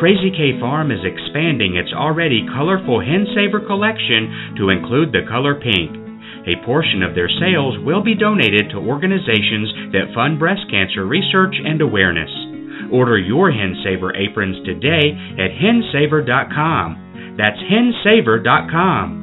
Crazy 0.00 0.32
K 0.32 0.58
Farm 0.58 0.90
is 0.90 1.04
expanding 1.04 1.76
its 1.76 1.92
already 1.92 2.44
colorful 2.52 3.00
Hen 3.00 3.26
Saver 3.36 3.60
collection 3.60 4.56
to 4.58 4.70
include 4.70 5.12
the 5.12 5.28
color 5.28 5.54
pink. 5.54 5.94
A 6.42 6.58
portion 6.66 7.06
of 7.06 7.14
their 7.14 7.30
sales 7.30 7.78
will 7.86 8.02
be 8.02 8.18
donated 8.18 8.70
to 8.70 8.82
organizations 8.82 9.94
that 9.94 10.10
fund 10.14 10.40
breast 10.40 10.66
cancer 10.70 11.06
research 11.06 11.54
and 11.54 11.80
awareness. 11.80 12.30
Order 12.92 13.18
your 13.18 13.50
HenSaver 13.50 14.12
aprons 14.16 14.64
today 14.66 15.16
at 15.38 15.50
hensaver.com. 15.56 17.36
That's 17.38 17.58
hensaver.com. 17.58 19.22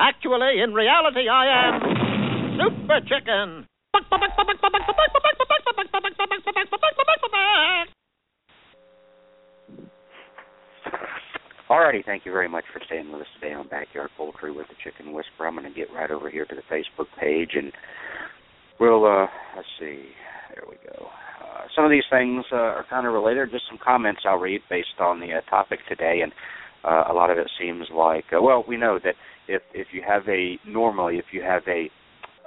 Actually, 0.00 0.62
in 0.62 0.72
reality, 0.72 1.28
I 1.28 1.46
am 1.68 1.80
Super 2.56 3.00
Chicken. 3.08 3.66
Alrighty, 11.68 12.02
thank 12.06 12.24
you 12.24 12.32
very 12.32 12.48
much 12.48 12.64
for 12.72 12.80
staying 12.86 13.12
with 13.12 13.20
us 13.20 13.26
today 13.38 13.52
on 13.52 13.68
Backyard 13.68 14.08
Poultry 14.16 14.50
with 14.50 14.68
the 14.68 14.74
Chicken 14.82 15.12
Whisperer. 15.12 15.48
I'm 15.48 15.54
going 15.54 15.70
to 15.70 15.78
get 15.78 15.92
right 15.92 16.10
over 16.10 16.30
here 16.30 16.46
to 16.46 16.54
the 16.54 16.62
Facebook 16.62 17.08
page 17.20 17.50
and 17.56 17.70
we'll, 18.80 19.04
uh, 19.04 19.26
let's 19.54 19.68
see, 19.78 20.04
there 20.54 20.64
we 20.66 20.76
go. 20.88 21.08
Uh, 21.44 21.64
some 21.76 21.84
of 21.84 21.90
these 21.90 22.08
things 22.08 22.46
uh, 22.52 22.56
are 22.56 22.86
kind 22.88 23.06
of 23.06 23.12
related. 23.12 23.50
Just 23.50 23.64
some 23.68 23.78
comments 23.84 24.22
I'll 24.26 24.38
read 24.38 24.62
based 24.70 24.98
on 24.98 25.20
the 25.20 25.26
uh, 25.26 25.40
topic 25.50 25.80
today, 25.86 26.20
and 26.22 26.32
uh, 26.84 27.12
a 27.12 27.12
lot 27.12 27.30
of 27.30 27.36
it 27.36 27.50
seems 27.60 27.84
like, 27.94 28.24
uh, 28.32 28.40
well, 28.40 28.64
we 28.66 28.78
know 28.78 28.98
that 29.04 29.14
if 29.46 29.60
if 29.74 29.88
you 29.92 30.00
have 30.06 30.22
a 30.26 30.58
normally 30.66 31.18
if 31.18 31.26
you 31.32 31.42
have 31.42 31.62
a 31.68 31.90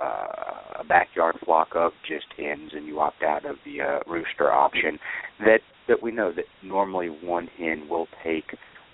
uh, 0.01 0.81
a 0.81 0.83
backyard 0.83 1.35
flock 1.45 1.67
of 1.75 1.91
just 2.07 2.25
hens 2.37 2.71
and 2.73 2.87
you 2.87 2.99
opt 2.99 3.21
out 3.21 3.45
of 3.45 3.57
the 3.65 3.81
uh, 3.81 3.99
rooster 4.11 4.51
option, 4.51 4.97
that 5.41 5.59
that 5.87 6.01
we 6.01 6.11
know 6.11 6.31
that 6.35 6.45
normally 6.63 7.07
one 7.07 7.47
hen 7.57 7.87
will 7.87 8.07
take 8.23 8.45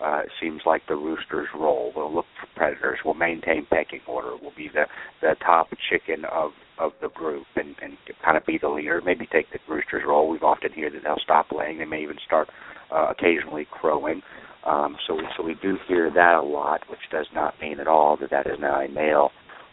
uh, 0.03 0.21
it 0.23 0.31
seems 0.39 0.61
like 0.65 0.83
the 0.87 0.95
rooster's 0.95 1.47
role. 1.55 1.91
Will 1.95 2.13
look 2.13 2.25
for 2.39 2.47
predators. 2.55 2.99
We'll 3.03 3.15
maintain 3.15 3.65
pecking 3.69 4.01
order. 4.07 4.35
We'll 4.41 4.55
be 4.55 4.69
the 4.73 4.85
the 5.21 5.35
top 5.43 5.69
chicken 5.89 6.25
of 6.25 6.51
of 6.79 6.91
the 7.01 7.09
group 7.09 7.45
and 7.55 7.75
and 7.81 7.97
kind 8.23 8.37
of 8.37 8.45
be 8.45 8.57
the 8.61 8.69
leader. 8.69 9.01
Maybe 9.03 9.27
take 9.31 9.49
the 9.51 9.59
rooster's 9.67 10.03
role. 10.07 10.29
We've 10.29 10.43
often 10.43 10.71
heard 10.73 10.93
that 10.93 11.03
they'll 11.03 11.23
stop 11.23 11.47
laying. 11.51 11.79
They 11.79 11.85
may 11.85 12.03
even 12.03 12.17
start 12.25 12.49
uh, 12.91 13.07
occasionally 13.11 13.67
crowing. 13.71 14.21
Um, 14.65 14.97
so 15.07 15.15
we 15.15 15.23
so 15.35 15.43
we 15.43 15.55
do 15.61 15.77
hear 15.87 16.11
that 16.13 16.35
a 16.35 16.41
lot, 16.41 16.81
which 16.89 16.99
does 17.11 17.27
not 17.33 17.55
mean 17.61 17.79
at 17.79 17.87
all 17.87 18.17
that 18.17 18.29
that 18.31 18.47
is 18.47 18.59
now 18.59 18.81
a 18.81 18.87
male 18.87 19.31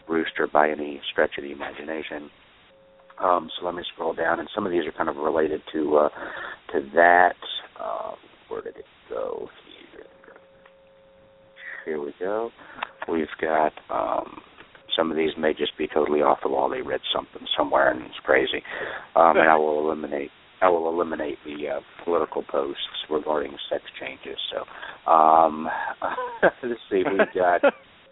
rooster 0.09 0.47
by 0.47 0.71
any 0.71 1.01
stretch 1.13 1.33
of 1.39 1.45
the 1.45 1.53
imagination. 1.53 2.31
Um, 3.23 3.49
so 3.59 3.67
let 3.67 3.75
me 3.75 3.83
scroll 3.93 4.15
down, 4.15 4.41
and 4.41 4.49
some 4.55 4.67
of 4.67 4.73
these 4.73 4.85
are 4.87 4.93
kind 4.93 5.09
of 5.09 5.17
related 5.17 5.61
to 5.73 5.97
uh, 5.97 6.09
to 6.73 6.89
that. 6.95 7.37
Uh, 7.79 8.13
where 8.49 8.63
did 8.63 8.77
it 8.77 8.85
go? 9.09 9.49
Here, 11.85 12.01
we 12.01 12.15
go. 12.19 12.51
We've 13.09 13.27
got 13.41 13.73
um, 13.91 14.41
some 14.97 15.11
of 15.11 15.17
these 15.17 15.33
may 15.39 15.53
just 15.53 15.77
be 15.77 15.87
totally 15.93 16.21
off 16.21 16.39
the 16.43 16.49
wall. 16.49 16.71
They 16.71 16.83
read 16.83 17.01
something 17.15 17.47
somewhere 17.57 17.91
and 17.91 18.03
it's 18.03 18.19
crazy, 18.25 18.63
um, 19.17 19.37
and 19.37 19.49
I 19.49 19.57
will 19.57 19.85
eliminate 19.85 20.31
I 20.63 20.69
will 20.71 20.89
eliminate 20.89 21.37
the 21.45 21.69
uh, 21.69 21.81
political 22.05 22.43
posts 22.43 22.81
regarding 23.11 23.55
sex 23.69 23.83
changes. 24.01 24.39
So 24.51 25.11
um, 25.11 25.69
let's 26.43 26.81
see, 26.91 27.03
we've 27.05 27.35
got 27.35 27.61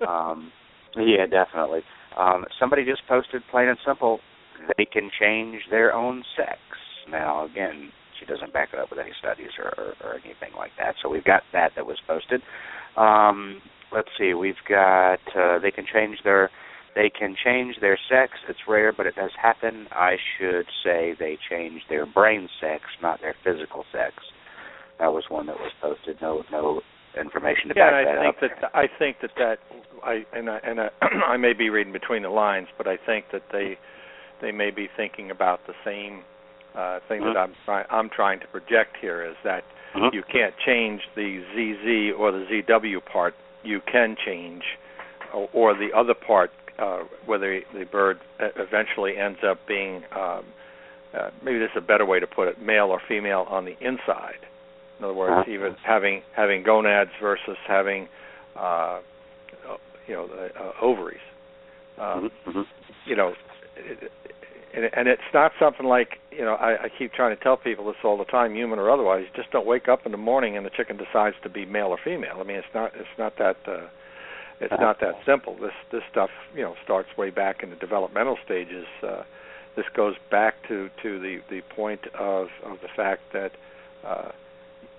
um, 0.06 0.52
yeah, 0.96 1.26
definitely. 1.26 1.80
Um, 2.18 2.44
somebody 2.60 2.84
just 2.84 3.02
posted 3.08 3.42
plain 3.50 3.68
and 3.68 3.78
simple. 3.86 4.20
They 4.76 4.84
can 4.84 5.10
change 5.18 5.62
their 5.70 5.94
own 5.94 6.22
sex. 6.36 6.58
Now, 7.10 7.46
again, 7.46 7.90
she 8.22 8.32
doesn't 8.32 8.52
back 8.52 8.70
it 8.72 8.78
up 8.78 8.90
with 8.90 8.98
any 8.98 9.12
studies 9.18 9.50
or, 9.58 9.74
or, 9.76 9.94
or 10.04 10.14
anything 10.14 10.54
like 10.56 10.70
that. 10.78 10.94
So 11.02 11.08
we've 11.08 11.24
got 11.24 11.42
that 11.52 11.72
that 11.76 11.86
was 11.86 11.98
posted. 12.06 12.42
Um, 12.96 13.60
let's 13.92 14.08
see, 14.18 14.34
we've 14.34 14.62
got 14.68 15.18
uh, 15.34 15.58
they 15.58 15.70
can 15.70 15.84
change 15.92 16.18
their 16.24 16.50
they 16.94 17.10
can 17.10 17.34
change 17.42 17.76
their 17.80 17.98
sex. 18.08 18.32
It's 18.48 18.58
rare, 18.68 18.92
but 18.92 19.06
it 19.06 19.14
does 19.16 19.30
happen. 19.40 19.86
I 19.92 20.16
should 20.38 20.66
say 20.84 21.14
they 21.18 21.38
change 21.50 21.80
their 21.88 22.04
brain 22.04 22.48
sex, 22.60 22.82
not 23.00 23.20
their 23.20 23.34
physical 23.42 23.84
sex. 23.92 24.14
That 24.98 25.12
was 25.12 25.24
one 25.28 25.46
that 25.46 25.56
was 25.56 25.72
posted. 25.80 26.18
No, 26.20 26.44
no 26.52 26.82
information 27.18 27.68
to 27.68 27.74
yeah, 27.76 27.90
back 27.90 28.06
and 28.08 28.18
I 28.18 28.24
that 28.24 28.40
think 28.40 28.52
up. 28.52 28.58
that 28.60 28.78
I 28.78 28.86
think 28.98 29.16
that 29.22 29.30
that 29.36 29.58
I 30.04 30.24
and 30.36 30.50
I, 30.50 30.58
and 30.64 30.80
I, 30.80 30.88
I 31.32 31.36
may 31.36 31.54
be 31.54 31.70
reading 31.70 31.92
between 31.92 32.22
the 32.22 32.30
lines, 32.30 32.68
but 32.76 32.86
I 32.86 32.96
think 33.04 33.26
that 33.32 33.42
they 33.52 33.78
they 34.40 34.52
may 34.52 34.70
be 34.70 34.88
thinking 34.96 35.30
about 35.30 35.60
the 35.66 35.74
same 35.84 36.22
uh, 36.74 37.00
thing 37.08 37.20
Mhm. 37.22 37.34
that 37.34 37.36
I'm 37.40 37.54
trying 37.64 37.86
I'm 37.90 38.08
trying 38.08 38.40
to 38.40 38.46
project 38.48 38.96
here 39.00 39.22
is 39.22 39.36
that 39.44 39.64
Mhm. 39.94 40.12
you 40.12 40.22
can't 40.22 40.56
change 40.58 41.08
the 41.14 41.40
ZZ 41.54 42.12
or 42.12 42.32
the 42.32 42.46
ZW 42.46 43.00
part. 43.04 43.34
You 43.62 43.80
can 43.80 44.16
change 44.16 44.64
or, 45.32 45.48
or 45.52 45.74
the 45.74 45.92
other 45.92 46.14
part, 46.14 46.50
uh, 46.78 47.04
whether 47.26 47.60
the 47.72 47.84
bird 47.84 48.18
eventually 48.38 49.16
ends 49.16 49.42
up 49.44 49.64
being 49.66 50.04
um, 50.12 50.44
uh, 51.14 51.30
maybe 51.42 51.58
this 51.58 51.70
is 51.72 51.76
a 51.76 51.80
better 51.80 52.06
way 52.06 52.18
to 52.20 52.26
put 52.26 52.48
it, 52.48 52.60
male 52.62 52.86
or 52.86 52.98
female 53.06 53.46
on 53.50 53.66
the 53.66 53.76
inside. 53.80 54.38
In 54.98 55.04
other 55.04 55.14
words, 55.14 55.32
Uh-huh. 55.32 55.50
even 55.50 55.74
having 55.82 56.22
having 56.32 56.62
gonads 56.62 57.10
versus 57.20 57.58
having 57.66 58.08
uh, 58.56 59.00
you 60.06 60.14
know 60.14 60.26
the, 60.26 60.50
uh, 60.58 60.72
ovaries. 60.80 61.20
Um, 61.98 62.30
Mhm, 62.46 62.52
mhm. 62.54 62.66
you 63.04 63.16
know, 63.16 63.34
it, 63.76 64.10
and, 64.74 64.88
and 64.92 65.08
it's 65.08 65.22
not 65.34 65.52
something 65.58 65.86
like 65.86 66.18
you 66.30 66.44
know 66.44 66.54
I, 66.54 66.84
I 66.84 66.88
keep 66.88 67.12
trying 67.12 67.36
to 67.36 67.42
tell 67.42 67.56
people 67.56 67.86
this 67.86 67.96
all 68.04 68.16
the 68.16 68.24
time, 68.24 68.54
human 68.54 68.78
or 68.78 68.90
otherwise. 68.90 69.26
You 69.28 69.42
just 69.42 69.52
don't 69.52 69.66
wake 69.66 69.88
up 69.88 70.06
in 70.06 70.12
the 70.12 70.18
morning 70.18 70.56
and 70.56 70.64
the 70.64 70.70
chicken 70.70 70.96
decides 70.96 71.36
to 71.42 71.48
be 71.48 71.64
male 71.64 71.88
or 71.88 71.98
female. 72.02 72.38
I 72.40 72.44
mean, 72.44 72.56
it's 72.56 72.74
not 72.74 72.92
it's 72.94 73.18
not 73.18 73.36
that 73.38 73.56
uh, 73.66 73.86
it's 74.60 74.74
not 74.80 75.00
that 75.00 75.16
simple. 75.26 75.56
This 75.60 75.74
this 75.90 76.02
stuff 76.10 76.30
you 76.54 76.62
know 76.62 76.74
starts 76.84 77.08
way 77.16 77.30
back 77.30 77.62
in 77.62 77.70
the 77.70 77.76
developmental 77.76 78.38
stages. 78.44 78.86
Uh, 79.02 79.22
this 79.76 79.86
goes 79.94 80.16
back 80.30 80.54
to 80.68 80.88
to 81.02 81.18
the 81.18 81.40
the 81.50 81.62
point 81.74 82.06
of 82.18 82.48
of 82.64 82.80
the 82.80 82.88
fact 82.94 83.22
that 83.32 83.52
uh, 84.04 84.30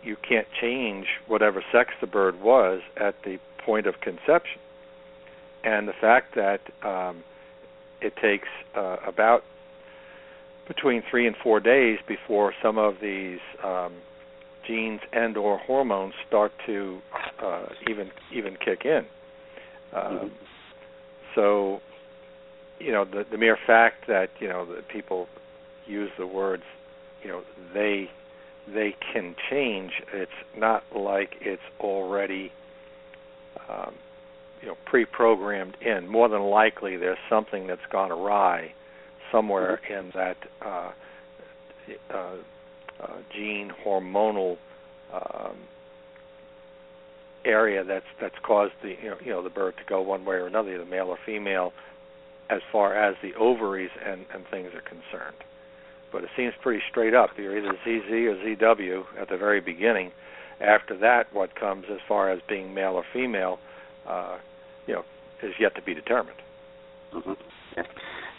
you 0.03 0.17
can't 0.17 0.47
change 0.59 1.07
whatever 1.28 1.63
sex 1.71 1.91
the 1.99 2.07
bird 2.07 2.41
was 2.41 2.82
at 2.97 3.15
the 3.24 3.39
point 3.57 3.88
of 3.88 4.01
conception, 4.01 4.59
and 5.63 5.88
the 5.88 5.93
fact 5.93 6.36
that 6.36 6.61
um, 6.84 7.24
it 8.01 8.15
takes 8.17 8.49
uh, 8.76 8.97
about 9.07 9.43
between 10.68 11.03
three 11.09 11.28
and 11.28 11.36
four 11.43 11.59
days 11.59 11.99
before 12.07 12.53
some 12.61 12.78
of 12.78 12.95
these 13.01 13.39
um, 13.64 13.93
genes 14.68 15.01
and 15.11 15.36
or 15.38 15.57
hormones 15.57 16.14
start 16.28 16.51
to 16.66 16.99
uh, 17.43 17.66
even 17.89 18.09
even 18.34 18.55
kick 18.64 18.86
in. 18.86 19.05
Um, 19.95 20.32
So, 21.36 21.82
you 22.80 22.91
know 22.91 23.05
the 23.05 23.26
the 23.32 23.38
mere 23.38 23.57
fact 23.66 24.07
that 24.07 24.30
you 24.39 24.47
know 24.47 24.66
that 24.66 24.88
people 24.89 25.28
use 25.86 26.11
the 26.18 26.28
words 26.28 26.64
you 27.24 27.30
know 27.30 27.41
they 27.74 28.09
they 28.74 28.95
can 29.14 29.36
change 29.49 29.91
it's 30.14 30.32
not 30.57 30.84
like 30.95 31.36
it's 31.41 31.61
already 31.80 32.51
um, 33.70 33.93
you 34.61 34.68
know 34.68 34.76
pre-programmed 34.86 35.76
in 35.82 36.07
more 36.07 36.28
than 36.30 36.41
likely 36.41 36.97
there's 36.97 37.18
something 37.30 37.68
that's 37.68 37.86
gone 37.91 38.11
awry 38.11 38.74
somewhere 39.34 39.81
in 39.89 40.11
that 40.13 40.38
uh, 40.65 40.91
uh, 42.13 42.36
uh, 43.01 43.17
gene 43.36 43.71
hormonal 43.86 44.57
um, 45.13 45.57
area 47.45 47.84
that's 47.84 48.05
that's 48.21 48.36
caused 48.45 48.73
the 48.81 48.95
you 49.01 49.09
know 49.09 49.17
you 49.23 49.31
know 49.31 49.43
the 49.43 49.49
bird 49.49 49.73
to 49.77 49.84
go 49.89 50.01
one 50.01 50.23
way 50.23 50.36
or 50.36 50.47
another, 50.47 50.73
either 50.73 50.86
male 50.86 51.07
or 51.07 51.17
female, 51.25 51.73
as 52.49 52.61
far 52.71 52.95
as 52.95 53.15
the 53.21 53.34
ovaries 53.36 53.91
and 54.05 54.25
and 54.34 54.45
things 54.49 54.69
are 54.73 54.81
concerned. 54.81 55.36
But 56.11 56.23
it 56.23 56.29
seems 56.38 56.53
pretty 56.61 56.81
straight 56.89 57.15
up. 57.15 57.31
You're 57.38 57.57
either 57.57 57.73
ZZ 57.84 58.11
or 58.11 58.36
ZW 58.45 59.03
at 59.19 59.29
the 59.29 59.38
very 59.38 59.59
beginning. 59.59 60.11
After 60.61 60.95
that, 60.99 61.34
what 61.34 61.55
comes 61.55 61.86
as 61.91 61.97
far 62.07 62.31
as 62.31 62.39
being 62.47 62.73
male 62.73 62.93
or 62.93 63.03
female, 63.11 63.57
uh, 64.07 64.38
you 64.86 64.93
know, 64.93 65.03
is 65.41 65.53
yet 65.59 65.75
to 65.75 65.81
be 65.81 65.95
determined. 65.95 66.38
Mm-hmm. 67.13 67.34
Yeah. 67.75 67.84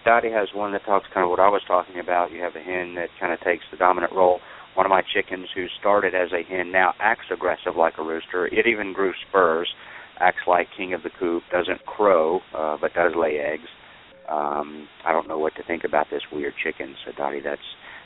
Dottie 0.05 0.31
has 0.31 0.49
one 0.55 0.73
that 0.73 0.85
talks 0.85 1.07
kind 1.13 1.25
of 1.25 1.31
what 1.31 1.41
I 1.41 1.49
was 1.49 1.63
talking 1.67 1.99
about. 1.99 2.31
You 2.31 2.43
have 2.43 2.57
a 2.57 2.61
hen 2.61 2.95
that 2.97 3.09
kind 3.19 3.33
of 3.33 3.41
takes 3.41 3.65
the 3.71 3.77
dominant 3.77 4.13
role. 4.13 4.41
One 4.75 4.87
of 4.87 4.91
my 4.91 5.03
chickens 5.03 5.49
who 5.55 5.67
started 5.81 6.15
as 6.15 6.31
a 6.33 6.43
hen 6.43 6.73
now 6.73 6.95
acts 7.01 7.27
aggressive 7.33 7.77
like 7.77 7.95
a 7.99 8.03
rooster. 8.03 8.47
It 8.47 8.67
even 8.67 8.93
grew 8.93 9.13
spurs, 9.29 9.73
acts 10.19 10.47
like 10.47 10.69
king 10.77 10.93
of 10.93 11.03
the 11.03 11.11
coop, 11.11 11.43
doesn't 11.51 11.87
crow, 11.87 12.41
uh, 12.55 12.77
but 12.81 12.93
does 12.93 13.13
lay 13.17 13.39
eggs. 13.39 13.69
Um, 14.29 14.89
I 15.05 15.13
don't 15.13 15.29
know 15.29 15.39
what 15.39 15.55
to 15.57 15.63
think 15.63 15.85
about 15.85 16.07
this 16.11 16.23
weird 16.33 16.55
chicken. 16.63 16.97
So 17.05 17.13
Dottie, 17.17 17.41
that's 17.41 17.61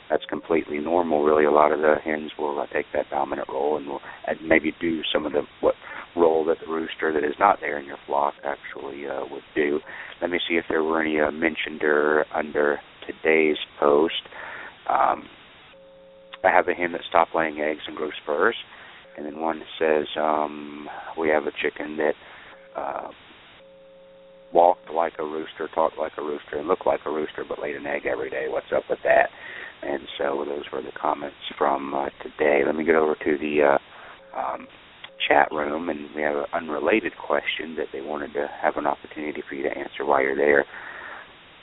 that's 0.09 0.25
completely 0.25 0.79
normal. 0.79 1.23
Really, 1.23 1.45
a 1.45 1.51
lot 1.51 1.71
of 1.71 1.79
the 1.79 1.95
hens 2.03 2.31
will 2.37 2.59
uh, 2.59 2.67
take 2.73 2.87
that 2.93 3.09
dominant 3.09 3.47
role 3.49 3.77
and 3.77 3.87
will 3.87 4.01
and 4.27 4.39
maybe 4.41 4.73
do 4.79 5.01
some 5.13 5.25
of 5.25 5.33
the 5.33 5.43
what 5.61 5.75
role 6.15 6.43
that 6.45 6.57
the 6.59 6.71
rooster 6.71 7.13
that 7.13 7.23
is 7.23 7.35
not 7.39 7.59
there 7.61 7.77
in 7.77 7.85
your 7.85 7.99
flock 8.07 8.33
actually 8.43 9.07
uh, 9.07 9.21
would 9.29 9.43
do. 9.55 9.79
Let 10.21 10.31
me 10.31 10.39
see 10.47 10.55
if 10.55 10.65
there 10.67 10.83
were 10.83 11.01
any 11.01 11.19
uh, 11.19 11.31
mentioned 11.31 11.83
or 11.83 12.25
under 12.33 12.79
today's 13.05 13.57
post. 13.79 14.21
Um, 14.89 15.25
I 16.43 16.49
have 16.49 16.67
a 16.67 16.73
hen 16.73 16.93
that 16.93 17.01
stopped 17.07 17.35
laying 17.35 17.59
eggs 17.59 17.81
and 17.87 17.95
grew 17.95 18.11
spurs, 18.23 18.55
and 19.17 19.25
then 19.25 19.39
one 19.39 19.61
says 19.77 20.07
um, 20.17 20.87
we 21.17 21.29
have 21.29 21.45
a 21.45 21.51
chicken 21.61 21.97
that 21.97 22.13
uh, 22.75 23.09
walked 24.53 24.89
like 24.89 25.13
a 25.19 25.23
rooster, 25.23 25.69
talked 25.75 25.97
like 25.97 26.13
a 26.17 26.21
rooster, 26.21 26.57
and 26.57 26.67
looked 26.67 26.87
like 26.87 27.01
a 27.05 27.11
rooster, 27.11 27.45
but 27.47 27.61
laid 27.61 27.75
an 27.75 27.85
egg 27.85 28.05
every 28.05 28.29
day. 28.29 28.47
What's 28.49 28.71
up 28.75 28.83
with 28.89 28.99
that? 29.03 29.29
And 29.81 30.01
so 30.17 30.43
those 30.45 30.65
were 30.71 30.81
the 30.81 30.91
comments 30.99 31.37
from 31.57 31.93
uh, 31.93 32.09
today. 32.23 32.61
Let 32.65 32.75
me 32.75 32.83
get 32.83 32.95
over 32.95 33.15
to 33.15 33.37
the 33.37 33.77
uh, 33.77 34.37
um, 34.37 34.67
chat 35.27 35.49
room, 35.51 35.89
and 35.89 36.13
we 36.15 36.21
have 36.21 36.35
an 36.35 36.45
unrelated 36.53 37.13
question 37.17 37.75
that 37.77 37.87
they 37.93 38.01
wanted 38.01 38.33
to 38.33 38.47
have 38.61 38.77
an 38.77 38.85
opportunity 38.85 39.41
for 39.47 39.55
you 39.55 39.63
to 39.63 39.77
answer 39.77 40.05
while 40.05 40.21
you're 40.21 40.35
there. 40.35 40.65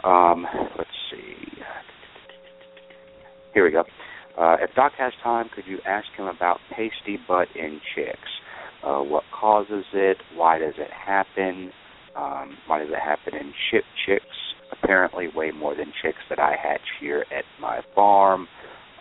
Um, 0.04 0.46
let's 0.76 0.90
see. 1.10 1.62
Here 3.54 3.64
we 3.64 3.70
go. 3.70 3.84
Uh, 4.38 4.56
if 4.60 4.74
Doc 4.74 4.92
has 4.98 5.12
time, 5.22 5.48
could 5.54 5.64
you 5.66 5.78
ask 5.86 6.06
him 6.16 6.26
about 6.26 6.58
pasty 6.70 7.18
butt 7.26 7.48
in 7.54 7.80
chicks? 7.94 8.18
Uh, 8.84 9.00
what 9.00 9.24
causes 9.38 9.84
it? 9.94 10.18
Why 10.34 10.58
does 10.58 10.74
it 10.76 10.90
happen? 10.90 11.72
Um, 12.14 12.56
why 12.66 12.78
does 12.78 12.88
it 12.90 13.00
happen 13.00 13.34
in 13.34 13.52
chip 13.70 13.84
chicks? 14.06 14.24
Apparently, 14.82 15.28
way 15.34 15.50
more 15.50 15.74
than 15.74 15.92
chicks 16.02 16.18
that 16.28 16.38
I 16.38 16.56
hatch 16.62 16.80
here 17.00 17.24
at 17.36 17.44
my 17.60 17.80
farm. 17.94 18.46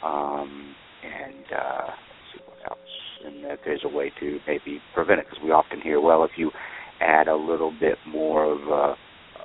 Um, 0.03 0.75
and 1.03 1.45
uh, 1.55 1.87
see 2.33 2.41
what 2.45 2.71
else. 2.71 2.79
And 3.25 3.43
that 3.45 3.59
there's 3.65 3.83
a 3.83 3.89
way 3.89 4.11
to 4.19 4.39
maybe 4.47 4.79
prevent 4.93 5.19
it 5.19 5.27
because 5.29 5.43
we 5.43 5.51
often 5.51 5.81
hear, 5.81 5.99
well, 6.01 6.23
if 6.23 6.31
you 6.37 6.51
add 7.01 7.27
a 7.27 7.35
little 7.35 7.73
bit 7.79 7.97
more 8.07 8.45
of 8.45 8.59
uh, 8.67 8.95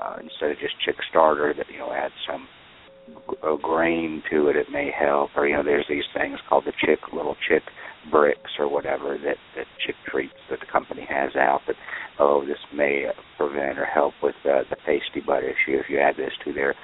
uh, 0.00 0.16
instead 0.22 0.50
of 0.50 0.58
just 0.58 0.74
chick 0.84 0.96
starter, 1.10 1.52
that 1.56 1.66
you 1.70 1.78
know, 1.78 1.92
add 1.92 2.10
some 2.30 2.46
a 3.42 3.56
grain 3.60 4.22
to 4.30 4.48
it, 4.48 4.56
it 4.56 4.66
may 4.70 4.90
help. 4.90 5.30
Or 5.36 5.46
you 5.46 5.56
know, 5.56 5.62
there's 5.62 5.86
these 5.88 6.04
things 6.14 6.38
called 6.48 6.64
the 6.64 6.72
chick 6.84 6.98
little 7.12 7.36
chick 7.48 7.62
bricks 8.10 8.50
or 8.58 8.68
whatever 8.68 9.18
that 9.18 9.36
that 9.56 9.66
chick 9.84 9.94
treats 10.10 10.34
that 10.48 10.60
the 10.60 10.66
company 10.70 11.06
has 11.08 11.36
out. 11.36 11.60
That 11.66 11.76
oh, 12.18 12.44
this 12.46 12.58
may 12.74 13.06
prevent 13.36 13.78
or 13.78 13.86
help 13.86 14.14
with 14.22 14.36
uh, 14.44 14.62
the 14.70 14.76
pasty 14.86 15.20
butt 15.24 15.44
issue 15.44 15.78
if 15.78 15.86
you 15.88 15.98
add 15.98 16.16
this 16.16 16.32
to 16.44 16.52
their 16.52 16.74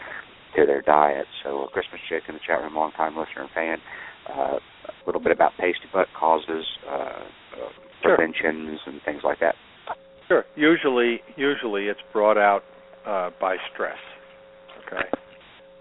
to 0.56 0.66
their 0.66 0.82
diet. 0.82 1.26
So, 1.44 1.64
a 1.64 1.68
Christmas 1.68 2.00
chick 2.08 2.24
in 2.28 2.34
the 2.34 2.40
chat 2.46 2.60
room, 2.60 2.74
long 2.74 2.92
time 2.92 3.16
listener 3.16 3.42
and 3.42 3.50
fan. 3.50 3.78
Uh, 4.28 4.58
a 4.88 5.06
little 5.06 5.20
bit 5.20 5.32
about 5.32 5.52
pasty 5.58 5.86
butt 5.92 6.08
causes, 6.18 6.64
uh, 6.88 6.92
uh, 6.92 7.70
preventions, 8.02 8.80
and 8.86 9.00
things 9.04 9.20
like 9.22 9.38
that. 9.40 9.54
Sure. 10.26 10.44
Usually, 10.56 11.20
usually 11.36 11.84
it's 11.84 12.00
brought 12.12 12.36
out 12.36 12.62
uh, 13.06 13.30
by 13.40 13.56
stress. 13.72 13.98
Okay. 14.86 15.08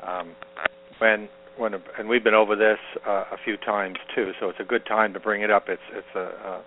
Um, 0.05 0.35
when 0.99 1.29
when 1.57 1.73
and 1.97 2.09
we've 2.09 2.23
been 2.23 2.33
over 2.33 2.55
this 2.55 2.79
uh, 3.07 3.25
a 3.31 3.37
few 3.43 3.57
times 3.57 3.97
too, 4.13 4.31
so 4.39 4.49
it's 4.49 4.59
a 4.59 4.65
good 4.65 4.85
time 4.85 5.13
to 5.13 5.19
bring 5.19 5.41
it 5.41 5.51
up. 5.51 5.65
It's 5.67 5.81
it's 5.91 6.15
a 6.15 6.21
uh, 6.21 6.61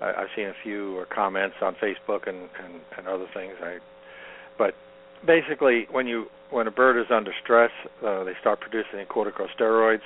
I've 0.00 0.28
seen 0.34 0.46
a 0.46 0.54
few 0.62 1.02
uh, 1.02 1.14
comments 1.14 1.56
on 1.62 1.74
Facebook 1.76 2.28
and, 2.28 2.48
and 2.62 2.80
and 2.96 3.08
other 3.08 3.26
things. 3.32 3.54
I 3.62 3.78
but 4.58 4.74
basically 5.26 5.86
when 5.90 6.06
you 6.06 6.26
when 6.50 6.66
a 6.66 6.70
bird 6.70 7.00
is 7.00 7.10
under 7.10 7.32
stress, 7.42 7.70
uh, 8.04 8.24
they 8.24 8.34
start 8.40 8.60
producing 8.60 9.04
corticosteroids. 9.06 10.02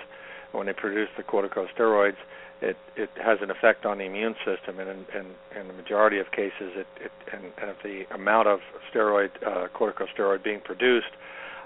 When 0.52 0.66
they 0.66 0.72
produce 0.72 1.08
the 1.16 1.22
corticosteroids, 1.22 2.16
it 2.60 2.76
it 2.96 3.10
has 3.22 3.38
an 3.42 3.50
effect 3.50 3.84
on 3.84 3.98
the 3.98 4.04
immune 4.04 4.34
system, 4.44 4.78
and 4.78 4.88
in, 4.88 5.06
in, 5.14 5.60
in 5.60 5.68
the 5.68 5.74
majority 5.74 6.18
of 6.18 6.30
cases, 6.30 6.72
it, 6.76 6.86
it 7.00 7.12
and, 7.32 7.44
and 7.60 7.70
if 7.70 7.76
the 7.82 8.04
amount 8.14 8.48
of 8.48 8.60
steroid 8.92 9.30
uh, 9.46 9.68
corticosteroid 9.74 10.44
being 10.44 10.60
produced 10.60 11.12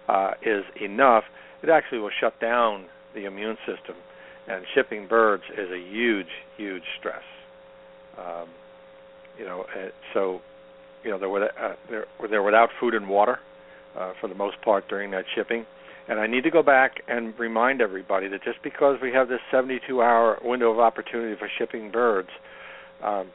uh, 0.08 0.32
is 0.42 0.64
enough, 0.80 1.24
it 1.62 1.68
actually 1.68 1.98
will 1.98 2.10
shut 2.20 2.38
down 2.40 2.86
the 3.14 3.24
immune 3.24 3.56
system. 3.66 3.96
And 4.48 4.64
shipping 4.74 5.06
birds 5.06 5.44
is 5.56 5.70
a 5.70 5.78
huge, 5.78 6.30
huge 6.56 6.82
stress. 6.98 7.22
Um, 8.18 8.48
you 9.38 9.44
know, 9.44 9.64
so 10.12 10.40
you 11.04 11.10
know 11.10 11.18
they're, 11.18 11.28
with, 11.28 11.42
uh, 11.42 11.74
they're 11.88 12.06
they're 12.28 12.42
without 12.42 12.70
food 12.78 12.94
and 12.94 13.08
water 13.08 13.38
uh, 13.96 14.12
for 14.20 14.28
the 14.28 14.34
most 14.34 14.60
part 14.62 14.88
during 14.88 15.10
that 15.12 15.24
shipping. 15.34 15.66
And 16.08 16.18
I 16.18 16.26
need 16.26 16.42
to 16.42 16.50
go 16.50 16.62
back 16.62 17.02
and 17.06 17.38
remind 17.38 17.80
everybody 17.80 18.26
that 18.28 18.42
just 18.42 18.62
because 18.62 18.98
we 19.00 19.12
have 19.12 19.28
this 19.28 19.40
72-hour 19.52 20.40
window 20.42 20.72
of 20.72 20.80
opportunity 20.80 21.36
for 21.38 21.48
shipping 21.56 21.92
birds, 21.92 22.30
um, 23.02 23.28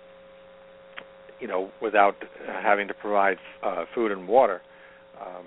you 1.39 1.47
know, 1.47 1.71
without 1.81 2.15
having 2.45 2.89
to 2.89 2.93
provide 2.93 3.37
uh, 3.63 3.85
food 3.93 4.11
and 4.11 4.27
water, 4.27 4.61
um, 5.21 5.45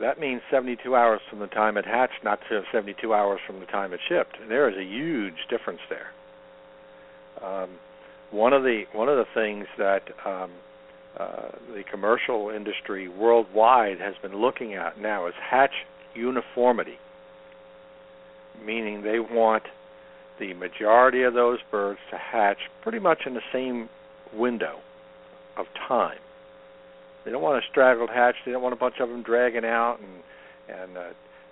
that 0.00 0.20
means 0.20 0.42
72 0.50 0.94
hours 0.94 1.20
from 1.30 1.38
the 1.38 1.46
time 1.46 1.76
it 1.76 1.86
hatched, 1.86 2.22
not 2.22 2.40
72 2.72 3.14
hours 3.14 3.40
from 3.46 3.60
the 3.60 3.66
time 3.66 3.92
it 3.92 4.00
shipped. 4.08 4.36
And 4.40 4.50
there 4.50 4.68
is 4.68 4.76
a 4.76 4.84
huge 4.84 5.48
difference 5.48 5.80
there. 5.88 6.08
Um, 7.42 7.70
one 8.30 8.52
of 8.52 8.62
the 8.62 8.84
one 8.92 9.08
of 9.08 9.16
the 9.16 9.26
things 9.34 9.66
that 9.78 10.02
um, 10.24 10.50
uh, 11.18 11.48
the 11.74 11.82
commercial 11.90 12.50
industry 12.50 13.08
worldwide 13.08 14.00
has 14.00 14.14
been 14.20 14.36
looking 14.36 14.74
at 14.74 15.00
now 15.00 15.26
is 15.26 15.34
hatch 15.40 15.72
uniformity, 16.14 16.98
meaning 18.64 19.02
they 19.02 19.20
want 19.20 19.64
the 20.38 20.52
majority 20.54 21.22
of 21.22 21.34
those 21.34 21.58
birds 21.70 22.00
to 22.10 22.18
hatch 22.18 22.58
pretty 22.82 22.98
much 22.98 23.20
in 23.26 23.34
the 23.34 23.40
same 23.52 23.88
window 24.34 24.80
of 25.56 25.66
time. 25.88 26.18
They 27.26 27.32
don't 27.32 27.42
want 27.42 27.62
a 27.62 27.66
straggled 27.68 28.08
hatch. 28.08 28.36
They 28.46 28.52
don't 28.52 28.62
want 28.62 28.72
a 28.72 28.78
bunch 28.78 28.94
of 29.00 29.08
them 29.08 29.22
dragging 29.22 29.64
out 29.64 29.98
and 30.00 30.22
and 30.80 30.96
uh, 30.96 31.02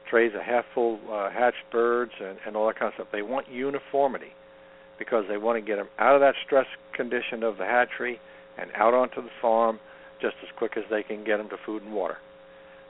trays 0.09 0.33
of 0.35 0.43
half 0.43 0.65
full 0.75 0.99
uh, 1.11 1.31
hatched 1.31 1.67
birds 1.71 2.13
and, 2.21 2.39
and 2.47 2.57
all 2.57 2.67
that 2.67 2.79
kind 2.79 2.89
of 2.89 2.95
stuff. 2.95 3.09
They 3.13 3.23
want 3.23 3.49
uniformity 3.49 4.33
because 4.99 5.25
they 5.29 5.37
want 5.37 5.63
to 5.63 5.67
get 5.67 5.77
them 5.77 5.89
out 5.99 6.15
of 6.15 6.21
that 6.21 6.35
stress 6.47 6.67
condition 6.95 7.43
of 7.43 7.59
the 7.59 7.65
hatchery 7.65 8.19
and 8.59 8.71
out 8.77 8.95
onto 8.95 9.23
the 9.23 9.35
farm 9.43 9.79
just 10.21 10.35
as 10.43 10.49
quick 10.57 10.73
as 10.77 10.85
they 10.91 11.03
can 11.03 11.25
get 11.25 11.39
them 11.39 11.49
to 11.49 11.57
food 11.67 11.83
and 11.83 11.93
water. 11.93 12.17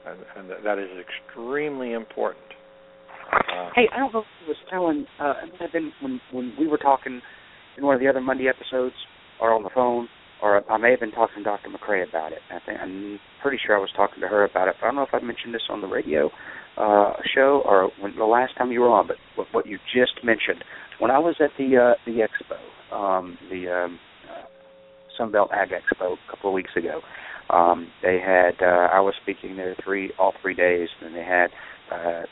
And, 0.07 0.18
and 0.37 0.64
that 0.64 0.78
is 0.78 0.91
extremely 1.01 1.93
important. 1.93 2.45
Uh, 3.32 3.70
hey, 3.74 3.89
I 3.93 3.99
don't 3.99 4.12
know 4.12 4.20
if 4.20 4.26
he 4.45 4.49
was 4.49 4.59
telling. 4.68 5.07
Uh, 5.18 5.35
it 5.43 5.53
might 5.53 5.61
have 5.61 5.72
been 5.72 5.93
when 6.03 6.20
when 6.32 6.53
we 6.59 6.68
were 6.68 6.78
talking 6.78 7.22
in 7.78 7.85
one 7.85 7.95
of 7.95 8.01
the 8.01 8.09
other 8.09 8.20
Monday 8.20 8.49
episodes 8.49 8.95
or 9.41 9.53
on 9.53 9.62
the 9.62 9.70
phone 9.74 10.09
or 10.45 10.62
I 10.70 10.76
may 10.76 10.90
have 10.90 11.01
been 11.01 11.11
talking 11.11 11.38
to 11.38 11.45
Dr. 11.45 11.70
McCrea 11.70 12.07
about 12.07 12.32
it. 12.32 12.40
I 12.51 12.59
think 12.64 12.78
I'm 12.78 13.18
pretty 13.40 13.59
sure 13.64 13.74
I 13.74 13.80
was 13.80 13.90
talking 13.97 14.20
to 14.20 14.28
her 14.28 14.45
about 14.45 14.68
it. 14.68 14.74
But 14.78 14.86
I 14.86 14.88
don't 14.88 14.97
know 14.97 15.09
if 15.11 15.14
I 15.14 15.20
mentioned 15.24 15.55
this 15.55 15.62
on 15.70 15.80
the 15.80 15.86
radio 15.86 16.30
uh, 16.76 17.14
show 17.34 17.62
or 17.64 17.90
when 17.99 18.14
the 18.16 18.26
last 18.26 18.53
time 18.59 18.70
you 18.70 18.82
were 18.82 18.90
on. 18.90 19.07
But 19.07 19.16
what, 19.36 19.49
what 19.53 19.66
you 19.66 19.78
just 19.92 20.22
mentioned, 20.22 20.62
when 21.01 21.11
I 21.11 21.18
was 21.18 21.36
at 21.40 21.51
the 21.57 21.68
uh, 21.76 21.95
the 22.05 22.20
expo, 22.20 22.59
um, 22.95 23.38
the 23.51 23.68
um, 23.68 23.99
uh, 24.30 24.45
Sunbelt 25.18 25.51
Ag 25.53 25.70
Expo 25.70 26.14
a 26.14 26.30
couple 26.30 26.51
of 26.51 26.55
weeks 26.55 26.72
ago, 26.76 27.01
Um, 27.51 27.88
they 28.03 28.18
had 28.20 28.62
uh, 28.62 28.88
I 28.92 29.01
was 29.01 29.14
speaking 29.22 29.57
there 29.57 29.76
three 29.84 30.12
all 30.18 30.32
three 30.40 30.55
days, 30.55 30.88
and 31.03 31.14
they 31.14 31.24
had 31.24 31.49
uh, 31.91 31.95
uh, 31.95 32.24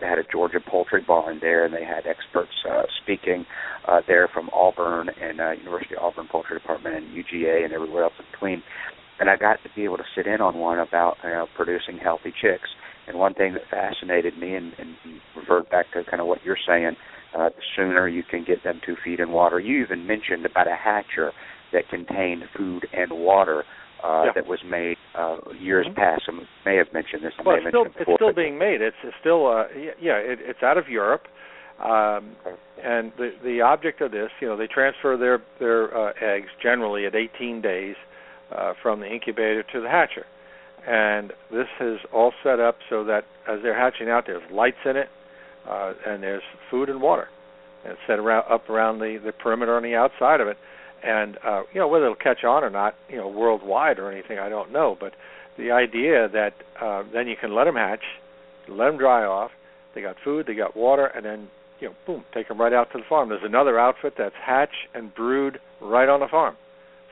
had 0.00 0.18
a 0.18 0.24
Georgia 0.30 0.60
poultry 0.60 1.02
barn 1.06 1.38
there, 1.40 1.64
and 1.64 1.74
they 1.74 1.84
had 1.84 2.06
experts 2.06 2.52
uh, 2.70 2.82
speaking 3.02 3.44
uh, 3.88 4.00
there 4.06 4.28
from 4.32 4.50
Auburn 4.52 5.10
and 5.20 5.40
uh, 5.40 5.52
University 5.52 5.96
of 5.96 6.02
Auburn 6.02 6.28
Poultry 6.30 6.58
Department 6.58 6.96
and 6.96 7.06
UGA 7.06 7.64
and 7.64 7.72
everywhere 7.72 8.04
else 8.04 8.14
in 8.18 8.24
between. 8.30 8.62
And 9.18 9.28
I 9.28 9.36
got 9.36 9.62
to 9.64 9.68
be 9.74 9.84
able 9.84 9.98
to 9.98 10.04
sit 10.16 10.26
in 10.26 10.40
on 10.40 10.56
one 10.56 10.78
about 10.78 11.16
you 11.22 11.30
know, 11.30 11.46
producing 11.54 11.98
healthy 11.98 12.32
chicks. 12.40 12.68
And 13.06 13.18
one 13.18 13.34
thing 13.34 13.54
that 13.54 13.62
fascinated 13.70 14.38
me, 14.38 14.54
and, 14.54 14.72
and 14.78 14.94
revert 15.36 15.70
back 15.70 15.86
to 15.92 16.04
kind 16.04 16.20
of 16.20 16.26
what 16.26 16.44
you're 16.44 16.56
saying, 16.66 16.96
uh, 17.36 17.48
the 17.48 17.62
sooner 17.76 18.08
you 18.08 18.22
can 18.22 18.44
get 18.44 18.62
them 18.64 18.80
to 18.86 18.94
feed 19.04 19.20
and 19.20 19.32
water. 19.32 19.58
You 19.58 19.82
even 19.82 20.06
mentioned 20.06 20.46
about 20.46 20.68
a 20.68 20.76
hatcher 20.76 21.32
that 21.72 21.88
contained 21.88 22.44
food 22.56 22.86
and 22.92 23.12
water 23.12 23.64
uh, 24.02 24.22
Yeah. 24.26 24.32
that 24.32 24.46
was 24.46 24.62
made 24.64 24.96
uh, 25.14 25.38
years 25.58 25.86
Mhm. 25.86 25.94
past. 25.96 26.24
Some 26.26 26.46
may 26.64 26.76
have 26.76 26.92
mentioned 26.92 27.22
this. 27.22 27.34
I 27.38 27.42
Well, 27.42 27.56
it's 27.56 27.68
still 27.68 27.86
it 27.86 27.92
it's 27.98 28.14
still 28.14 28.32
being 28.32 28.58
made. 28.58 28.80
It's, 28.80 28.96
it's 29.02 29.16
still 29.20 29.46
uh 29.46 29.66
yeah 30.00 30.16
it, 30.16 30.38
it's 30.40 30.62
out 30.62 30.78
of 30.78 30.88
Europe, 30.88 31.26
um, 31.80 32.36
and 32.82 33.12
the 33.16 33.32
the 33.42 33.60
object 33.62 34.00
of 34.00 34.10
this, 34.12 34.30
you 34.40 34.48
know, 34.48 34.56
they 34.56 34.66
transfer 34.66 35.16
their 35.16 35.40
their 35.58 35.96
uh, 35.96 36.12
eggs 36.20 36.48
generally 36.62 37.06
at 37.06 37.14
18 37.14 37.60
days 37.60 37.96
uh, 38.52 38.74
from 38.82 39.00
the 39.00 39.06
incubator 39.06 39.62
to 39.62 39.80
the 39.80 39.88
hatcher, 39.88 40.26
and 40.86 41.32
this 41.50 41.68
is 41.80 41.98
all 42.12 42.32
set 42.42 42.60
up 42.60 42.76
so 42.88 43.04
that 43.04 43.24
as 43.48 43.60
they're 43.62 43.78
hatching 43.78 44.08
out, 44.10 44.24
there's 44.26 44.42
lights 44.50 44.78
in 44.84 44.96
it, 44.96 45.08
uh, 45.68 45.92
and 46.06 46.22
there's 46.22 46.42
food 46.70 46.88
and 46.88 47.00
water, 47.00 47.28
and 47.84 47.92
it's 47.92 48.00
set 48.06 48.18
around 48.18 48.44
up 48.50 48.68
around 48.70 48.98
the 48.98 49.18
the 49.24 49.32
perimeter 49.32 49.76
on 49.76 49.82
the 49.82 49.94
outside 49.94 50.40
of 50.40 50.48
it, 50.48 50.56
and 51.04 51.38
uh, 51.44 51.62
you 51.72 51.80
know 51.80 51.88
whether 51.88 52.04
it'll 52.04 52.16
catch 52.16 52.44
on 52.44 52.64
or 52.64 52.70
not, 52.70 52.94
you 53.08 53.16
know, 53.16 53.28
worldwide 53.28 53.98
or 53.98 54.10
anything, 54.10 54.38
I 54.38 54.48
don't 54.48 54.72
know, 54.72 54.96
but 54.98 55.12
the 55.58 55.70
idea 55.70 56.28
that 56.28 56.54
uh, 56.80 57.02
then 57.12 57.26
you 57.28 57.36
can 57.40 57.54
let 57.54 57.64
them 57.64 57.76
hatch, 57.76 58.04
let 58.68 58.86
them 58.86 58.98
dry 58.98 59.24
off. 59.24 59.50
They 59.94 60.02
got 60.02 60.16
food, 60.22 60.46
they 60.46 60.54
got 60.54 60.76
water, 60.76 61.06
and 61.06 61.24
then 61.24 61.48
you 61.80 61.88
know, 61.88 61.94
boom, 62.06 62.24
take 62.34 62.48
them 62.48 62.60
right 62.60 62.72
out 62.72 62.92
to 62.92 62.98
the 62.98 63.04
farm. 63.08 63.30
There's 63.30 63.42
another 63.44 63.78
outfit 63.78 64.14
that's 64.18 64.34
hatch 64.34 64.74
and 64.94 65.14
brood 65.14 65.58
right 65.80 66.08
on 66.08 66.20
the 66.20 66.28
farm. 66.28 66.56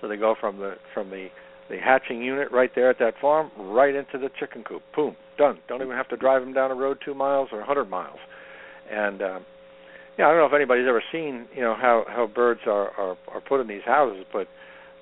So 0.00 0.08
they 0.08 0.16
go 0.16 0.34
from 0.38 0.58
the 0.58 0.76
from 0.94 1.10
the 1.10 1.28
the 1.68 1.78
hatching 1.78 2.22
unit 2.22 2.50
right 2.50 2.70
there 2.74 2.88
at 2.88 2.98
that 2.98 3.14
farm 3.20 3.50
right 3.58 3.94
into 3.94 4.18
the 4.18 4.30
chicken 4.38 4.64
coop. 4.64 4.82
Boom, 4.94 5.16
done. 5.36 5.58
Don't 5.68 5.82
even 5.82 5.96
have 5.96 6.08
to 6.08 6.16
drive 6.16 6.42
them 6.42 6.52
down 6.52 6.70
a 6.70 6.74
road 6.74 6.98
two 7.04 7.14
miles 7.14 7.48
or 7.52 7.60
a 7.60 7.66
hundred 7.66 7.90
miles. 7.90 8.18
And 8.90 9.20
um, 9.20 9.44
yeah, 10.18 10.26
I 10.26 10.30
don't 10.30 10.38
know 10.38 10.46
if 10.46 10.52
anybody's 10.52 10.88
ever 10.88 11.02
seen 11.12 11.46
you 11.54 11.62
know 11.62 11.74
how 11.74 12.04
how 12.08 12.26
birds 12.26 12.60
are 12.66 12.90
are, 12.98 13.16
are 13.28 13.40
put 13.40 13.60
in 13.60 13.68
these 13.68 13.84
houses, 13.86 14.26
but 14.32 14.48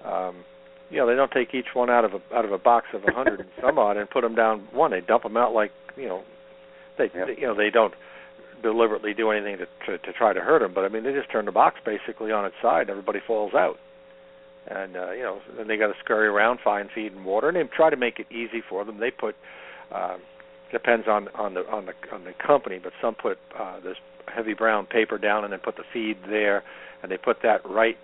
um, 0.04 0.44
you 0.90 0.98
know 0.98 1.06
they 1.06 1.14
don't 1.14 1.32
take 1.32 1.54
each 1.54 1.74
one 1.74 1.88
out 1.88 2.04
of 2.04 2.12
a 2.12 2.20
out 2.36 2.44
of 2.44 2.52
a 2.52 2.58
box 2.58 2.88
of 2.92 3.02
a 3.04 3.12
hundred 3.12 3.40
and 3.40 3.48
some 3.60 3.78
odd 3.78 3.96
and 3.96 4.10
put 4.10 4.20
them 4.20 4.34
down 4.34 4.68
one. 4.72 4.90
They 4.90 5.00
dump 5.00 5.22
them 5.22 5.36
out 5.36 5.54
like 5.54 5.72
you 5.96 6.06
know 6.06 6.22
they, 6.98 7.08
they 7.08 7.40
you 7.40 7.46
know 7.46 7.54
they 7.54 7.70
don't 7.70 7.94
deliberately 8.62 9.14
do 9.14 9.30
anything 9.30 9.56
to, 9.58 9.66
to 9.86 9.98
to 9.98 10.12
try 10.12 10.34
to 10.34 10.40
hurt 10.40 10.60
them, 10.60 10.74
but 10.74 10.84
I 10.84 10.88
mean 10.88 11.02
they 11.02 11.14
just 11.14 11.32
turn 11.32 11.46
the 11.46 11.52
box 11.52 11.80
basically 11.84 12.30
on 12.30 12.44
its 12.44 12.56
side 12.60 12.82
and 12.82 12.90
everybody 12.90 13.20
falls 13.26 13.54
out. 13.54 13.78
And 14.68 14.96
uh, 14.96 15.12
you 15.12 15.22
know 15.22 15.40
then 15.56 15.66
they 15.66 15.78
got 15.78 15.88
to 15.88 15.94
scurry 16.04 16.26
around, 16.26 16.58
find 16.62 16.90
feed 16.94 17.12
and 17.12 17.24
water, 17.24 17.48
and 17.48 17.56
they 17.56 17.62
try 17.74 17.88
to 17.88 17.96
make 17.96 18.18
it 18.18 18.26
easy 18.30 18.62
for 18.68 18.84
them. 18.84 19.00
They 19.00 19.10
put 19.10 19.34
uh, 19.90 20.18
depends 20.70 21.08
on 21.08 21.28
on 21.28 21.54
the 21.54 21.60
on 21.70 21.86
the 21.86 21.94
on 22.12 22.24
the 22.24 22.34
company, 22.34 22.78
but 22.82 22.92
some 23.00 23.14
put 23.14 23.38
uh, 23.58 23.80
this 23.80 23.96
heavy 24.32 24.54
brown 24.54 24.86
paper 24.86 25.18
down 25.18 25.44
and 25.44 25.52
then 25.52 25.60
put 25.60 25.76
the 25.76 25.84
feed 25.92 26.16
there, 26.28 26.62
and 27.02 27.10
they 27.10 27.16
put 27.16 27.38
that 27.42 27.68
right 27.68 27.96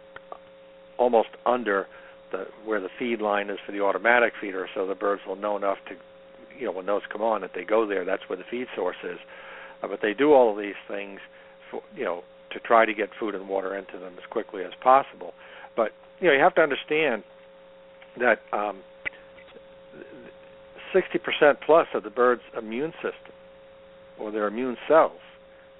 almost 0.98 1.30
under 1.46 1.86
the 2.30 2.46
where 2.64 2.80
the 2.80 2.88
feed 2.98 3.20
line 3.20 3.50
is 3.50 3.58
for 3.64 3.72
the 3.72 3.80
automatic 3.80 4.32
feeder, 4.40 4.68
so 4.74 4.86
the 4.86 4.94
birds 4.94 5.22
will 5.26 5.36
know 5.36 5.56
enough 5.56 5.78
to, 5.88 5.94
you 6.58 6.66
know, 6.66 6.72
when 6.72 6.86
those 6.86 7.02
come 7.10 7.22
on, 7.22 7.40
that 7.42 7.50
they 7.54 7.64
go 7.64 7.86
there. 7.86 8.04
That's 8.04 8.22
where 8.28 8.36
the 8.36 8.44
feed 8.50 8.66
source 8.74 8.96
is. 9.04 9.18
Uh, 9.82 9.88
but 9.88 10.00
they 10.00 10.14
do 10.14 10.32
all 10.32 10.50
of 10.52 10.58
these 10.58 10.78
things, 10.88 11.20
for, 11.70 11.82
you 11.96 12.04
know, 12.04 12.22
to 12.52 12.60
try 12.60 12.84
to 12.84 12.94
get 12.94 13.10
food 13.18 13.34
and 13.34 13.48
water 13.48 13.76
into 13.76 13.98
them 13.98 14.14
as 14.16 14.24
quickly 14.30 14.62
as 14.62 14.72
possible. 14.82 15.34
But 15.76 15.92
you 16.20 16.28
know, 16.28 16.34
you 16.34 16.40
have 16.40 16.54
to 16.54 16.60
understand 16.60 17.24
that 18.18 18.40
um, 18.52 18.82
60% 20.94 21.56
plus 21.64 21.86
of 21.94 22.02
the 22.02 22.10
bird's 22.10 22.42
immune 22.56 22.92
system, 22.94 23.34
or 24.18 24.30
their 24.30 24.46
immune 24.46 24.76
cells, 24.86 25.18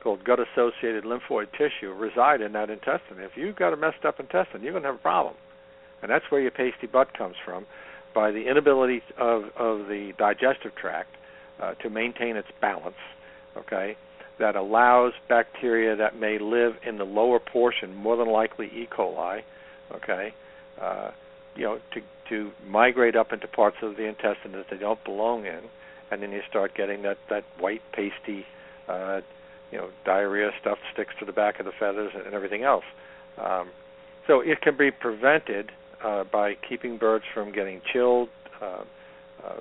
called 0.03 0.25
gut-associated 0.25 1.05
lymphoid 1.05 1.47
tissue, 1.53 1.93
reside 1.93 2.41
in 2.41 2.53
that 2.53 2.71
intestine. 2.71 3.19
If 3.19 3.33
you've 3.37 3.57
got 3.57 3.73
a 3.73 3.77
messed 3.77 4.05
up 4.05 4.19
intestine, 4.19 4.63
you're 4.63 4.73
going 4.73 4.83
to 4.83 4.89
have 4.89 4.97
a 4.97 4.99
problem, 4.99 5.35
and 6.03 6.11
that's 6.11 6.25
where 6.31 6.41
your 6.41 6.51
pasty 6.51 6.87
butt 6.87 7.17
comes 7.17 7.37
from, 7.45 7.67
by 8.15 8.31
the 8.31 8.49
inability 8.49 9.03
of 9.17 9.45
of 9.57 9.89
the 9.89 10.13
digestive 10.19 10.75
tract 10.75 11.11
uh, 11.61 11.75
to 11.83 11.89
maintain 11.89 12.37
its 12.37 12.49
balance. 12.61 12.97
Okay, 13.57 13.97
that 14.39 14.57
allows 14.57 15.13
bacteria 15.29 15.95
that 15.97 16.19
may 16.19 16.39
live 16.39 16.75
in 16.87 16.99
the 16.99 17.05
lower 17.05 17.39
portion, 17.39 17.95
more 17.95 18.17
than 18.17 18.29
likely 18.29 18.67
E. 18.67 18.89
coli. 18.91 19.43
Okay, 19.95 20.35
uh, 20.81 21.11
you 21.55 21.65
know, 21.65 21.79
to 21.93 22.01
to 22.29 22.51
migrate 22.67 23.15
up 23.15 23.33
into 23.33 23.47
parts 23.47 23.77
of 23.83 23.97
the 23.97 24.07
intestine 24.07 24.53
that 24.53 24.67
they 24.71 24.77
don't 24.79 25.03
belong 25.05 25.45
in, 25.47 25.61
and 26.11 26.23
then 26.23 26.33
you 26.33 26.41
start 26.49 26.75
getting 26.75 27.03
that 27.03 27.19
that 27.29 27.45
white 27.59 27.83
pasty, 27.93 28.45
uh, 28.89 29.21
you 29.73 29.79
know, 29.79 29.89
diarrhea 30.05 30.51
stuff 30.61 30.79
sticks 30.93 31.15
to 31.19 31.25
the 31.25 31.33
back 31.33 31.59
of 31.59 31.67
the 31.67 31.73
feathers 31.81 32.13
and 32.15 32.35
everything 32.35 32.63
else. 32.63 32.85
Um, 33.43 33.71
so 34.27 34.41
it 34.41 34.61
can 34.61 34.77
be 34.77 34.91
prevented 34.91 35.73
uh, 36.05 36.25
by 36.31 36.55
keeping 36.69 36.99
birds 36.99 37.25
from 37.33 37.53
getting 37.53 37.81
chilled, 37.93 38.29
uh, 38.61 38.85
uh, 39.45 39.57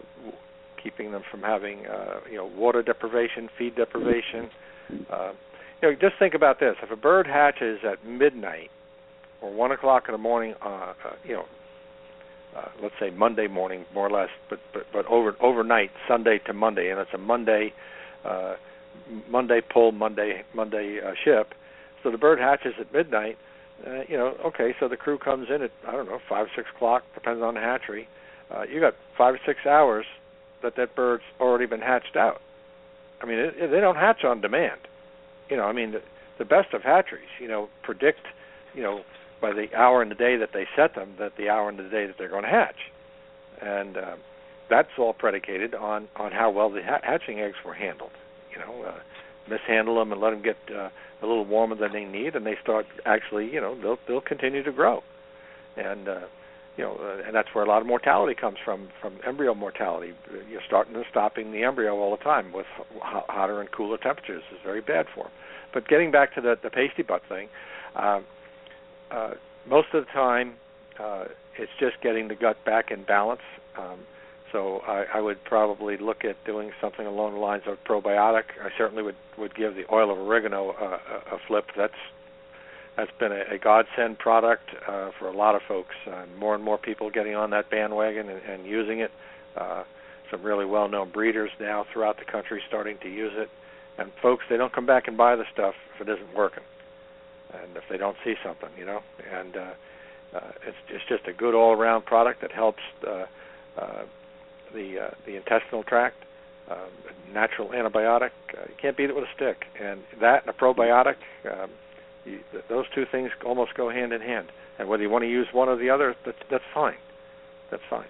keeping 0.81 1.11
them 1.11 1.23
from 1.31 1.41
having 1.41 1.85
uh, 1.87 2.19
you 2.29 2.37
know 2.37 2.45
water 2.45 2.83
deprivation, 2.83 3.49
feed 3.57 3.75
deprivation. 3.75 4.49
Uh, 5.11 5.31
you 5.81 5.89
know, 5.89 5.95
just 5.99 6.15
think 6.19 6.33
about 6.33 6.59
this: 6.59 6.75
if 6.83 6.91
a 6.91 6.95
bird 6.95 7.25
hatches 7.25 7.79
at 7.89 8.05
midnight 8.05 8.69
or 9.41 9.51
one 9.51 9.71
o'clock 9.71 10.03
in 10.07 10.11
the 10.11 10.17
morning, 10.17 10.53
uh, 10.61 10.67
uh, 10.67 10.93
you 11.23 11.33
know, 11.33 11.45
uh, 12.55 12.67
let's 12.81 12.95
say 12.99 13.09
Monday 13.09 13.47
morning, 13.47 13.85
more 13.93 14.07
or 14.07 14.11
less, 14.11 14.29
but 14.49 14.59
but 14.73 14.83
but 14.91 15.05
over 15.07 15.35
overnight, 15.41 15.89
Sunday 16.07 16.39
to 16.45 16.53
Monday, 16.53 16.89
and 16.89 16.99
it's 16.99 17.13
a 17.13 17.17
Monday, 17.17 17.73
uh, 18.25 18.55
Monday 19.29 19.61
pull, 19.61 19.91
Monday 19.91 20.43
Monday 20.53 20.99
uh, 21.05 21.13
ship. 21.23 21.53
So 22.03 22.11
the 22.11 22.17
bird 22.17 22.39
hatches 22.39 22.73
at 22.79 22.91
midnight. 22.93 23.37
Uh, 23.85 24.01
you 24.07 24.15
know, 24.15 24.35
okay, 24.45 24.75
so 24.79 24.87
the 24.87 24.97
crew 24.97 25.17
comes 25.17 25.47
in 25.53 25.61
at 25.63 25.71
I 25.87 25.91
don't 25.91 26.07
know 26.07 26.19
five 26.29 26.47
six 26.55 26.67
o'clock, 26.75 27.03
depends 27.13 27.41
on 27.41 27.55
the 27.55 27.59
hatchery. 27.59 28.07
Uh, 28.53 28.63
you 28.63 28.79
got 28.79 28.93
five 29.17 29.33
or 29.33 29.39
six 29.45 29.65
hours 29.65 30.05
that 30.61 30.75
that 30.75 30.95
bird's 30.95 31.23
already 31.39 31.65
been 31.65 31.81
hatched 31.81 32.15
out. 32.15 32.41
I 33.21 33.25
mean, 33.25 33.39
it, 33.39 33.53
it, 33.57 33.71
they 33.71 33.79
don't 33.79 33.95
hatch 33.95 34.23
on 34.23 34.41
demand. 34.41 34.81
You 35.49 35.57
know, 35.57 35.63
I 35.63 35.73
mean, 35.73 35.91
the, 35.91 36.01
the 36.37 36.45
best 36.45 36.73
of 36.73 36.81
hatcheries, 36.81 37.29
you 37.39 37.47
know, 37.47 37.69
predict, 37.83 38.21
you 38.73 38.81
know, 38.81 39.01
by 39.41 39.53
the 39.53 39.67
hour 39.75 40.01
in 40.01 40.09
the 40.09 40.15
day 40.15 40.37
that 40.37 40.49
they 40.53 40.65
set 40.75 40.95
them, 40.95 41.15
that 41.19 41.33
the 41.37 41.49
hour 41.49 41.69
in 41.69 41.77
the 41.77 41.83
day 41.83 42.05
that 42.05 42.15
they're 42.17 42.29
going 42.29 42.43
to 42.43 42.49
hatch, 42.49 42.75
and 43.61 43.97
uh, 43.97 44.15
that's 44.69 44.89
all 44.97 45.13
predicated 45.13 45.73
on 45.73 46.07
on 46.15 46.31
how 46.31 46.49
well 46.51 46.69
the 46.69 46.81
ha- 46.83 47.01
hatching 47.03 47.39
eggs 47.39 47.57
were 47.65 47.73
handled. 47.73 48.11
You 48.53 48.59
know, 48.59 48.83
uh, 48.83 48.99
mishandle 49.49 49.95
them 49.95 50.11
and 50.11 50.21
let 50.21 50.31
them 50.31 50.41
get 50.41 50.57
uh, 50.73 50.89
a 51.21 51.25
little 51.25 51.45
warmer 51.45 51.75
than 51.75 51.93
they 51.93 52.05
need, 52.05 52.35
and 52.35 52.45
they 52.45 52.55
start 52.61 52.85
actually, 53.05 53.51
you 53.51 53.61
know, 53.61 53.79
they'll 53.81 53.99
they'll 54.07 54.21
continue 54.21 54.63
to 54.63 54.71
grow, 54.71 55.03
and 55.77 56.07
uh, 56.07 56.19
you 56.77 56.83
know, 56.83 56.97
uh, 57.01 57.25
and 57.25 57.35
that's 57.35 57.49
where 57.53 57.63
a 57.63 57.67
lot 57.67 57.81
of 57.81 57.87
mortality 57.87 58.33
comes 58.39 58.57
from 58.63 58.89
from 59.01 59.17
embryo 59.25 59.53
mortality. 59.53 60.13
You're 60.49 60.61
starting 60.65 60.93
to 60.93 61.03
stopping 61.09 61.51
the 61.51 61.63
embryo 61.63 61.95
all 61.97 62.11
the 62.15 62.23
time 62.23 62.51
with 62.53 62.65
ho- 63.01 63.25
hotter 63.27 63.59
and 63.61 63.71
cooler 63.71 63.97
temperatures 63.97 64.43
is 64.51 64.59
very 64.63 64.81
bad 64.81 65.05
for 65.13 65.25
them. 65.25 65.33
But 65.73 65.87
getting 65.87 66.11
back 66.11 66.33
to 66.35 66.41
the 66.41 66.57
the 66.61 66.69
pasty 66.69 67.03
butt 67.03 67.21
thing, 67.27 67.49
uh, 67.95 68.21
uh, 69.11 69.31
most 69.67 69.87
of 69.93 70.05
the 70.05 70.11
time 70.11 70.53
uh, 70.99 71.25
it's 71.57 71.71
just 71.79 72.01
getting 72.01 72.27
the 72.27 72.35
gut 72.35 72.57
back 72.65 72.91
in 72.91 73.03
balance. 73.03 73.41
Um, 73.77 73.99
so 74.51 74.81
I, 74.85 75.05
I 75.15 75.21
would 75.21 75.43
probably 75.45 75.97
look 75.97 76.25
at 76.25 76.43
doing 76.45 76.71
something 76.81 77.05
along 77.05 77.33
the 77.33 77.39
lines 77.39 77.63
of 77.67 77.77
probiotic. 77.83 78.43
I 78.61 78.69
certainly 78.77 79.03
would 79.03 79.15
would 79.37 79.55
give 79.55 79.75
the 79.75 79.85
oil 79.91 80.11
of 80.11 80.17
oregano 80.17 80.71
a, 80.71 81.35
a 81.35 81.39
flip. 81.47 81.65
That's 81.75 81.93
that's 82.97 83.11
been 83.19 83.31
a, 83.31 83.55
a 83.55 83.57
godsend 83.57 84.19
product 84.19 84.69
uh, 84.87 85.11
for 85.17 85.27
a 85.27 85.35
lot 85.35 85.55
of 85.55 85.61
folks. 85.67 85.95
Uh, 86.05 86.25
more 86.37 86.55
and 86.55 86.63
more 86.63 86.77
people 86.77 87.09
getting 87.09 87.35
on 87.35 87.49
that 87.51 87.69
bandwagon 87.69 88.29
and, 88.29 88.41
and 88.43 88.65
using 88.65 88.99
it. 88.99 89.11
Uh, 89.55 89.83
some 90.29 90.41
really 90.43 90.65
well-known 90.65 91.09
breeders 91.11 91.51
now 91.59 91.85
throughout 91.91 92.17
the 92.17 92.23
country 92.23 92.61
starting 92.67 92.97
to 92.99 93.09
use 93.09 93.33
it. 93.35 93.49
And 93.97 94.11
folks, 94.21 94.45
they 94.49 94.55
don't 94.55 94.71
come 94.73 94.85
back 94.85 95.07
and 95.07 95.17
buy 95.17 95.35
the 95.35 95.43
stuff 95.51 95.75
if 95.93 96.07
it 96.07 96.09
isn't 96.09 96.33
working, 96.33 96.63
and 97.53 97.75
if 97.75 97.83
they 97.89 97.97
don't 97.97 98.15
see 98.23 98.35
something, 98.43 98.69
you 98.77 98.85
know. 98.85 99.01
And 99.31 99.55
uh, 99.57 99.73
uh, 100.33 100.51
it's 100.65 100.77
it's 100.89 101.03
just 101.09 101.27
a 101.27 101.33
good 101.33 101.53
all-around 101.53 102.05
product 102.05 102.41
that 102.41 102.51
helps 102.51 102.81
uh, 103.05 103.25
uh, 103.77 104.03
the 104.73 105.07
uh, 105.07 105.09
the 105.25 105.35
intestinal 105.35 105.83
tract. 105.83 106.17
Uh, 106.69 106.87
natural 107.33 107.69
antibiotic. 107.69 108.29
Uh, 108.57 108.61
you 108.67 108.75
can't 108.81 108.95
beat 108.95 109.09
it 109.09 109.15
with 109.15 109.25
a 109.25 109.33
stick. 109.35 109.65
And 109.81 110.01
that 110.21 110.43
and 110.45 110.49
a 110.49 110.57
probiotic. 110.57 111.15
Um, 111.51 111.69
you, 112.23 112.39
th- 112.51 112.63
those 112.69 112.85
two 112.95 113.05
things 113.11 113.31
almost 113.45 113.73
go 113.73 113.89
hand 113.89 114.13
in 114.13 114.21
hand. 114.21 114.47
And 114.79 114.87
whether 114.87 115.03
you 115.03 115.09
want 115.09 115.23
to 115.23 115.29
use 115.29 115.47
one 115.51 115.67
or 115.67 115.75
the 115.75 115.89
other, 115.89 116.15
that's, 116.25 116.37
that's 116.49 116.63
fine. 116.73 116.97
That's 117.71 117.83
fine. 117.89 118.07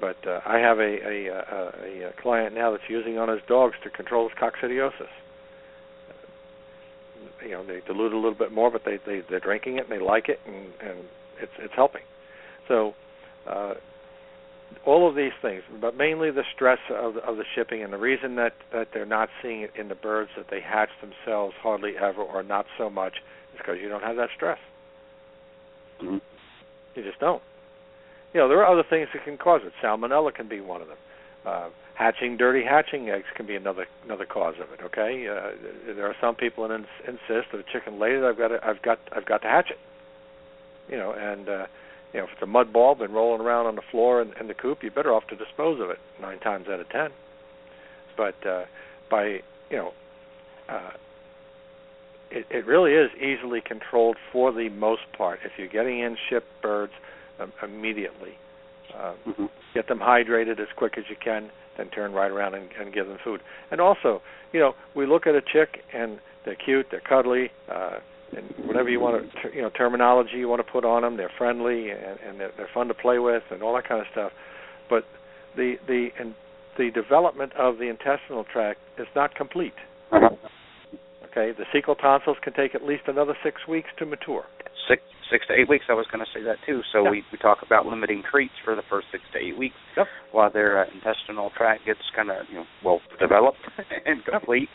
But 0.00 0.16
uh, 0.26 0.40
I 0.46 0.58
have 0.58 0.78
a 0.78 0.82
a, 0.82 1.26
a 1.28 2.08
a 2.08 2.12
client 2.20 2.54
now 2.54 2.70
that's 2.70 2.88
using 2.88 3.18
on 3.18 3.28
his 3.28 3.40
dogs 3.48 3.76
to 3.84 3.90
control 3.90 4.28
his 4.28 4.36
coccidiosis. 4.38 5.12
You 7.42 7.52
know, 7.52 7.64
they 7.64 7.80
dilute 7.86 8.12
a 8.12 8.16
little 8.16 8.34
bit 8.34 8.52
more, 8.52 8.70
but 8.70 8.82
they 8.84 8.98
they 9.06 9.22
they're 9.28 9.40
drinking 9.40 9.76
it 9.78 9.88
and 9.88 9.92
they 9.92 10.04
like 10.04 10.28
it, 10.28 10.40
and 10.46 10.66
and 10.82 10.98
it's 11.40 11.52
it's 11.58 11.74
helping. 11.74 12.02
So. 12.68 12.94
Uh, 13.46 13.74
all 14.84 15.08
of 15.08 15.14
these 15.14 15.32
things, 15.42 15.62
but 15.80 15.96
mainly 15.96 16.30
the 16.30 16.44
stress 16.54 16.78
of 16.90 17.16
of 17.18 17.36
the 17.36 17.44
shipping, 17.54 17.82
and 17.82 17.92
the 17.92 17.98
reason 17.98 18.36
that 18.36 18.54
that 18.72 18.88
they're 18.92 19.06
not 19.06 19.28
seeing 19.42 19.62
it 19.62 19.70
in 19.78 19.88
the 19.88 19.94
birds 19.94 20.30
that 20.36 20.46
they 20.50 20.60
hatch 20.60 20.90
themselves 21.00 21.54
hardly 21.60 21.96
ever 21.96 22.22
or 22.22 22.42
not 22.42 22.66
so 22.78 22.88
much 22.88 23.14
is 23.52 23.58
because 23.58 23.78
you 23.80 23.88
don't 23.88 24.02
have 24.02 24.16
that 24.16 24.30
stress. 24.34 24.58
Mm-hmm. 26.02 26.18
You 26.94 27.02
just 27.02 27.20
don't. 27.20 27.42
You 28.32 28.40
know, 28.40 28.48
there 28.48 28.64
are 28.64 28.72
other 28.72 28.86
things 28.88 29.08
that 29.12 29.24
can 29.24 29.36
cause 29.36 29.60
it. 29.64 29.72
Salmonella 29.82 30.34
can 30.34 30.48
be 30.48 30.60
one 30.60 30.80
of 30.80 30.88
them. 30.88 30.96
Uh, 31.44 31.68
hatching 31.94 32.36
dirty 32.36 32.64
hatching 32.64 33.10
eggs 33.10 33.26
can 33.36 33.46
be 33.46 33.56
another 33.56 33.86
another 34.04 34.24
cause 34.24 34.54
of 34.62 34.72
it. 34.72 34.80
Okay, 34.82 35.26
uh, 35.28 35.94
there 35.94 36.06
are 36.06 36.16
some 36.20 36.34
people 36.34 36.66
that 36.66 36.74
ins- 36.74 36.86
insist 37.06 37.52
that 37.52 37.60
a 37.60 37.72
chicken 37.72 37.98
laid 37.98 38.14
it, 38.14 38.24
I've 38.24 38.38
got 38.38 38.48
to, 38.48 38.66
I've 38.66 38.82
got 38.82 38.98
I've 39.14 39.26
got 39.26 39.42
to 39.42 39.48
hatch 39.48 39.70
it. 39.70 39.78
You 40.90 40.96
know, 40.96 41.12
and 41.12 41.48
uh, 41.48 41.66
you 42.12 42.20
know 42.20 42.26
if 42.26 42.32
it's 42.32 42.42
a 42.42 42.46
mud 42.46 42.72
ball 42.72 42.94
been 42.94 43.12
rolling 43.12 43.40
around 43.40 43.66
on 43.66 43.76
the 43.76 43.82
floor 43.90 44.22
in, 44.22 44.32
in 44.40 44.48
the 44.48 44.54
coop, 44.54 44.78
you're 44.82 44.90
better 44.90 45.12
off 45.12 45.26
to 45.28 45.36
dispose 45.36 45.80
of 45.80 45.90
it 45.90 45.98
nine 46.20 46.38
times 46.40 46.66
out 46.68 46.80
of 46.80 46.88
ten. 46.88 47.10
But 48.16 48.46
uh, 48.46 48.64
by 49.10 49.40
you 49.70 49.76
know, 49.76 49.92
uh, 50.68 50.90
it, 52.30 52.46
it 52.50 52.66
really 52.66 52.92
is 52.92 53.10
easily 53.16 53.60
controlled 53.60 54.16
for 54.32 54.52
the 54.52 54.68
most 54.68 55.02
part. 55.16 55.40
If 55.44 55.52
you're 55.58 55.68
getting 55.68 56.00
in 56.00 56.16
shipped 56.28 56.48
birds 56.62 56.92
um, 57.38 57.52
immediately, 57.62 58.34
uh, 58.94 59.14
mm-hmm. 59.26 59.46
get 59.74 59.88
them 59.88 59.98
hydrated 59.98 60.60
as 60.60 60.68
quick 60.76 60.98
as 60.98 61.04
you 61.08 61.16
can, 61.22 61.50
then 61.76 61.88
turn 61.88 62.12
right 62.12 62.30
around 62.30 62.54
and, 62.54 62.68
and 62.78 62.92
give 62.92 63.06
them 63.06 63.18
food. 63.22 63.40
And 63.70 63.80
also, 63.80 64.22
you 64.52 64.60
know, 64.60 64.74
we 64.94 65.06
look 65.06 65.26
at 65.26 65.34
a 65.34 65.40
chick 65.40 65.82
and 65.92 66.18
they're 66.44 66.56
cute, 66.56 66.86
they're 66.90 67.00
cuddly, 67.00 67.50
uh, 67.70 67.98
and 68.36 68.66
whatever 68.66 68.88
you 68.88 69.00
want 69.00 69.24
to, 69.42 69.54
you 69.54 69.62
know, 69.62 69.70
terminology 69.70 70.36
you 70.36 70.48
want 70.48 70.64
to 70.64 70.72
put 70.72 70.84
on 70.84 71.02
them, 71.02 71.16
they're 71.16 71.32
friendly 71.36 71.90
and, 71.90 72.18
and 72.26 72.40
they're, 72.40 72.52
they're 72.56 72.68
fun 72.72 72.88
to 72.88 72.94
play 72.94 73.18
with 73.18 73.42
and 73.50 73.62
all 73.62 73.74
that 73.74 73.88
kind 73.88 74.00
of 74.00 74.06
stuff. 74.12 74.32
But 74.88 75.04
the 75.56 75.74
the 75.86 76.08
and 76.18 76.34
the 76.78 76.90
development 76.90 77.52
of 77.58 77.78
the 77.78 77.88
intestinal 77.88 78.44
tract 78.44 78.78
is 78.98 79.06
not 79.14 79.34
complete. 79.34 79.74
Okay, 80.12 81.52
the 81.56 81.64
cecal 81.72 81.96
tonsils 81.98 82.36
can 82.42 82.52
take 82.54 82.74
at 82.74 82.82
least 82.82 83.02
another 83.06 83.36
six 83.44 83.66
weeks 83.68 83.88
to 83.98 84.06
mature. 84.06 84.44
Six 84.88 85.02
six 85.30 85.46
to 85.46 85.54
eight 85.54 85.68
weeks. 85.68 85.84
I 85.88 85.94
was 85.94 86.06
going 86.10 86.24
to 86.24 86.30
say 86.34 86.42
that 86.42 86.56
too. 86.66 86.82
So 86.92 87.04
Yeah. 87.04 87.10
we 87.10 87.22
we 87.30 87.38
talk 87.38 87.58
about 87.62 87.86
limiting 87.86 88.22
treats 88.28 88.54
for 88.64 88.74
the 88.74 88.82
first 88.90 89.06
six 89.12 89.22
to 89.32 89.38
eight 89.38 89.56
weeks 89.56 89.76
Yep. 89.96 90.06
while 90.32 90.50
their 90.50 90.82
uh, 90.82 90.86
intestinal 90.92 91.50
tract 91.56 91.86
gets 91.86 92.00
kind 92.16 92.30
of 92.30 92.46
you 92.48 92.56
know 92.56 92.66
well 92.84 93.00
developed 93.20 93.58
and 94.06 94.24
complete 94.24 94.68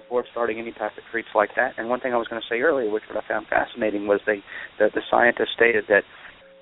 before 0.00 0.24
starting 0.30 0.58
any 0.58 0.72
type 0.72 0.92
of 0.98 1.04
treats 1.10 1.28
like 1.34 1.50
that. 1.56 1.72
And 1.78 1.88
one 1.88 2.00
thing 2.00 2.12
I 2.12 2.16
was 2.16 2.28
going 2.28 2.40
to 2.40 2.48
say 2.48 2.60
earlier, 2.60 2.90
which 2.90 3.02
what 3.08 3.22
I 3.22 3.26
found 3.26 3.46
fascinating, 3.48 4.06
was 4.06 4.20
they 4.26 4.42
the 4.78 4.90
the 4.94 5.02
scientists 5.10 5.54
stated 5.56 5.84
that 5.88 6.04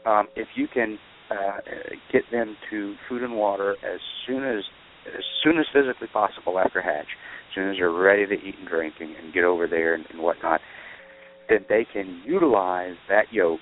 um, 0.08 0.28
if 0.36 0.48
you 0.54 0.66
can 0.68 0.98
uh, 1.30 1.58
get 2.12 2.22
them 2.30 2.56
to 2.70 2.94
food 3.08 3.22
and 3.22 3.34
water 3.34 3.76
as 3.82 4.00
soon 4.26 4.44
as 4.44 4.62
as 5.06 5.24
soon 5.42 5.58
as 5.58 5.66
physically 5.72 6.08
possible 6.12 6.58
after 6.58 6.80
hatch, 6.80 7.08
as 7.48 7.54
soon 7.54 7.70
as 7.70 7.76
they're 7.76 7.92
ready 7.92 8.26
to 8.26 8.34
eat 8.34 8.56
and 8.58 8.68
drink 8.68 8.94
and, 9.00 9.14
and 9.16 9.34
get 9.34 9.44
over 9.44 9.66
there 9.66 9.94
and, 9.94 10.06
and 10.10 10.20
whatnot, 10.20 10.60
then 11.48 11.64
they 11.68 11.86
can 11.90 12.22
utilize 12.24 12.96
that 13.08 13.32
yolk 13.32 13.60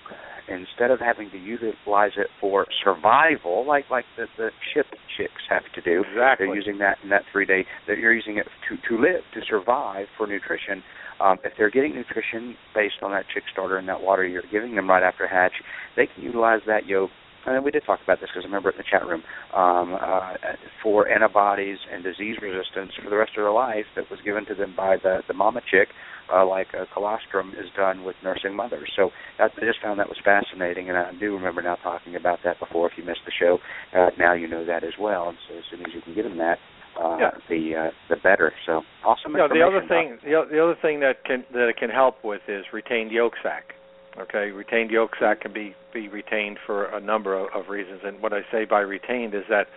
instead 0.49 0.91
of 0.91 0.99
having 0.99 1.30
to 1.30 1.39
utilize 1.39 2.12
it 2.16 2.28
for 2.41 2.66
survival, 2.85 3.66
like 3.66 3.85
like 3.91 4.05
the 4.16 4.26
the 4.37 4.51
ship 4.74 4.87
chicks 5.16 5.43
have 5.49 5.62
to 5.74 5.80
do. 5.80 6.05
Exactly. 6.09 6.47
They're 6.47 6.57
using 6.57 6.78
that 6.78 6.99
in 7.03 7.11
that 7.11 7.22
three 7.30 7.47
day. 7.47 7.64
That 7.87 7.99
you're 7.99 8.14
using 8.14 8.39
it 8.39 8.47
to 8.68 8.76
to 8.89 9.01
live, 9.01 9.22
to 9.35 9.41
survive 9.49 10.07
for 10.16 10.26
nutrition. 10.26 10.83
Um, 11.20 11.39
if 11.45 11.53
they're 11.57 11.70
getting 11.70 11.95
nutrition 11.95 12.57
based 12.74 13.03
on 13.03 13.12
that 13.12 13.24
chick 13.33 13.45
starter 13.53 13.76
and 13.76 13.89
that 13.89 14.01
water 14.01 14.26
you're 14.26 14.43
giving 14.51 14.74
them 14.74 14.91
right 14.91 15.03
after 15.03 15.28
hatch, 15.28 15.53
they 15.97 16.07
can 16.07 16.24
utilize 16.24 16.61
that 16.66 16.87
yolk. 16.87 17.11
And 17.47 17.64
we 17.64 17.70
did 17.70 17.84
talk 17.84 18.01
about 18.03 18.20
this 18.20 18.30
because 18.30 18.45
I 18.45 18.47
remember 18.47 18.70
in 18.70 18.76
the 18.76 18.84
chat 18.88 19.07
room 19.07 19.22
um, 19.55 19.95
uh, 20.01 20.34
for 20.82 21.09
antibodies 21.09 21.78
and 21.93 22.03
disease 22.05 22.36
resistance 22.40 22.93
for 23.03 23.11
the 23.11 23.16
rest 23.16 23.32
of 23.36 23.43
their 23.43 23.53
life 23.53 23.86
that 23.97 24.11
was 24.11 24.20
given 24.24 24.47
to 24.47 24.55
them 24.55 24.74
by 24.76 24.97
the 25.03 25.22
the 25.26 25.34
mama 25.34 25.61
chick, 25.70 25.88
uh, 26.32 26.47
like 26.47 26.68
uh, 26.74 26.84
colostrum 26.95 27.51
is 27.51 27.66
done 27.76 28.05
with 28.05 28.16
nursing 28.22 28.55
mothers. 28.55 28.90
So 28.97 29.11
I 29.38 29.45
I 29.45 29.64
just 29.64 29.82
found 29.82 29.99
that 29.99 30.09
was 30.09 30.18
fascinating, 30.24 30.88
and 30.88 30.99
I 30.99 31.12
do 31.18 31.34
remember 31.34 31.62
now 31.62 31.76
talking 31.76 32.16
about 32.16 32.38
that 32.45 32.59
before. 32.61 32.90
If 32.90 32.97
you 32.97 33.05
missed 33.05 33.26
the 33.26 33.32
show, 33.32 33.59
uh, 33.97 34.11
now 34.18 34.32
you 34.34 34.49
know 34.49 34.64
that 34.64 34.84
as 34.84 34.95
well. 34.99 35.28
And 35.28 35.38
so 35.49 35.59
as 35.59 35.64
soon 35.70 35.80
as 35.80 35.93
you 35.95 36.01
can 36.01 36.14
get 36.14 36.22
them 36.22 36.38
that, 36.38 36.59
uh, 37.01 37.16
Yeah. 37.18 37.30
the 37.49 37.76
uh, 37.76 37.90
the 38.09 38.16
better. 38.16 38.53
So 38.66 38.82
awesome. 39.05 39.32
No, 39.32 39.49
the 39.49 39.62
other 39.62 39.84
thing, 39.88 40.18
the, 40.22 40.47
the 40.51 40.62
other 40.62 40.76
thing 40.80 41.01
that 41.01 41.24
can 41.24 41.45
that 41.53 41.68
it 41.68 41.76
can 41.76 41.90
help 41.90 42.24
with 42.24 42.43
is 42.49 42.64
retained 42.72 43.11
yolk 43.11 43.34
sac. 43.43 43.74
Okay, 44.18 44.50
retained 44.50 44.90
yolk 44.90 45.12
sac 45.18 45.40
can 45.40 45.52
be 45.52 45.74
be 45.92 46.08
retained 46.08 46.58
for 46.66 46.84
a 46.84 47.00
number 47.00 47.34
of, 47.34 47.48
of 47.54 47.70
reasons, 47.70 48.00
and 48.04 48.20
what 48.20 48.32
I 48.32 48.42
say 48.50 48.66
by 48.66 48.80
retained 48.80 49.34
is 49.34 49.44
that 49.48 49.68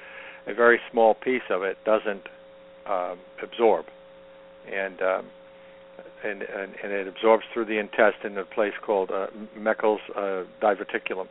a 0.45 0.53
very 0.53 0.79
small 0.91 1.13
piece 1.13 1.43
of 1.49 1.63
it 1.63 1.77
doesn't 1.85 2.27
um, 2.85 3.17
absorb, 3.41 3.85
and 4.71 5.01
um, 5.01 5.25
and, 6.23 6.41
and 6.41 6.73
and 6.83 6.91
it 6.91 7.07
absorbs 7.07 7.45
through 7.53 7.65
the 7.65 7.77
intestine 7.79 8.33
in 8.33 8.37
a 8.37 8.43
place 8.45 8.73
called 8.85 9.09
uh, 9.09 9.27
Meckel's 9.57 10.01
uh, 10.15 10.43
diverticulum, 10.61 11.27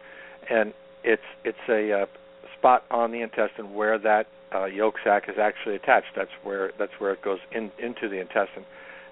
and 0.49 0.73
it's 1.03 1.23
it's 1.45 1.59
a 1.69 1.93
uh, 1.93 2.07
spot 2.57 2.85
on 2.91 3.13
the 3.13 3.21
intestine 3.21 3.75
where 3.75 3.99
that 3.99 4.27
uh, 4.55 4.65
yolk 4.65 4.95
sac 5.05 5.29
is 5.29 5.37
actually 5.39 5.75
attached. 5.75 6.09
That's 6.17 6.31
where 6.43 6.73
that's 6.79 6.93
where 6.99 7.13
it 7.13 7.21
goes 7.23 7.41
in 7.53 7.71
into 7.79 8.09
the 8.09 8.19
intestine. 8.19 8.65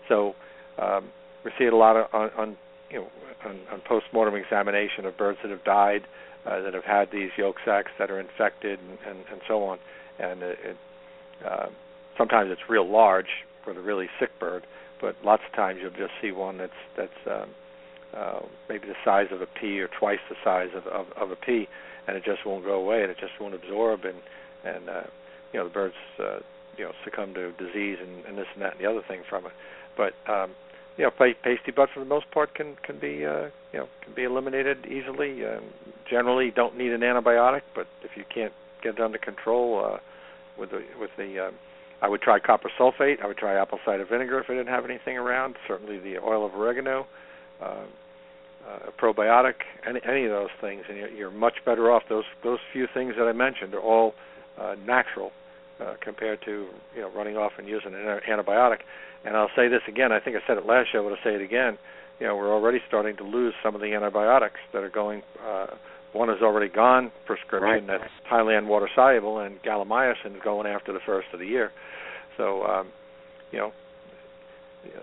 So 0.09 0.35
um, 0.79 1.11
we 1.45 1.51
see 1.59 1.65
it 1.65 1.73
a 1.75 1.77
lot 1.77 1.97
on, 2.15 2.31
on 2.39 2.57
you 2.93 3.01
know 3.01 3.09
on, 3.45 3.59
on 3.73 3.81
post-mortem 3.81 4.35
examination 4.35 5.05
of 5.05 5.17
birds 5.17 5.39
that 5.43 5.51
have 5.51 5.65
died 5.65 6.03
uh, 6.47 6.61
that 6.61 6.75
have 6.75 6.85
had 6.85 7.11
these 7.11 7.31
yolk 7.37 7.57
sacs 7.65 7.91
that 7.99 8.11
are 8.11 8.21
infected 8.21 8.79
and, 8.81 8.99
and, 9.07 9.25
and 9.31 9.41
so 9.47 9.65
on. 9.65 9.79
And 10.19 10.43
it, 10.43 10.59
it 10.65 10.77
uh, 11.45 11.67
sometimes 12.19 12.51
it's 12.51 12.69
real 12.69 12.89
large 12.89 13.45
for 13.65 13.73
the 13.73 13.81
really 13.81 14.09
sick 14.21 14.31
bird, 14.39 14.67
but 15.01 15.17
lots 15.25 15.43
of 15.49 15.55
times 15.55 15.79
you'll 15.81 15.91
just 15.91 16.13
see 16.21 16.33
one 16.33 16.59
that's 16.59 16.73
that's 16.97 17.11
um, 17.31 17.51
uh, 18.15 18.41
maybe 18.69 18.87
the 18.87 18.95
size 19.05 19.29
of 19.33 19.41
a 19.41 19.47
pea 19.47 19.81
or 19.81 19.89
twice 19.89 20.19
the 20.29 20.37
size 20.45 20.69
of, 20.75 20.87
of, 20.87 21.07
of 21.17 21.31
a 21.31 21.37
pea, 21.37 21.69
and 22.07 22.17
it 22.17 22.25
just 22.25 22.45
won't 22.45 22.65
go 22.65 22.75
away 22.75 23.03
and 23.03 23.11
it 23.11 23.17
just 23.19 23.33
won't 23.41 23.55
absorb 23.55 24.05
and 24.05 24.19
and 24.65 24.89
uh, 24.89 25.03
you 25.53 25.59
know 25.59 25.65
the 25.65 25.73
birds 25.73 25.95
uh, 26.19 26.39
you 26.77 26.85
know 26.85 26.93
succumb 27.05 27.35
to 27.35 27.53
disease 27.53 27.99
and, 28.01 28.25
and 28.27 28.37
this 28.37 28.47
and 28.55 28.63
that 28.63 28.73
and 28.73 28.81
the 28.81 28.91
other 28.91 29.03
thing 29.07 29.23
from 29.29 29.47
it. 29.47 29.53
But 29.97 30.15
um, 30.31 30.53
you 30.97 31.05
know, 31.05 31.11
pasty 31.11 31.71
butt 31.75 31.89
for 31.93 32.01
the 32.01 32.07
most 32.07 32.31
part 32.31 32.55
can 32.55 32.77
can 32.83 32.99
be 32.99 33.25
uh, 33.25 33.49
you 33.73 33.81
know 33.81 33.89
can 34.03 34.15
be 34.15 34.25
eliminated 34.25 34.87
easily. 34.87 35.45
Um, 35.45 35.65
generally, 36.09 36.51
don't 36.51 36.77
need 36.77 36.93
an 36.93 37.01
antibiotic, 37.01 37.63
but 37.75 37.87
if 38.03 38.17
you 38.17 38.25
can't 38.33 38.53
get 38.83 38.95
it 38.97 39.01
under 39.01 39.19
control 39.19 39.85
uh, 39.85 39.99
with 40.59 40.71
the 40.71 40.85
with 41.01 41.11
the 41.17 41.47
um, 41.47 41.55
I 42.03 42.09
would 42.09 42.21
try 42.21 42.41
copper 42.41 42.71
sulfate. 42.79 43.23
I 43.23 43.27
would 43.27 43.37
try 43.37 43.55
apple 43.55 43.79
cider 43.85 44.05
vinegar 44.05 44.41
if 44.41 44.51
I 44.51 44.55
didn't 44.55 44.69
have 44.69 44.85
anything 44.85 45.17
around. 45.17 45.57
Certainly, 45.69 46.01
the 46.01 46.19
oil 46.19 46.45
of 46.45 46.55
oregano, 46.55 47.07
uh, 47.61 47.65
uh, 47.65 48.89
a 48.89 48.93
probiotic, 49.01 49.55
any 49.87 50.01
any 50.05 50.25
of 50.25 50.31
those 50.31 50.51
things, 50.61 50.85
and 50.89 50.99
you're, 50.99 51.11
you're 51.11 51.31
much 51.31 51.65
better 51.65 51.91
off. 51.91 52.03
Those 52.09 52.25
those 52.43 52.59
few 52.73 52.89
things 52.93 53.15
that 53.17 53.27
I 53.29 53.33
mentioned 53.33 53.75
are 53.75 53.81
all 53.81 54.15
uh, 54.61 54.75
natural 54.85 55.31
uh, 55.81 55.95
compared 56.01 56.43
to 56.43 56.67
you 56.95 57.01
know 57.01 57.11
running 57.11 57.37
off 57.37 57.53
and 57.59 57.69
using 57.69 57.95
an 57.95 58.21
antibiotic. 58.29 58.81
And 59.25 59.37
I'll 59.37 59.51
say 59.55 59.69
this 59.69 59.83
again. 59.89 60.13
I 60.13 60.21
think 60.21 60.37
I 60.37 60.41
said 60.47 60.59
it 60.59 60.67
last 60.67 60.89
show, 60.93 61.03
but 61.03 61.13
I'll 61.13 61.25
say 61.25 61.35
it 61.35 61.43
again. 61.43 61.79
You 62.21 62.27
know, 62.27 62.37
we're 62.37 62.53
already 62.53 62.79
starting 62.89 63.17
to 63.17 63.25
lose 63.25 63.55
some 63.63 63.75
of 63.75 63.81
the 63.81 63.95
antibiotics 63.95 64.61
that 64.73 64.83
are 64.83 64.91
going. 64.91 65.23
Uh, 65.45 65.67
one 66.13 66.29
is 66.29 66.43
already 66.43 66.69
gone 66.69 67.11
prescription. 67.27 67.87
That's 67.87 68.05
Tylan 68.31 68.67
water 68.67 68.89
soluble, 68.95 69.39
and 69.39 69.63
gallimycin 69.63 70.37
is 70.37 70.43
going 70.45 70.67
after 70.67 70.93
the 70.93 71.01
first 71.07 71.29
of 71.33 71.39
the 71.41 71.47
year. 71.47 71.71
So, 72.37 72.65
um, 72.65 72.89
you 73.51 73.59
know, 73.59 73.73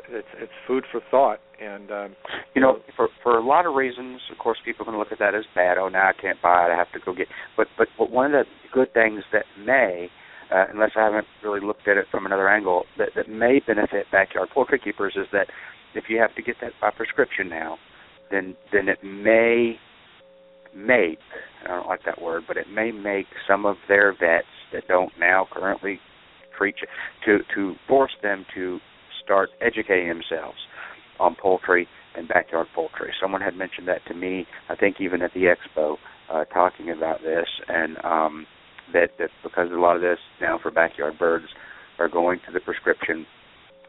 it's 0.09 0.27
it's 0.37 0.51
food 0.67 0.83
for 0.91 1.01
thought. 1.09 1.39
And 1.61 1.91
um, 1.91 2.15
you 2.55 2.61
know, 2.61 2.79
for 2.95 3.09
for 3.23 3.37
a 3.37 3.45
lot 3.45 3.65
of 3.65 3.75
reasons, 3.75 4.21
of 4.31 4.37
course, 4.37 4.57
people 4.63 4.85
can 4.85 4.97
look 4.97 5.11
at 5.11 5.19
that 5.19 5.35
as 5.35 5.45
bad. 5.55 5.77
Oh, 5.77 5.89
now 5.89 6.09
I 6.09 6.13
can't 6.13 6.41
buy 6.41 6.67
it. 6.67 6.71
I 6.71 6.77
have 6.77 6.91
to 6.93 6.99
go 7.03 7.13
get. 7.13 7.27
But 7.57 7.67
but 7.77 7.87
but 7.97 8.11
one 8.11 8.33
of 8.33 8.45
the 8.45 8.45
good 8.71 8.93
things 8.93 9.23
that 9.33 9.45
may, 9.65 10.09
uh, 10.53 10.65
unless 10.71 10.91
I 10.95 11.03
haven't 11.03 11.27
really 11.43 11.59
looked 11.59 11.87
at 11.87 11.97
it 11.97 12.05
from 12.11 12.25
another 12.25 12.49
angle, 12.49 12.85
that 12.97 13.09
that 13.15 13.29
may 13.29 13.59
benefit 13.65 14.07
backyard 14.11 14.49
poultry 14.53 14.79
keepers 14.79 15.13
is 15.15 15.27
that 15.31 15.47
if 15.93 16.05
you 16.09 16.19
have 16.19 16.35
to 16.35 16.41
get 16.41 16.55
that 16.61 16.73
by 16.81 16.91
prescription 16.91 17.49
now, 17.49 17.77
then 18.31 18.55
then 18.71 18.87
it 18.89 19.03
may 19.03 19.77
make 20.75 21.19
I 21.65 21.69
don't 21.69 21.87
like 21.87 22.03
that 22.05 22.21
word, 22.21 22.43
but 22.47 22.57
it 22.57 22.69
may 22.69 22.91
make 22.91 23.27
some 23.47 23.65
of 23.65 23.77
their 23.87 24.11
vets 24.11 24.47
that 24.73 24.87
don't 24.87 25.11
now 25.19 25.47
currently 25.51 25.99
treat 26.57 26.75
to 27.25 27.39
to 27.55 27.75
force 27.87 28.15
them 28.21 28.45
to 28.55 28.79
start 29.23 29.49
educating 29.61 30.09
themselves 30.09 30.57
on 31.19 31.35
poultry 31.35 31.87
and 32.15 32.27
backyard 32.27 32.67
poultry. 32.73 33.11
Someone 33.21 33.41
had 33.41 33.55
mentioned 33.55 33.87
that 33.87 34.01
to 34.07 34.13
me, 34.13 34.45
I 34.69 34.75
think 34.75 34.97
even 34.99 35.21
at 35.21 35.33
the 35.33 35.53
expo, 35.53 35.97
uh, 36.31 36.45
talking 36.45 36.89
about 36.89 37.21
this, 37.21 37.47
and 37.67 37.97
um, 38.03 38.45
that 38.93 39.09
that 39.19 39.29
because 39.43 39.69
a 39.71 39.75
lot 39.75 39.95
of 39.95 40.01
this 40.01 40.19
now 40.41 40.59
for 40.61 40.71
backyard 40.71 41.17
birds 41.17 41.45
are 41.97 42.09
going 42.09 42.39
to 42.45 42.51
the 42.51 42.59
prescription 42.59 43.25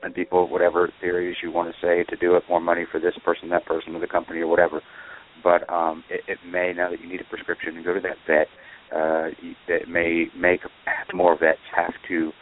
and 0.03 0.15
people 0.15 0.49
whatever 0.49 0.91
theories 1.01 1.37
you 1.43 1.51
want 1.51 1.73
to 1.73 1.87
say 1.87 2.05
to 2.05 2.17
do 2.17 2.37
it 2.37 2.43
more 2.49 2.61
money 2.61 2.85
for 2.91 2.99
this 2.99 3.15
person 3.25 3.49
that 3.51 3.65
person 3.67 3.95
or 3.95 4.01
the 4.01 4.07
company 4.07 4.41
or 4.41 4.47
whatever. 4.47 4.81
But 5.43 5.69
um 5.73 6.05
it, 6.11 6.23
it 6.27 6.39
may 6.51 6.73
now 6.75 6.91
that 6.91 7.01
you 7.01 7.09
need 7.09 7.21
a 7.21 7.25
prescription 7.25 7.77
and 7.77 7.85
go 7.85 7.95
to 7.95 8.01
that 8.01 8.17
vet 8.27 8.47
uh 8.95 9.29
it 9.69 9.89
may 9.89 10.27
make 10.37 10.61
more 11.15 11.39
vets 11.39 11.59
have 11.75 11.95
to 12.09 12.33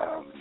um 0.00 0.32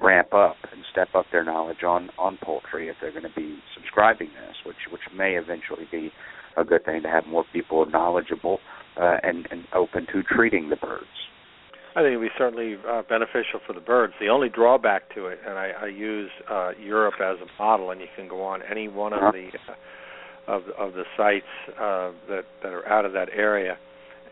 ramp 0.00 0.32
up 0.32 0.56
and 0.70 0.82
step 0.92 1.08
up 1.14 1.26
their 1.32 1.44
knowledge 1.44 1.82
on 1.86 2.10
on 2.18 2.38
poultry 2.42 2.88
if 2.88 2.96
they're 3.00 3.10
going 3.10 3.22
to 3.22 3.34
be 3.34 3.58
subscribing 3.74 4.28
this 4.28 4.56
which 4.64 4.76
which 4.90 5.02
may 5.16 5.32
eventually 5.34 5.86
be 5.90 6.10
a 6.56 6.64
good 6.64 6.84
thing 6.84 7.02
to 7.02 7.08
have 7.08 7.26
more 7.26 7.44
people 7.52 7.84
knowledgeable 7.86 8.58
uh, 8.58 8.81
and 8.96 9.46
and 9.50 9.64
open 9.74 10.06
to 10.12 10.22
treating 10.22 10.68
the 10.70 10.76
birds 10.76 11.06
I 11.94 12.00
think 12.00 12.16
it'd 12.16 12.22
be 12.22 12.28
certainly 12.38 12.76
uh, 12.88 13.02
beneficial 13.06 13.60
for 13.66 13.74
the 13.74 13.80
birds. 13.80 14.14
The 14.18 14.28
only 14.28 14.48
drawback 14.48 15.14
to 15.14 15.26
it, 15.26 15.40
and 15.46 15.58
I, 15.58 15.72
I 15.78 15.86
use 15.88 16.30
uh, 16.50 16.70
Europe 16.80 17.16
as 17.20 17.36
a 17.40 17.62
model, 17.62 17.90
and 17.90 18.00
you 18.00 18.06
can 18.16 18.28
go 18.28 18.42
on 18.42 18.62
any 18.62 18.88
one 18.88 19.12
of 19.12 19.18
Uh-huh. 19.18 19.32
the 19.32 19.48
uh, 19.72 19.76
of 20.56 20.62
of 20.78 20.94
the 20.94 21.04
sites 21.18 21.44
uh, 21.78 22.10
that 22.28 22.44
that 22.62 22.72
are 22.72 22.88
out 22.88 23.04
of 23.04 23.12
that 23.12 23.28
area, 23.36 23.76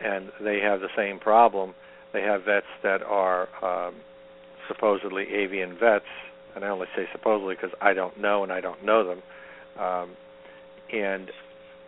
and 0.02 0.30
they 0.42 0.58
have 0.60 0.80
the 0.80 0.88
same 0.96 1.18
problem. 1.18 1.74
They 2.14 2.22
have 2.22 2.44
vets 2.44 2.66
that 2.82 3.02
are 3.02 3.48
um, 3.62 3.94
supposedly 4.66 5.24
avian 5.32 5.76
vets, 5.78 6.06
and 6.56 6.64
I 6.64 6.68
only 6.68 6.86
say 6.96 7.04
supposedly 7.12 7.56
because 7.56 7.76
I 7.82 7.92
don't 7.92 8.18
know 8.18 8.42
and 8.42 8.50
I 8.52 8.60
don't 8.62 8.82
know 8.84 9.04
them. 9.06 9.22
Um, 9.78 10.10
and 10.92 11.30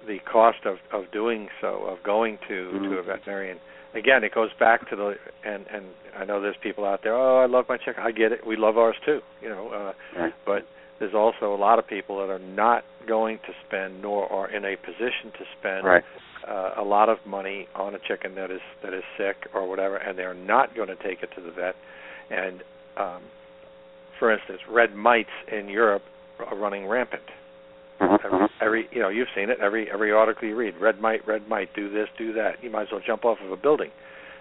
the 0.07 0.18
cost 0.30 0.59
of 0.64 0.76
of 0.92 1.11
doing 1.12 1.48
so, 1.61 1.84
of 1.88 2.03
going 2.03 2.38
to 2.48 2.70
to 2.72 2.98
a 2.98 3.03
veterinarian, 3.03 3.59
again, 3.94 4.24
it 4.24 4.34
goes 4.34 4.50
back 4.59 4.88
to 4.90 4.96
the 4.96 5.14
and 5.44 5.66
and 5.72 5.84
I 6.18 6.24
know 6.24 6.40
there's 6.40 6.57
people 6.62 6.84
out 6.84 7.00
there. 7.03 7.14
Oh, 7.14 7.38
I 7.38 7.46
love 7.46 7.66
my 7.68 7.76
chicken. 7.78 8.03
I 8.03 8.11
get 8.12 8.32
it. 8.32 8.46
We 8.46 8.57
love 8.57 8.76
ours 8.78 8.96
too. 9.05 9.20
You 9.40 9.48
know, 9.48 9.68
uh, 9.68 9.92
Right. 10.20 10.34
but 10.44 10.66
there's 10.98 11.14
also 11.14 11.55
a 11.55 11.57
lot 11.57 11.78
of 11.78 11.86
people 11.86 12.18
that 12.18 12.30
are 12.32 12.38
not 12.38 12.84
going 13.09 13.38
to 13.46 13.53
spend, 13.66 14.03
nor 14.03 14.30
are 14.32 14.48
in 14.48 14.64
a 14.64 14.76
position 14.76 15.32
to 15.38 15.44
spend 15.59 15.84
Right. 15.84 16.05
uh, 16.46 16.74
a 16.76 16.82
lot 16.84 17.09
of 17.09 17.18
money 17.26 17.66
on 17.74 17.94
a 17.94 17.98
chicken 17.98 18.34
that 18.36 18.50
is 18.50 18.61
that 18.82 18.92
is 18.92 19.05
sick 19.16 19.36
or 19.55 19.66
whatever, 19.68 19.96
and 19.96 20.18
they're 20.18 20.34
not 20.34 20.74
going 20.74 20.88
to 20.88 20.96
take 20.96 21.22
it 21.22 21.30
to 21.34 21.40
the 21.40 21.50
vet. 21.50 21.74
And 22.30 22.62
um, 22.96 23.22
for 24.18 24.30
instance, 24.30 24.61
red 24.68 24.94
mites 24.94 25.30
in 25.50 25.68
Europe 25.68 26.03
are 26.38 26.55
running 26.57 26.86
rampant. 26.86 27.22
Every, 28.03 28.48
every 28.61 28.88
you 28.92 29.00
know 29.00 29.09
you've 29.09 29.28
seen 29.34 29.50
it. 29.50 29.59
Every 29.61 29.90
every 29.90 30.12
article 30.12 30.48
you 30.48 30.57
read 30.57 30.74
red 30.80 31.00
mite, 31.00 31.26
red 31.26 31.48
mite, 31.48 31.70
do 31.74 31.90
this 31.90 32.09
do 32.18 32.32
that. 32.34 32.62
You 32.62 32.70
might 32.70 32.82
as 32.82 32.88
well 32.92 33.00
jump 33.07 33.24
off 33.24 33.38
of 33.44 33.50
a 33.50 33.57
building 33.57 33.90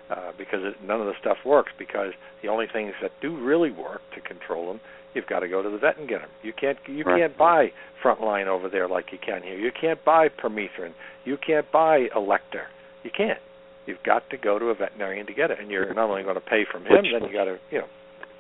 uh, 0.09 0.31
because 0.37 0.59
it, 0.63 0.75
none 0.85 0.99
of 0.99 1.07
the 1.07 1.13
stuff 1.19 1.37
works 1.45 1.71
because 1.77 2.13
the 2.41 2.47
only 2.49 2.65
things 2.71 2.93
that 3.01 3.11
do 3.21 3.37
really 3.37 3.71
work 3.71 4.01
to 4.15 4.21
control 4.21 4.67
them 4.67 4.79
you've 5.13 5.27
got 5.27 5.39
to 5.41 5.47
go 5.49 5.61
to 5.61 5.69
the 5.69 5.77
vet 5.77 5.97
and 5.97 6.07
get 6.07 6.21
them 6.21 6.29
you 6.41 6.53
can't 6.53 6.77
you 6.87 7.03
Right. 7.03 7.19
can't 7.19 7.37
buy 7.37 7.67
frontline 8.03 8.47
over 8.47 8.69
there 8.69 8.87
like 8.87 9.11
you 9.11 9.17
can 9.23 9.43
here. 9.43 9.57
You 9.57 9.71
can't 9.79 10.03
buy 10.03 10.27
permethrin. 10.29 10.93
You 11.25 11.37
can't 11.37 11.69
buy 11.71 12.07
elector. 12.15 12.63
You 13.03 13.11
can't. 13.15 13.39
You've 13.85 14.01
got 14.03 14.27
to 14.31 14.37
go 14.37 14.57
to 14.57 14.65
a 14.67 14.75
veterinarian 14.75 15.27
to 15.27 15.33
get 15.33 15.51
it 15.51 15.59
and 15.59 15.69
you're 15.69 15.93
not 15.93 16.09
only 16.09 16.23
going 16.23 16.35
to 16.35 16.41
pay 16.41 16.63
from 16.71 16.83
him 16.85 16.93
Which- 16.93 17.11
then 17.13 17.29
you 17.29 17.33
got 17.33 17.45
to 17.45 17.57
you 17.71 17.79
know 17.79 17.87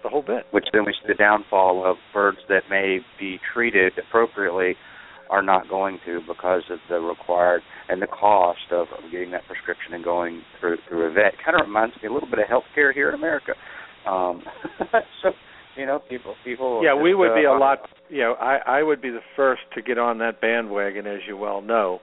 the 0.03 0.09
whole 0.09 0.23
bit. 0.23 0.45
Which 0.51 0.65
then 0.73 0.83
we 0.85 0.93
see 0.93 1.07
the 1.07 1.13
downfall 1.13 1.85
of 1.85 1.97
birds 2.11 2.39
that 2.49 2.63
may 2.71 2.99
be 3.19 3.39
treated 3.53 3.93
appropriately 3.99 4.75
are 5.31 5.41
not 5.41 5.67
going 5.69 5.97
to 6.05 6.19
because 6.27 6.63
of 6.69 6.77
the 6.89 6.99
required 6.99 7.61
and 7.89 8.01
the 8.01 8.07
cost 8.07 8.59
of, 8.71 8.87
of 8.89 9.11
getting 9.11 9.31
that 9.31 9.47
prescription 9.47 9.93
and 9.93 10.03
going 10.03 10.41
through 10.59 10.77
through 10.87 11.09
a 11.09 11.13
vet. 11.13 11.33
Kind 11.43 11.59
of 11.59 11.65
reminds 11.65 11.95
me 12.03 12.09
a 12.09 12.13
little 12.13 12.29
bit 12.29 12.39
of 12.39 12.45
healthcare 12.45 12.93
here 12.93 13.09
in 13.09 13.15
America. 13.15 13.53
Um, 14.05 14.43
so 15.23 15.31
you 15.77 15.85
know, 15.85 15.99
people 16.09 16.35
people. 16.43 16.81
Yeah, 16.83 17.01
we 17.01 17.11
just, 17.11 17.19
would 17.19 17.35
be 17.35 17.47
uh, 17.47 17.55
a 17.55 17.57
lot. 17.57 17.79
You 18.09 18.19
know, 18.19 18.33
I 18.33 18.79
I 18.79 18.83
would 18.83 19.01
be 19.01 19.09
the 19.09 19.23
first 19.35 19.61
to 19.75 19.81
get 19.81 19.97
on 19.97 20.19
that 20.19 20.41
bandwagon, 20.41 21.07
as 21.07 21.19
you 21.27 21.37
well 21.37 21.61
know. 21.61 22.01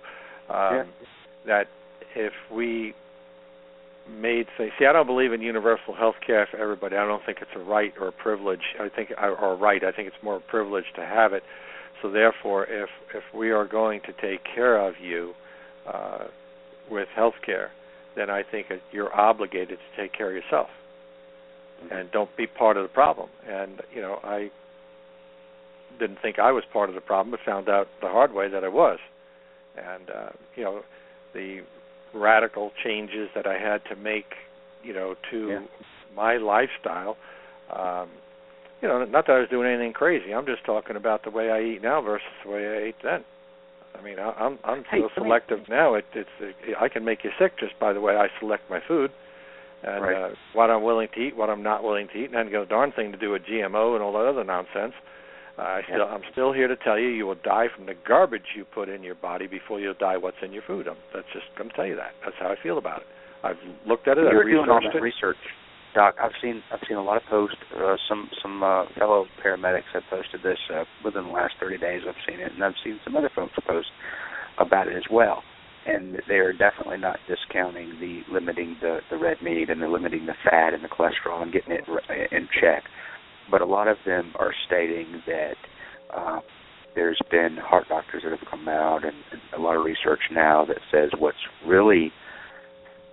Um, 0.48 0.74
Yeah. 0.74 0.84
That 1.46 1.66
if 2.14 2.32
we 2.52 2.94
made 4.10 4.46
things. 4.56 4.72
See, 4.78 4.86
I 4.86 4.92
don't 4.92 5.06
believe 5.06 5.32
in 5.32 5.42
universal 5.42 5.94
health 5.94 6.16
care 6.26 6.48
for 6.50 6.56
everybody. 6.58 6.96
I 6.96 7.06
don't 7.06 7.24
think 7.24 7.38
it's 7.40 7.50
a 7.54 7.60
right 7.60 7.92
or 8.00 8.08
a 8.08 8.12
privilege. 8.12 8.74
I 8.80 8.88
think 8.88 9.10
or 9.18 9.52
a 9.52 9.56
right. 9.56 9.84
I 9.84 9.92
think 9.92 10.08
it's 10.08 10.22
more 10.22 10.36
a 10.36 10.40
privilege 10.40 10.84
to 10.96 11.02
have 11.02 11.32
it. 11.32 11.42
So 12.02 12.10
therefore, 12.10 12.64
if 12.64 12.88
if 13.14 13.24
we 13.34 13.50
are 13.50 13.66
going 13.66 14.00
to 14.02 14.12
take 14.20 14.40
care 14.44 14.78
of 14.78 14.94
you 15.02 15.34
uh, 15.86 16.24
with 16.90 17.08
health 17.14 17.34
care, 17.44 17.70
then 18.16 18.30
I 18.30 18.42
think 18.42 18.66
you're 18.92 19.14
obligated 19.14 19.78
to 19.78 20.02
take 20.02 20.12
care 20.12 20.28
of 20.28 20.34
yourself 20.34 20.68
and 21.90 22.10
don't 22.10 22.34
be 22.36 22.46
part 22.46 22.76
of 22.76 22.82
the 22.82 22.88
problem. 22.88 23.28
And 23.48 23.80
you 23.94 24.00
know, 24.00 24.18
I 24.24 24.50
didn't 25.98 26.18
think 26.20 26.38
I 26.38 26.52
was 26.52 26.64
part 26.72 26.88
of 26.88 26.94
the 26.94 27.00
problem, 27.00 27.30
but 27.30 27.40
found 27.44 27.68
out 27.68 27.88
the 28.00 28.08
hard 28.08 28.32
way 28.32 28.48
that 28.48 28.64
I 28.64 28.68
was. 28.68 28.98
And 29.76 30.10
uh, 30.10 30.30
you 30.56 30.64
know, 30.64 30.82
the 31.34 31.60
radical 32.14 32.72
changes 32.82 33.28
that 33.34 33.46
I 33.46 33.58
had 33.58 33.82
to 33.90 33.96
make, 33.96 34.26
you 34.82 34.92
know, 34.92 35.14
to 35.30 35.48
Yeah. 35.48 35.60
my 36.14 36.36
lifestyle. 36.36 37.16
Um, 37.74 38.08
you 38.82 38.88
know, 38.88 39.04
not 39.04 39.26
that 39.26 39.32
I 39.32 39.38
was 39.40 39.48
doing 39.48 39.68
anything 39.68 39.92
crazy. 39.92 40.32
I'm 40.32 40.46
just 40.46 40.64
talking 40.64 40.96
about 40.96 41.24
the 41.24 41.30
way 41.30 41.50
I 41.50 41.60
eat 41.62 41.82
now 41.82 42.00
versus 42.00 42.26
the 42.44 42.50
way 42.50 42.66
I 42.66 42.88
ate 42.88 42.96
then. 43.02 43.24
I 43.98 44.02
mean, 44.02 44.18
I, 44.18 44.30
I'm 44.38 44.58
I'm 44.64 44.84
so 44.92 45.08
selective 45.14 45.60
now. 45.68 45.94
It, 45.94 46.04
it's 46.14 46.28
it, 46.40 46.76
I 46.80 46.88
can 46.88 47.04
make 47.04 47.24
you 47.24 47.30
sick 47.38 47.58
just 47.58 47.78
by 47.80 47.92
the 47.92 48.00
way 48.00 48.14
I 48.16 48.28
select 48.38 48.70
my 48.70 48.80
food, 48.86 49.10
and 49.82 50.02
Right. 50.04 50.16
uh, 50.16 50.34
what 50.52 50.70
I'm 50.70 50.82
willing 50.84 51.08
to 51.14 51.20
eat, 51.20 51.36
what 51.36 51.50
I'm 51.50 51.62
not 51.62 51.82
willing 51.82 52.06
to 52.12 52.18
eat, 52.18 52.26
and 52.26 52.34
then 52.34 52.50
go 52.52 52.64
darn 52.64 52.92
thing 52.92 53.10
to 53.12 53.18
do 53.18 53.30
with 53.30 53.42
GMO 53.42 53.94
and 53.94 54.02
all 54.02 54.12
that 54.12 54.26
other 54.28 54.44
nonsense. 54.44 54.94
Uh, 55.58 55.62
I 55.62 55.82
still 55.82 56.04
I'm 56.06 56.22
still 56.30 56.52
here 56.52 56.68
to 56.68 56.76
tell 56.76 56.96
you 56.98 57.08
you 57.08 57.26
will 57.26 57.34
die 57.42 57.66
from 57.74 57.86
the 57.86 57.94
garbage 58.06 58.54
you 58.54 58.64
put 58.64 58.88
in 58.88 59.02
your 59.02 59.16
body 59.16 59.48
before 59.48 59.80
you'll 59.80 59.94
die 59.98 60.16
what's 60.16 60.36
in 60.44 60.52
your 60.52 60.62
food. 60.64 60.86
I'm, 60.86 60.96
that's 61.12 61.26
just 61.32 61.46
going 61.56 61.70
to 61.70 61.74
tell 61.74 61.86
you 61.86 61.96
that. 61.96 62.12
That's 62.24 62.36
how 62.38 62.46
I 62.50 62.54
feel 62.62 62.78
about 62.78 63.00
it. 63.00 63.06
I've 63.42 63.56
looked 63.84 64.06
at 64.06 64.18
it. 64.18 64.24
You're 64.30 64.42
I've 64.44 64.50
doing 64.50 64.70
all 64.70 64.80
that 64.80 64.94
it. 64.96 65.02
research, 65.02 65.36
Doc. 65.98 66.14
I've 66.22 66.38
seen 66.40 66.62
I've 66.72 66.78
seen 66.86 66.96
a 66.96 67.02
lot 67.02 67.16
of 67.16 67.24
posts. 67.24 67.56
Uh, 67.76 67.96
some 68.08 68.30
some 68.40 68.62
uh, 68.62 68.84
fellow 68.96 69.26
paramedics 69.44 69.90
have 69.92 70.04
posted 70.08 70.44
this 70.44 70.58
uh, 70.72 70.84
within 71.04 71.24
the 71.24 71.30
last 71.30 71.54
30 71.58 71.76
days. 71.78 72.02
I've 72.06 72.14
seen 72.24 72.38
it, 72.38 72.52
and 72.52 72.62
I've 72.62 72.78
seen 72.84 73.00
some 73.02 73.16
other 73.16 73.30
folks 73.34 73.54
post 73.66 73.88
about 74.58 74.86
it 74.86 74.96
as 74.96 75.02
well. 75.10 75.42
And 75.88 76.20
they 76.28 76.36
are 76.36 76.52
definitely 76.52 76.98
not 76.98 77.18
discounting 77.26 77.98
the 77.98 78.22
limiting 78.32 78.76
the 78.80 79.00
the 79.10 79.18
red 79.18 79.42
meat 79.42 79.70
and 79.70 79.82
the 79.82 79.88
limiting 79.88 80.26
the 80.26 80.36
fat 80.44 80.72
and 80.72 80.84
the 80.84 80.88
cholesterol 80.88 81.42
and 81.42 81.52
getting 81.52 81.72
it 81.72 81.82
in 82.30 82.48
check. 82.60 82.84
But 83.50 83.60
a 83.60 83.66
lot 83.66 83.88
of 83.88 83.96
them 84.06 84.30
are 84.38 84.54
stating 84.68 85.20
that 85.26 85.56
uh, 86.14 86.40
there's 86.94 87.20
been 87.28 87.56
heart 87.56 87.88
doctors 87.88 88.22
that 88.22 88.30
have 88.30 88.48
come 88.48 88.68
out 88.68 89.04
and, 89.04 89.16
and 89.32 89.40
a 89.56 89.60
lot 89.60 89.74
of 89.74 89.84
research 89.84 90.20
now 90.30 90.64
that 90.64 90.78
says 90.92 91.10
what's 91.18 91.42
really 91.66 92.12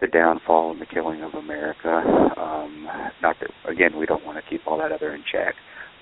the 0.06 0.12
downfall 0.12 0.72
and 0.72 0.82
the 0.82 0.86
killing 0.86 1.22
of 1.24 1.34
America. 1.34 1.90
Um, 2.38 2.88
not 3.22 3.36
that 3.42 3.50
again 3.70 3.98
we 3.98 4.06
don't 4.06 4.26
want 4.26 4.44
to 4.44 4.50
keep 4.50 4.66
all 4.68 4.78
that 4.78 4.92
other 4.92 5.14
in 5.14 5.24
check, 5.32 5.56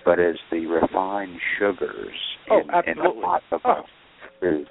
but 0.06 0.20
as 0.20 0.36
the 0.52 0.66
refined 0.66 1.38
sugars 1.58 2.14
Oh, 2.50 2.60
in, 2.60 2.64
in 2.64 2.70
a 2.70 2.78
absolutely. 2.78 3.22
lot 3.22 3.44
of 3.52 3.62
Oh. 3.64 3.84
food. 4.40 4.68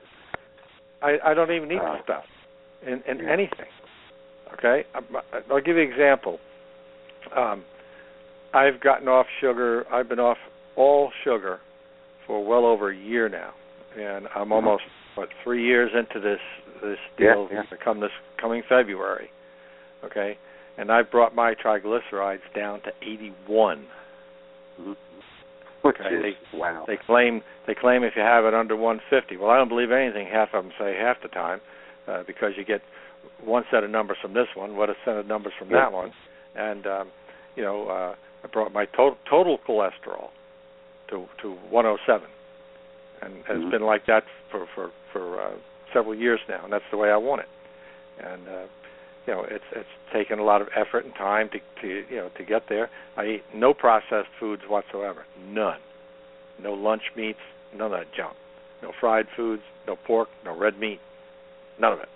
I, 1.01 1.19
I 1.25 1.35
don't 1.35 1.51
even 1.51 1.71
eat 1.73 1.79
Uh, 1.81 1.97
the 1.97 2.03
stuff 2.05 2.25
in, 2.87 3.03
in 3.09 3.25
yeah. 3.25 3.33
anything. 3.33 3.67
Okay, 4.55 4.85
I'll 5.51 5.61
give 5.61 5.77
you 5.77 5.83
an 5.83 5.91
example. 5.91 6.39
Um, 7.35 7.65
I've 8.53 8.81
gotten 8.81 9.09
off 9.09 9.27
sugar. 9.41 9.87
I've 9.91 10.09
been 10.11 10.21
off 10.21 10.37
all 10.77 11.11
sugar 11.25 11.61
for 12.27 12.45
well 12.45 12.67
over 12.67 12.91
a 12.91 12.97
year 12.97 13.31
now, 13.31 13.55
and 13.99 14.29
I'm 14.37 14.53
almost 14.53 14.83
what 15.15 15.31
three 15.43 15.65
years 15.65 15.91
into 15.99 16.21
this 16.21 16.41
this 16.83 16.99
deal 17.17 17.49
yeah. 17.51 17.63
to 17.63 17.77
come 17.83 18.01
this 18.01 18.11
coming 18.41 18.63
February. 18.69 19.31
Okay, 20.05 20.37
and 20.79 20.91
I've 20.91 21.11
brought 21.11 21.35
my 21.35 21.55
triglycerides 21.55 22.41
down 22.55 22.81
to 22.83 22.93
81. 23.03 23.87
Mhm. 24.81 24.97
Which 25.83 25.97
Okay, 26.01 26.29
is 26.31 26.37
wow. 26.53 26.85
They 26.87 26.97
claim 26.97 27.43
they 27.67 27.75
claim 27.75 28.05
if 28.05 28.15
you 28.17 28.23
have 28.23 28.45
it 28.45 28.55
under 28.55 28.77
150. 28.77 29.37
Well, 29.37 29.51
I 29.51 29.57
don't 29.57 29.69
believe 29.69 29.91
anything 29.91 30.27
half 30.29 30.55
of 30.55 30.65
them 30.65 30.73
say 30.79 30.95
half 30.97 31.21
the 31.23 31.29
time, 31.29 31.61
uh, 32.07 32.23
because 32.25 32.57
you 32.57 32.65
get 32.65 32.83
one 33.45 33.65
set 33.71 33.83
of 33.85 33.91
numbers 33.91 34.19
from 34.23 34.33
this 34.33 34.49
one, 34.55 34.77
what 34.77 34.91
a 34.91 34.95
set 35.05 35.17
of 35.17 35.27
numbers 35.27 35.53
from 35.59 35.71
Yeah. 35.71 35.81
that 35.81 35.93
one, 35.93 36.13
and 36.55 36.87
um, 36.87 37.09
you 37.57 37.63
know 37.63 37.89
uh, 37.89 38.15
I 38.45 38.47
brought 38.49 38.73
my 38.73 38.87
total 38.87 39.19
total 39.29 39.59
cholesterol 39.59 40.31
to 41.09 41.29
to 41.43 41.53
107, 41.71 42.29
and 43.23 43.37
it's 43.39 43.49
Mhm. 43.49 43.71
been 43.71 43.83
like 43.83 44.07
that 44.07 44.25
for 44.51 44.67
for 44.75 44.91
for 45.13 45.41
uh, 45.41 45.55
several 45.93 46.15
years 46.15 46.41
now, 46.49 46.65
and 46.65 46.73
that's 46.73 46.85
the 46.91 46.97
way 46.97 47.11
I 47.11 47.17
want 47.17 47.43
it. 47.43 47.49
And 48.25 48.49
uh, 48.49 48.67
you 49.27 49.35
know 49.35 49.45
it's 49.49 49.65
it's 49.73 49.89
taken 50.13 50.39
a 50.39 50.45
lot 50.45 50.61
of 50.61 50.69
effort 50.77 51.05
and 51.05 51.15
time 51.15 51.49
to 51.51 51.59
to 51.81 52.05
you 52.11 52.17
know 52.17 52.31
to 52.37 52.45
get 52.45 52.63
there. 52.69 52.91
I 53.17 53.27
eat 53.27 53.43
no 53.55 53.75
processed 53.75 54.29
foods 54.39 54.63
whatsoever, 54.69 55.25
none. 55.49 55.79
No 56.63 56.75
lunch 56.75 57.03
meats, 57.17 57.41
none 57.77 57.93
of 57.93 57.93
that 57.93 58.15
junk. 58.17 58.35
No 58.83 58.93
fried 59.01 59.27
foods, 59.37 59.63
no 59.87 59.97
pork, 59.97 60.29
no 60.45 60.57
red 60.57 60.79
meat, 60.79 61.01
none 61.81 61.93
of 61.93 62.01
it. 62.01 62.09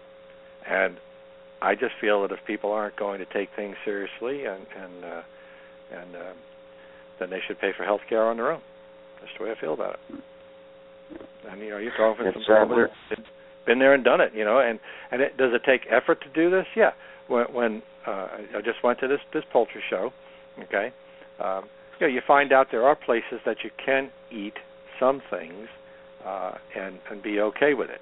And 0.68 0.96
I 1.62 1.74
just 1.74 1.94
feel 2.00 2.22
that 2.22 2.32
if 2.32 2.40
people 2.46 2.72
aren't 2.72 2.96
going 2.96 3.18
to 3.18 3.26
take 3.26 3.48
things 3.56 3.76
seriously 3.84 4.44
and 4.44 4.66
and 4.76 5.04
uh, 5.04 5.22
and 5.92 6.16
uh, 6.16 6.32
then 7.18 7.30
they 7.30 7.40
should 7.46 7.58
pay 7.58 7.72
for 7.76 7.84
health 7.84 8.02
care 8.08 8.24
on 8.24 8.36
their 8.36 8.52
own. 8.52 8.60
That's 9.20 9.32
the 9.38 9.44
way 9.44 9.50
I 9.52 9.60
feel 9.60 9.74
about 9.74 9.94
it. 9.94 10.20
And 11.48 11.60
you 11.60 11.70
know, 11.70 11.78
you're 11.78 11.96
talking 11.96 12.30
from 12.32 12.42
somebody 12.46 12.82
uh, 12.82 13.14
been 13.66 13.78
there 13.78 13.94
and 13.94 14.04
done 14.04 14.20
it. 14.20 14.32
You 14.34 14.44
know, 14.44 14.58
and 14.58 14.78
and 15.10 15.20
it, 15.20 15.36
does 15.36 15.52
it 15.52 15.62
take 15.64 15.82
effort 15.90 16.20
to 16.22 16.28
do 16.34 16.50
this? 16.50 16.66
Yeah. 16.76 16.92
When 17.28 17.44
when 17.52 17.82
uh, 18.06 18.28
I 18.56 18.60
just 18.64 18.82
went 18.82 19.00
to 19.00 19.08
this 19.08 19.20
this 19.32 19.44
poultry 19.52 19.82
show, 19.88 20.10
okay, 20.64 20.92
um, 21.40 21.64
you 22.00 22.06
know, 22.06 22.12
you 22.12 22.20
find 22.26 22.52
out 22.52 22.68
there 22.70 22.84
are 22.84 22.96
places 22.96 23.40
that 23.44 23.58
you 23.64 23.70
can 23.84 24.10
eat 24.30 24.54
some 25.00 25.22
things 25.30 25.68
uh, 26.24 26.52
and 26.76 26.98
and 27.10 27.22
be 27.22 27.40
okay 27.40 27.74
with 27.74 27.90
it. 27.90 28.00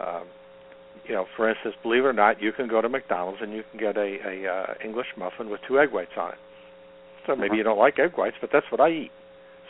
Um, 0.00 0.24
you 1.06 1.14
know, 1.14 1.26
for 1.36 1.48
instance, 1.48 1.74
believe 1.82 2.04
it 2.04 2.08
or 2.08 2.12
not, 2.12 2.40
you 2.40 2.52
can 2.52 2.68
go 2.68 2.80
to 2.80 2.88
McDonald's 2.88 3.38
and 3.42 3.52
you 3.52 3.64
can 3.70 3.80
get 3.80 3.96
a, 3.96 4.18
a 4.24 4.48
uh, 4.48 4.74
English 4.84 5.08
muffin 5.16 5.50
with 5.50 5.60
two 5.66 5.80
egg 5.80 5.92
whites 5.92 6.12
on 6.16 6.30
it. 6.30 6.38
So 7.26 7.34
maybe 7.34 7.56
you 7.56 7.62
don't 7.62 7.78
like 7.78 7.98
egg 7.98 8.12
whites, 8.16 8.36
but 8.40 8.50
that's 8.52 8.66
what 8.70 8.80
I 8.80 8.90
eat. 8.90 9.10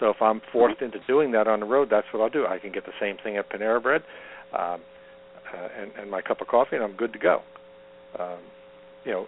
So 0.00 0.10
if 0.10 0.20
I'm 0.20 0.40
forced 0.52 0.82
into 0.82 0.98
doing 1.06 1.32
that 1.32 1.46
on 1.46 1.60
the 1.60 1.66
road, 1.66 1.88
that's 1.90 2.06
what 2.12 2.22
I'll 2.22 2.30
do. 2.30 2.46
I 2.46 2.58
can 2.58 2.72
get 2.72 2.84
the 2.84 2.96
same 3.00 3.16
thing 3.22 3.36
at 3.36 3.50
Panera 3.50 3.82
Bread, 3.82 4.02
um, 4.58 4.80
uh, 5.52 5.68
and, 5.80 5.90
and 5.98 6.10
my 6.10 6.22
cup 6.22 6.40
of 6.40 6.48
coffee, 6.48 6.76
and 6.76 6.84
I'm 6.84 6.96
good 6.96 7.12
to 7.12 7.18
go. 7.18 7.42
Um, 8.18 8.38
you 9.04 9.12
know, 9.12 9.26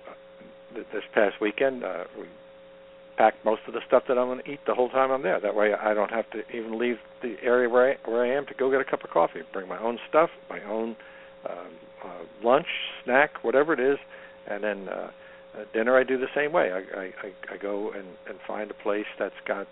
th- 0.74 0.86
this 0.92 1.02
past 1.14 1.36
weekend, 1.40 1.84
uh, 1.84 2.04
we 2.18 2.26
packed 3.16 3.44
most 3.44 3.62
of 3.66 3.74
the 3.74 3.80
stuff 3.86 4.04
that 4.08 4.18
I'm 4.18 4.26
going 4.26 4.42
to 4.42 4.50
eat 4.50 4.60
the 4.66 4.74
whole 4.74 4.88
time 4.88 5.10
I'm 5.10 5.22
there. 5.22 5.40
That 5.40 5.54
way, 5.54 5.72
I 5.74 5.94
don't 5.94 6.10
have 6.10 6.28
to 6.30 6.48
even 6.54 6.78
leave 6.78 6.96
the 7.22 7.36
area 7.42 7.68
where 7.68 7.92
I, 7.92 8.10
where 8.10 8.24
I 8.24 8.36
am 8.36 8.46
to 8.46 8.54
go 8.54 8.70
get 8.70 8.80
a 8.80 8.84
cup 8.84 9.04
of 9.04 9.10
coffee. 9.10 9.40
Bring 9.52 9.68
my 9.68 9.78
own 9.78 9.98
stuff, 10.08 10.30
my 10.50 10.62
own 10.64 10.96
um, 11.48 11.68
uh, 12.04 12.22
lunch, 12.42 12.66
snack, 13.04 13.42
whatever 13.42 13.72
it 13.72 13.80
is, 13.80 13.98
and 14.48 14.64
then 14.64 14.88
uh, 14.88 15.10
uh, 15.56 15.64
dinner 15.72 15.96
I 15.96 16.04
do 16.04 16.18
the 16.18 16.26
same 16.34 16.52
way. 16.52 16.72
I, 16.72 16.78
I, 16.98 17.54
I, 17.54 17.56
go 17.56 17.92
and, 17.92 18.06
and 18.28 18.38
find 18.46 18.70
a 18.70 18.74
place 18.74 19.06
that's 19.18 19.34
got, 19.46 19.66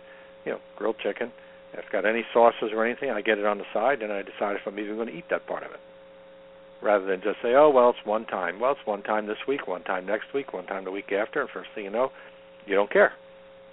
you 0.45 0.53
know, 0.53 0.59
grilled 0.77 0.97
chicken. 1.03 1.33
If 1.73 1.81
it's 1.81 1.89
got 1.91 2.05
any 2.05 2.25
sauces 2.33 2.71
or 2.73 2.85
anything, 2.85 3.11
I 3.11 3.23
get 3.23 3.39
it 3.39 3.47
on 3.47 3.59
the 3.59 3.65
side, 3.73 4.03
and 4.03 4.13
I 4.13 4.23
decide 4.23 4.57
if 4.57 4.63
I'm 4.67 4.79
even 4.79 4.97
going 4.97 5.09
to 5.09 5.15
eat 5.15 5.25
that 5.31 5.47
part 5.47 5.65
of 5.65 5.73
it. 5.73 5.81
Rather 6.83 7.07
than 7.07 7.21
just 7.23 7.37
say, 7.43 7.55
oh 7.55 7.71
well, 7.71 7.91
it's 7.91 8.05
one 8.05 8.27
time. 8.27 8.59
Well, 8.59 8.73
it's 8.73 8.87
one 8.87 9.03
time 9.03 9.27
this 9.27 9.39
week, 9.47 9.69
one 9.69 9.83
time 9.85 10.05
next 10.07 10.35
week, 10.35 10.53
one 10.53 10.67
time 10.67 10.85
the 10.85 10.91
week 10.91 11.13
after, 11.13 11.41
and 11.41 11.49
first 11.51 11.71
thing 11.75 11.85
you 11.85 11.91
know, 11.91 12.11
you 12.67 12.75
don't 12.75 12.91
care 12.91 13.13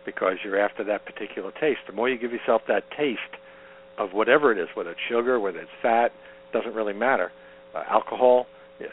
because 0.05 0.37
you're 0.43 0.59
after 0.59 0.83
that 0.83 1.05
particular 1.05 1.51
taste. 1.59 1.79
The 1.87 1.93
more 1.93 2.09
you 2.09 2.17
give 2.17 2.31
yourself 2.31 2.61
that 2.67 2.83
taste 2.95 3.19
of 3.97 4.11
whatever 4.13 4.51
it 4.51 4.57
is, 4.57 4.67
whether 4.75 4.91
it's 4.91 4.99
sugar, 5.09 5.39
whether 5.39 5.59
it's 5.59 5.71
fat, 5.81 6.11
doesn't 6.53 6.73
really 6.73 6.93
matter. 6.93 7.31
Uh, 7.75 7.83
alcohol, 7.89 8.47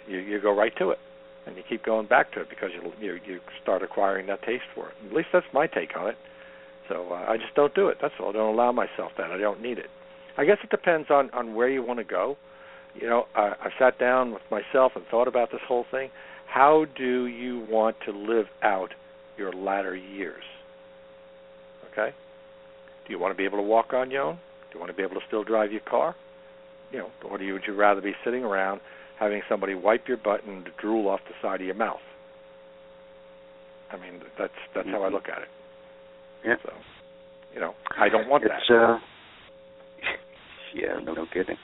you, 0.09 0.19
you 0.19 0.41
go 0.41 0.55
right 0.55 0.73
to 0.79 0.91
it, 0.91 0.99
and 1.47 1.57
you 1.57 1.63
keep 1.69 1.85
going 1.85 2.07
back 2.07 2.33
to 2.33 2.41
it 2.41 2.49
because 2.51 2.71
you 2.75 2.93
you 3.01 3.19
you 3.27 3.41
start 3.63 3.83
acquiring 3.83 4.27
that 4.27 4.43
taste 4.43 4.65
for 4.75 4.89
it. 4.89 4.95
At 5.07 5.13
least 5.15 5.29
that's 5.33 5.47
my 5.53 5.67
take 5.67 5.97
on 5.97 6.09
it. 6.09 6.17
So 6.89 7.09
uh, 7.11 7.25
I 7.29 7.37
just 7.37 7.55
don't 7.55 7.75
do 7.75 7.89
it. 7.89 7.99
That's 8.01 8.15
all. 8.21 8.31
I 8.31 8.33
don't 8.33 8.55
allow 8.55 8.73
myself 8.73 9.13
that. 9.19 9.31
I 9.31 9.39
don't 9.39 9.63
need 9.63 9.79
it. 9.79 9.91
I 10.37 10.45
guess 10.45 10.59
it 10.63 10.71
depends 10.71 11.11
on 11.11 11.31
on 11.31 11.55
where 11.55 11.69
you 11.69 11.83
want 11.83 11.99
to 11.99 12.05
go. 12.05 12.37
You 13.01 13.09
know, 13.09 13.25
I, 13.35 13.53
I 13.61 13.69
sat 13.79 13.99
down 13.99 14.33
with 14.33 14.43
myself 14.51 14.93
and 14.97 15.05
thought 15.11 15.29
about 15.29 15.51
this 15.51 15.61
whole 15.67 15.85
thing. 15.91 16.11
How 16.47 16.87
do 16.97 17.27
you 17.27 17.67
want 17.69 17.97
to 18.07 18.13
live 18.13 18.47
out 18.63 18.91
your 19.37 19.53
latter 19.53 19.95
years? 19.95 20.45
Okay. 21.93 22.15
Do 23.07 23.13
you 23.13 23.19
want 23.19 23.33
to 23.33 23.37
be 23.37 23.45
able 23.45 23.59
to 23.59 23.63
walk 23.63 23.93
on 23.93 24.11
your 24.11 24.23
own? 24.23 24.35
Do 24.35 24.75
you 24.75 24.81
want 24.81 24.91
to 24.91 24.97
be 24.97 25.03
able 25.03 25.15
to 25.15 25.27
still 25.27 25.45
drive 25.45 25.73
your 25.73 25.83
car? 25.83 26.15
You 26.93 26.99
know, 26.99 27.09
or 27.29 27.39
do 27.39 27.45
you, 27.45 27.53
would 27.55 27.63
you 27.67 27.75
rather 27.75 28.01
be 28.01 28.13
sitting 28.25 28.45
around 28.45 28.81
having 29.19 29.43
somebody 29.49 29.75
wipe 29.75 30.09
your 30.09 30.17
butt 30.17 30.45
and 30.45 30.69
drool 30.81 31.09
off 31.09 31.21
the 31.29 31.35
side 31.43 31.61
of 31.61 31.67
your 31.67 31.77
mouth? 31.77 32.01
I 33.91 33.97
mean, 33.97 34.21
that's 34.39 34.53
that's 34.75 34.89
how 34.89 35.03
I 35.03 35.09
look 35.09 35.29
at 35.29 35.43
it. 35.43 35.49
Yeah. 36.45 36.55
So, 36.65 36.73
you 37.55 37.61
know, 37.61 37.75
I 37.99 38.09
don't 38.09 38.29
want 38.29 38.45
it's, 38.45 38.53
that. 38.69 38.75
Uh, 38.75 38.99
yeah, 40.75 41.01
no, 41.05 41.15
no 41.15 41.27
kidding. 41.33 41.57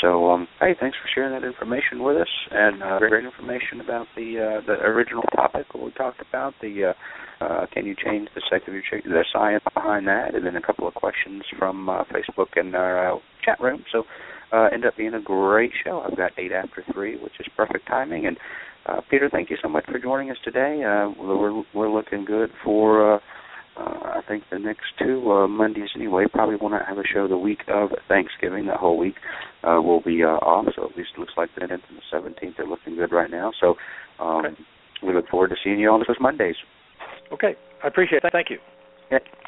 So, 0.00 0.30
um, 0.30 0.48
hey, 0.60 0.74
thanks 0.78 0.96
for 0.96 1.08
sharing 1.14 1.38
that 1.38 1.46
information 1.46 2.02
with 2.02 2.16
us, 2.16 2.28
and 2.50 2.82
uh, 2.82 2.98
great 2.98 3.24
information 3.24 3.80
about 3.80 4.06
the 4.16 4.38
uh, 4.38 4.66
the 4.66 4.72
original 4.84 5.22
topic 5.34 5.66
that 5.72 5.82
we 5.82 5.90
talked 5.92 6.20
about. 6.26 6.54
The 6.62 6.94
uh, 7.40 7.44
uh, 7.44 7.66
can 7.72 7.84
you 7.84 7.94
change 7.94 8.28
the 8.34 8.40
sex 8.50 8.64
of 8.66 8.72
your 8.72 8.82
chicken? 8.90 9.10
The 9.12 9.24
science 9.32 9.62
behind 9.74 10.06
that, 10.08 10.34
and 10.34 10.46
then 10.46 10.56
a 10.56 10.62
couple 10.62 10.88
of 10.88 10.94
questions 10.94 11.42
from 11.58 11.88
uh, 11.88 12.04
Facebook 12.04 12.48
and 12.56 12.74
our 12.74 13.16
uh, 13.16 13.18
chat 13.44 13.60
room. 13.60 13.84
So, 13.92 14.04
uh, 14.52 14.68
end 14.72 14.86
up 14.86 14.96
being 14.96 15.14
a 15.14 15.20
great 15.20 15.72
show. 15.84 16.00
I've 16.00 16.16
got 16.16 16.32
eight 16.38 16.52
after 16.52 16.82
three, 16.92 17.20
which 17.20 17.34
is 17.38 17.46
perfect 17.56 17.86
timing. 17.86 18.26
And 18.26 18.38
uh, 18.86 19.00
Peter, 19.10 19.28
thank 19.30 19.50
you 19.50 19.56
so 19.62 19.68
much 19.68 19.84
for 19.86 19.98
joining 19.98 20.30
us 20.30 20.38
today. 20.44 20.82
Uh, 20.82 21.10
we're 21.22 21.62
we're 21.74 21.90
looking 21.90 22.24
good 22.24 22.50
for. 22.64 23.16
Uh, 23.16 23.18
uh, 23.76 23.82
I 24.18 24.20
think 24.26 24.44
the 24.50 24.58
next 24.58 24.86
two 24.98 25.30
uh, 25.30 25.48
Mondays 25.48 25.90
anyway. 25.94 26.26
Probably 26.32 26.56
will 26.56 26.70
not 26.70 26.86
have 26.86 26.98
a 26.98 27.04
show 27.04 27.28
the 27.28 27.38
week 27.38 27.60
of 27.68 27.90
Thanksgiving. 28.08 28.66
That 28.66 28.76
whole 28.78 28.98
week 28.98 29.14
uh, 29.62 29.80
will 29.82 30.00
be 30.00 30.22
uh, 30.22 30.38
off, 30.42 30.66
so 30.74 30.88
at 30.90 30.96
least 30.96 31.10
it 31.16 31.20
looks 31.20 31.34
like 31.36 31.50
the 31.54 31.62
10th 31.62 31.80
and 31.88 31.98
the 31.98 32.30
17th 32.46 32.58
are 32.58 32.66
looking 32.66 32.96
good 32.96 33.12
right 33.12 33.30
now. 33.30 33.52
So 33.60 33.74
um, 34.18 34.44
Okay. 34.44 34.54
we 35.06 35.14
look 35.14 35.28
forward 35.28 35.48
to 35.50 35.56
seeing 35.62 35.78
you 35.78 35.90
on 35.90 36.00
those 36.00 36.16
Mondays. 36.20 36.56
Okay, 37.32 37.54
I 37.82 37.86
appreciate 37.86 38.22
that. 38.22 38.32
Thank 38.32 38.50
you. 38.50 38.58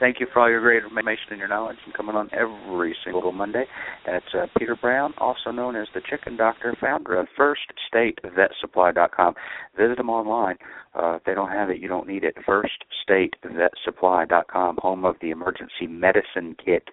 Thank 0.00 0.18
you 0.18 0.26
for 0.32 0.40
all 0.40 0.50
your 0.50 0.60
great 0.60 0.82
information 0.82 1.26
and 1.30 1.38
your 1.38 1.46
knowledge 1.46 1.76
and 1.84 1.94
coming 1.94 2.16
on 2.16 2.28
every 2.32 2.96
single 3.04 3.30
Monday. 3.30 3.66
That's 4.04 4.26
uh, 4.34 4.48
Peter 4.58 4.74
Brown, 4.74 5.14
also 5.18 5.52
known 5.52 5.76
as 5.76 5.86
the 5.94 6.00
Chicken 6.10 6.36
Doctor, 6.36 6.76
founder 6.80 7.20
of 7.20 7.28
FirstStateVetSupply.com. 7.38 9.34
Visit 9.78 9.96
them 9.96 10.10
online. 10.10 10.56
Uh, 10.98 11.14
if 11.14 11.22
they 11.24 11.34
don't 11.34 11.50
have 11.50 11.70
it, 11.70 11.78
you 11.78 11.86
don't 11.86 12.08
need 12.08 12.24
it. 12.24 12.36
FirstStateVetSupply.com, 12.48 14.78
home 14.82 15.04
of 15.04 15.14
the 15.22 15.30
emergency 15.30 15.86
medicine 15.88 16.56
kit. 16.64 16.88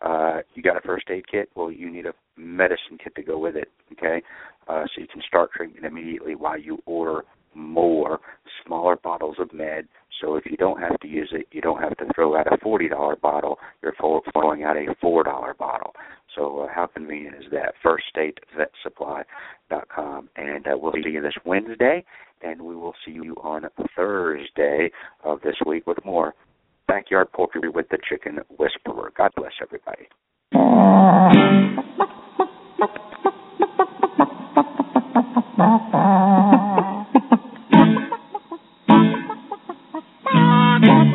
Uh, 0.00 0.38
you 0.54 0.62
got 0.62 0.78
a 0.78 0.80
first 0.80 1.10
aid 1.10 1.28
kit? 1.30 1.50
Well, 1.54 1.70
you 1.70 1.90
need 1.90 2.06
a 2.06 2.14
medicine 2.38 2.96
kit 3.02 3.14
to 3.16 3.22
go 3.22 3.36
with 3.38 3.56
it. 3.56 3.68
Okay, 3.92 4.22
uh, 4.68 4.84
so 4.84 5.02
you 5.02 5.06
can 5.06 5.20
start 5.26 5.50
treatment 5.52 5.84
immediately 5.84 6.34
while 6.34 6.58
you 6.58 6.78
order 6.86 7.24
more 7.54 8.20
smaller 8.64 8.96
bottles 8.96 9.36
of 9.38 9.52
med. 9.52 9.86
So 10.20 10.36
if 10.36 10.44
you 10.46 10.56
don't 10.56 10.80
have 10.80 11.00
to 11.00 11.08
use 11.08 11.30
it, 11.32 11.48
you 11.52 11.60
don't 11.60 11.82
have 11.82 11.96
to 11.98 12.06
throw 12.14 12.36
out 12.36 12.50
a 12.52 12.56
forty 12.58 12.88
dollar 12.88 13.16
bottle. 13.16 13.58
You're 13.82 13.96
throwing 14.32 14.62
out 14.62 14.76
a 14.76 14.94
four 15.00 15.24
dollar 15.24 15.54
bottle. 15.54 15.94
So 16.34 16.60
uh, 16.60 16.68
how 16.72 16.86
convenient 16.86 17.34
is 17.36 17.44
that? 17.52 17.74
FirstStateVetSupply.com, 17.84 20.28
and 20.36 20.66
uh, 20.66 20.70
we'll 20.76 20.94
see 21.04 21.10
you 21.10 21.20
this 21.20 21.34
Wednesday, 21.44 22.02
and 22.42 22.62
we 22.62 22.74
will 22.74 22.94
see 23.04 23.12
you 23.12 23.36
on 23.42 23.68
Thursday 23.96 24.90
of 25.22 25.42
this 25.42 25.56
week 25.66 25.86
with 25.86 26.02
more 26.04 26.34
backyard 26.88 27.30
poultry 27.32 27.68
with 27.68 27.88
the 27.90 27.98
Chicken 28.08 28.38
Whisperer. 28.58 29.12
God 29.16 29.30
bless 29.36 29.52
everybody. 29.62 30.08
bum, 40.86 41.12
bum. 41.12 41.13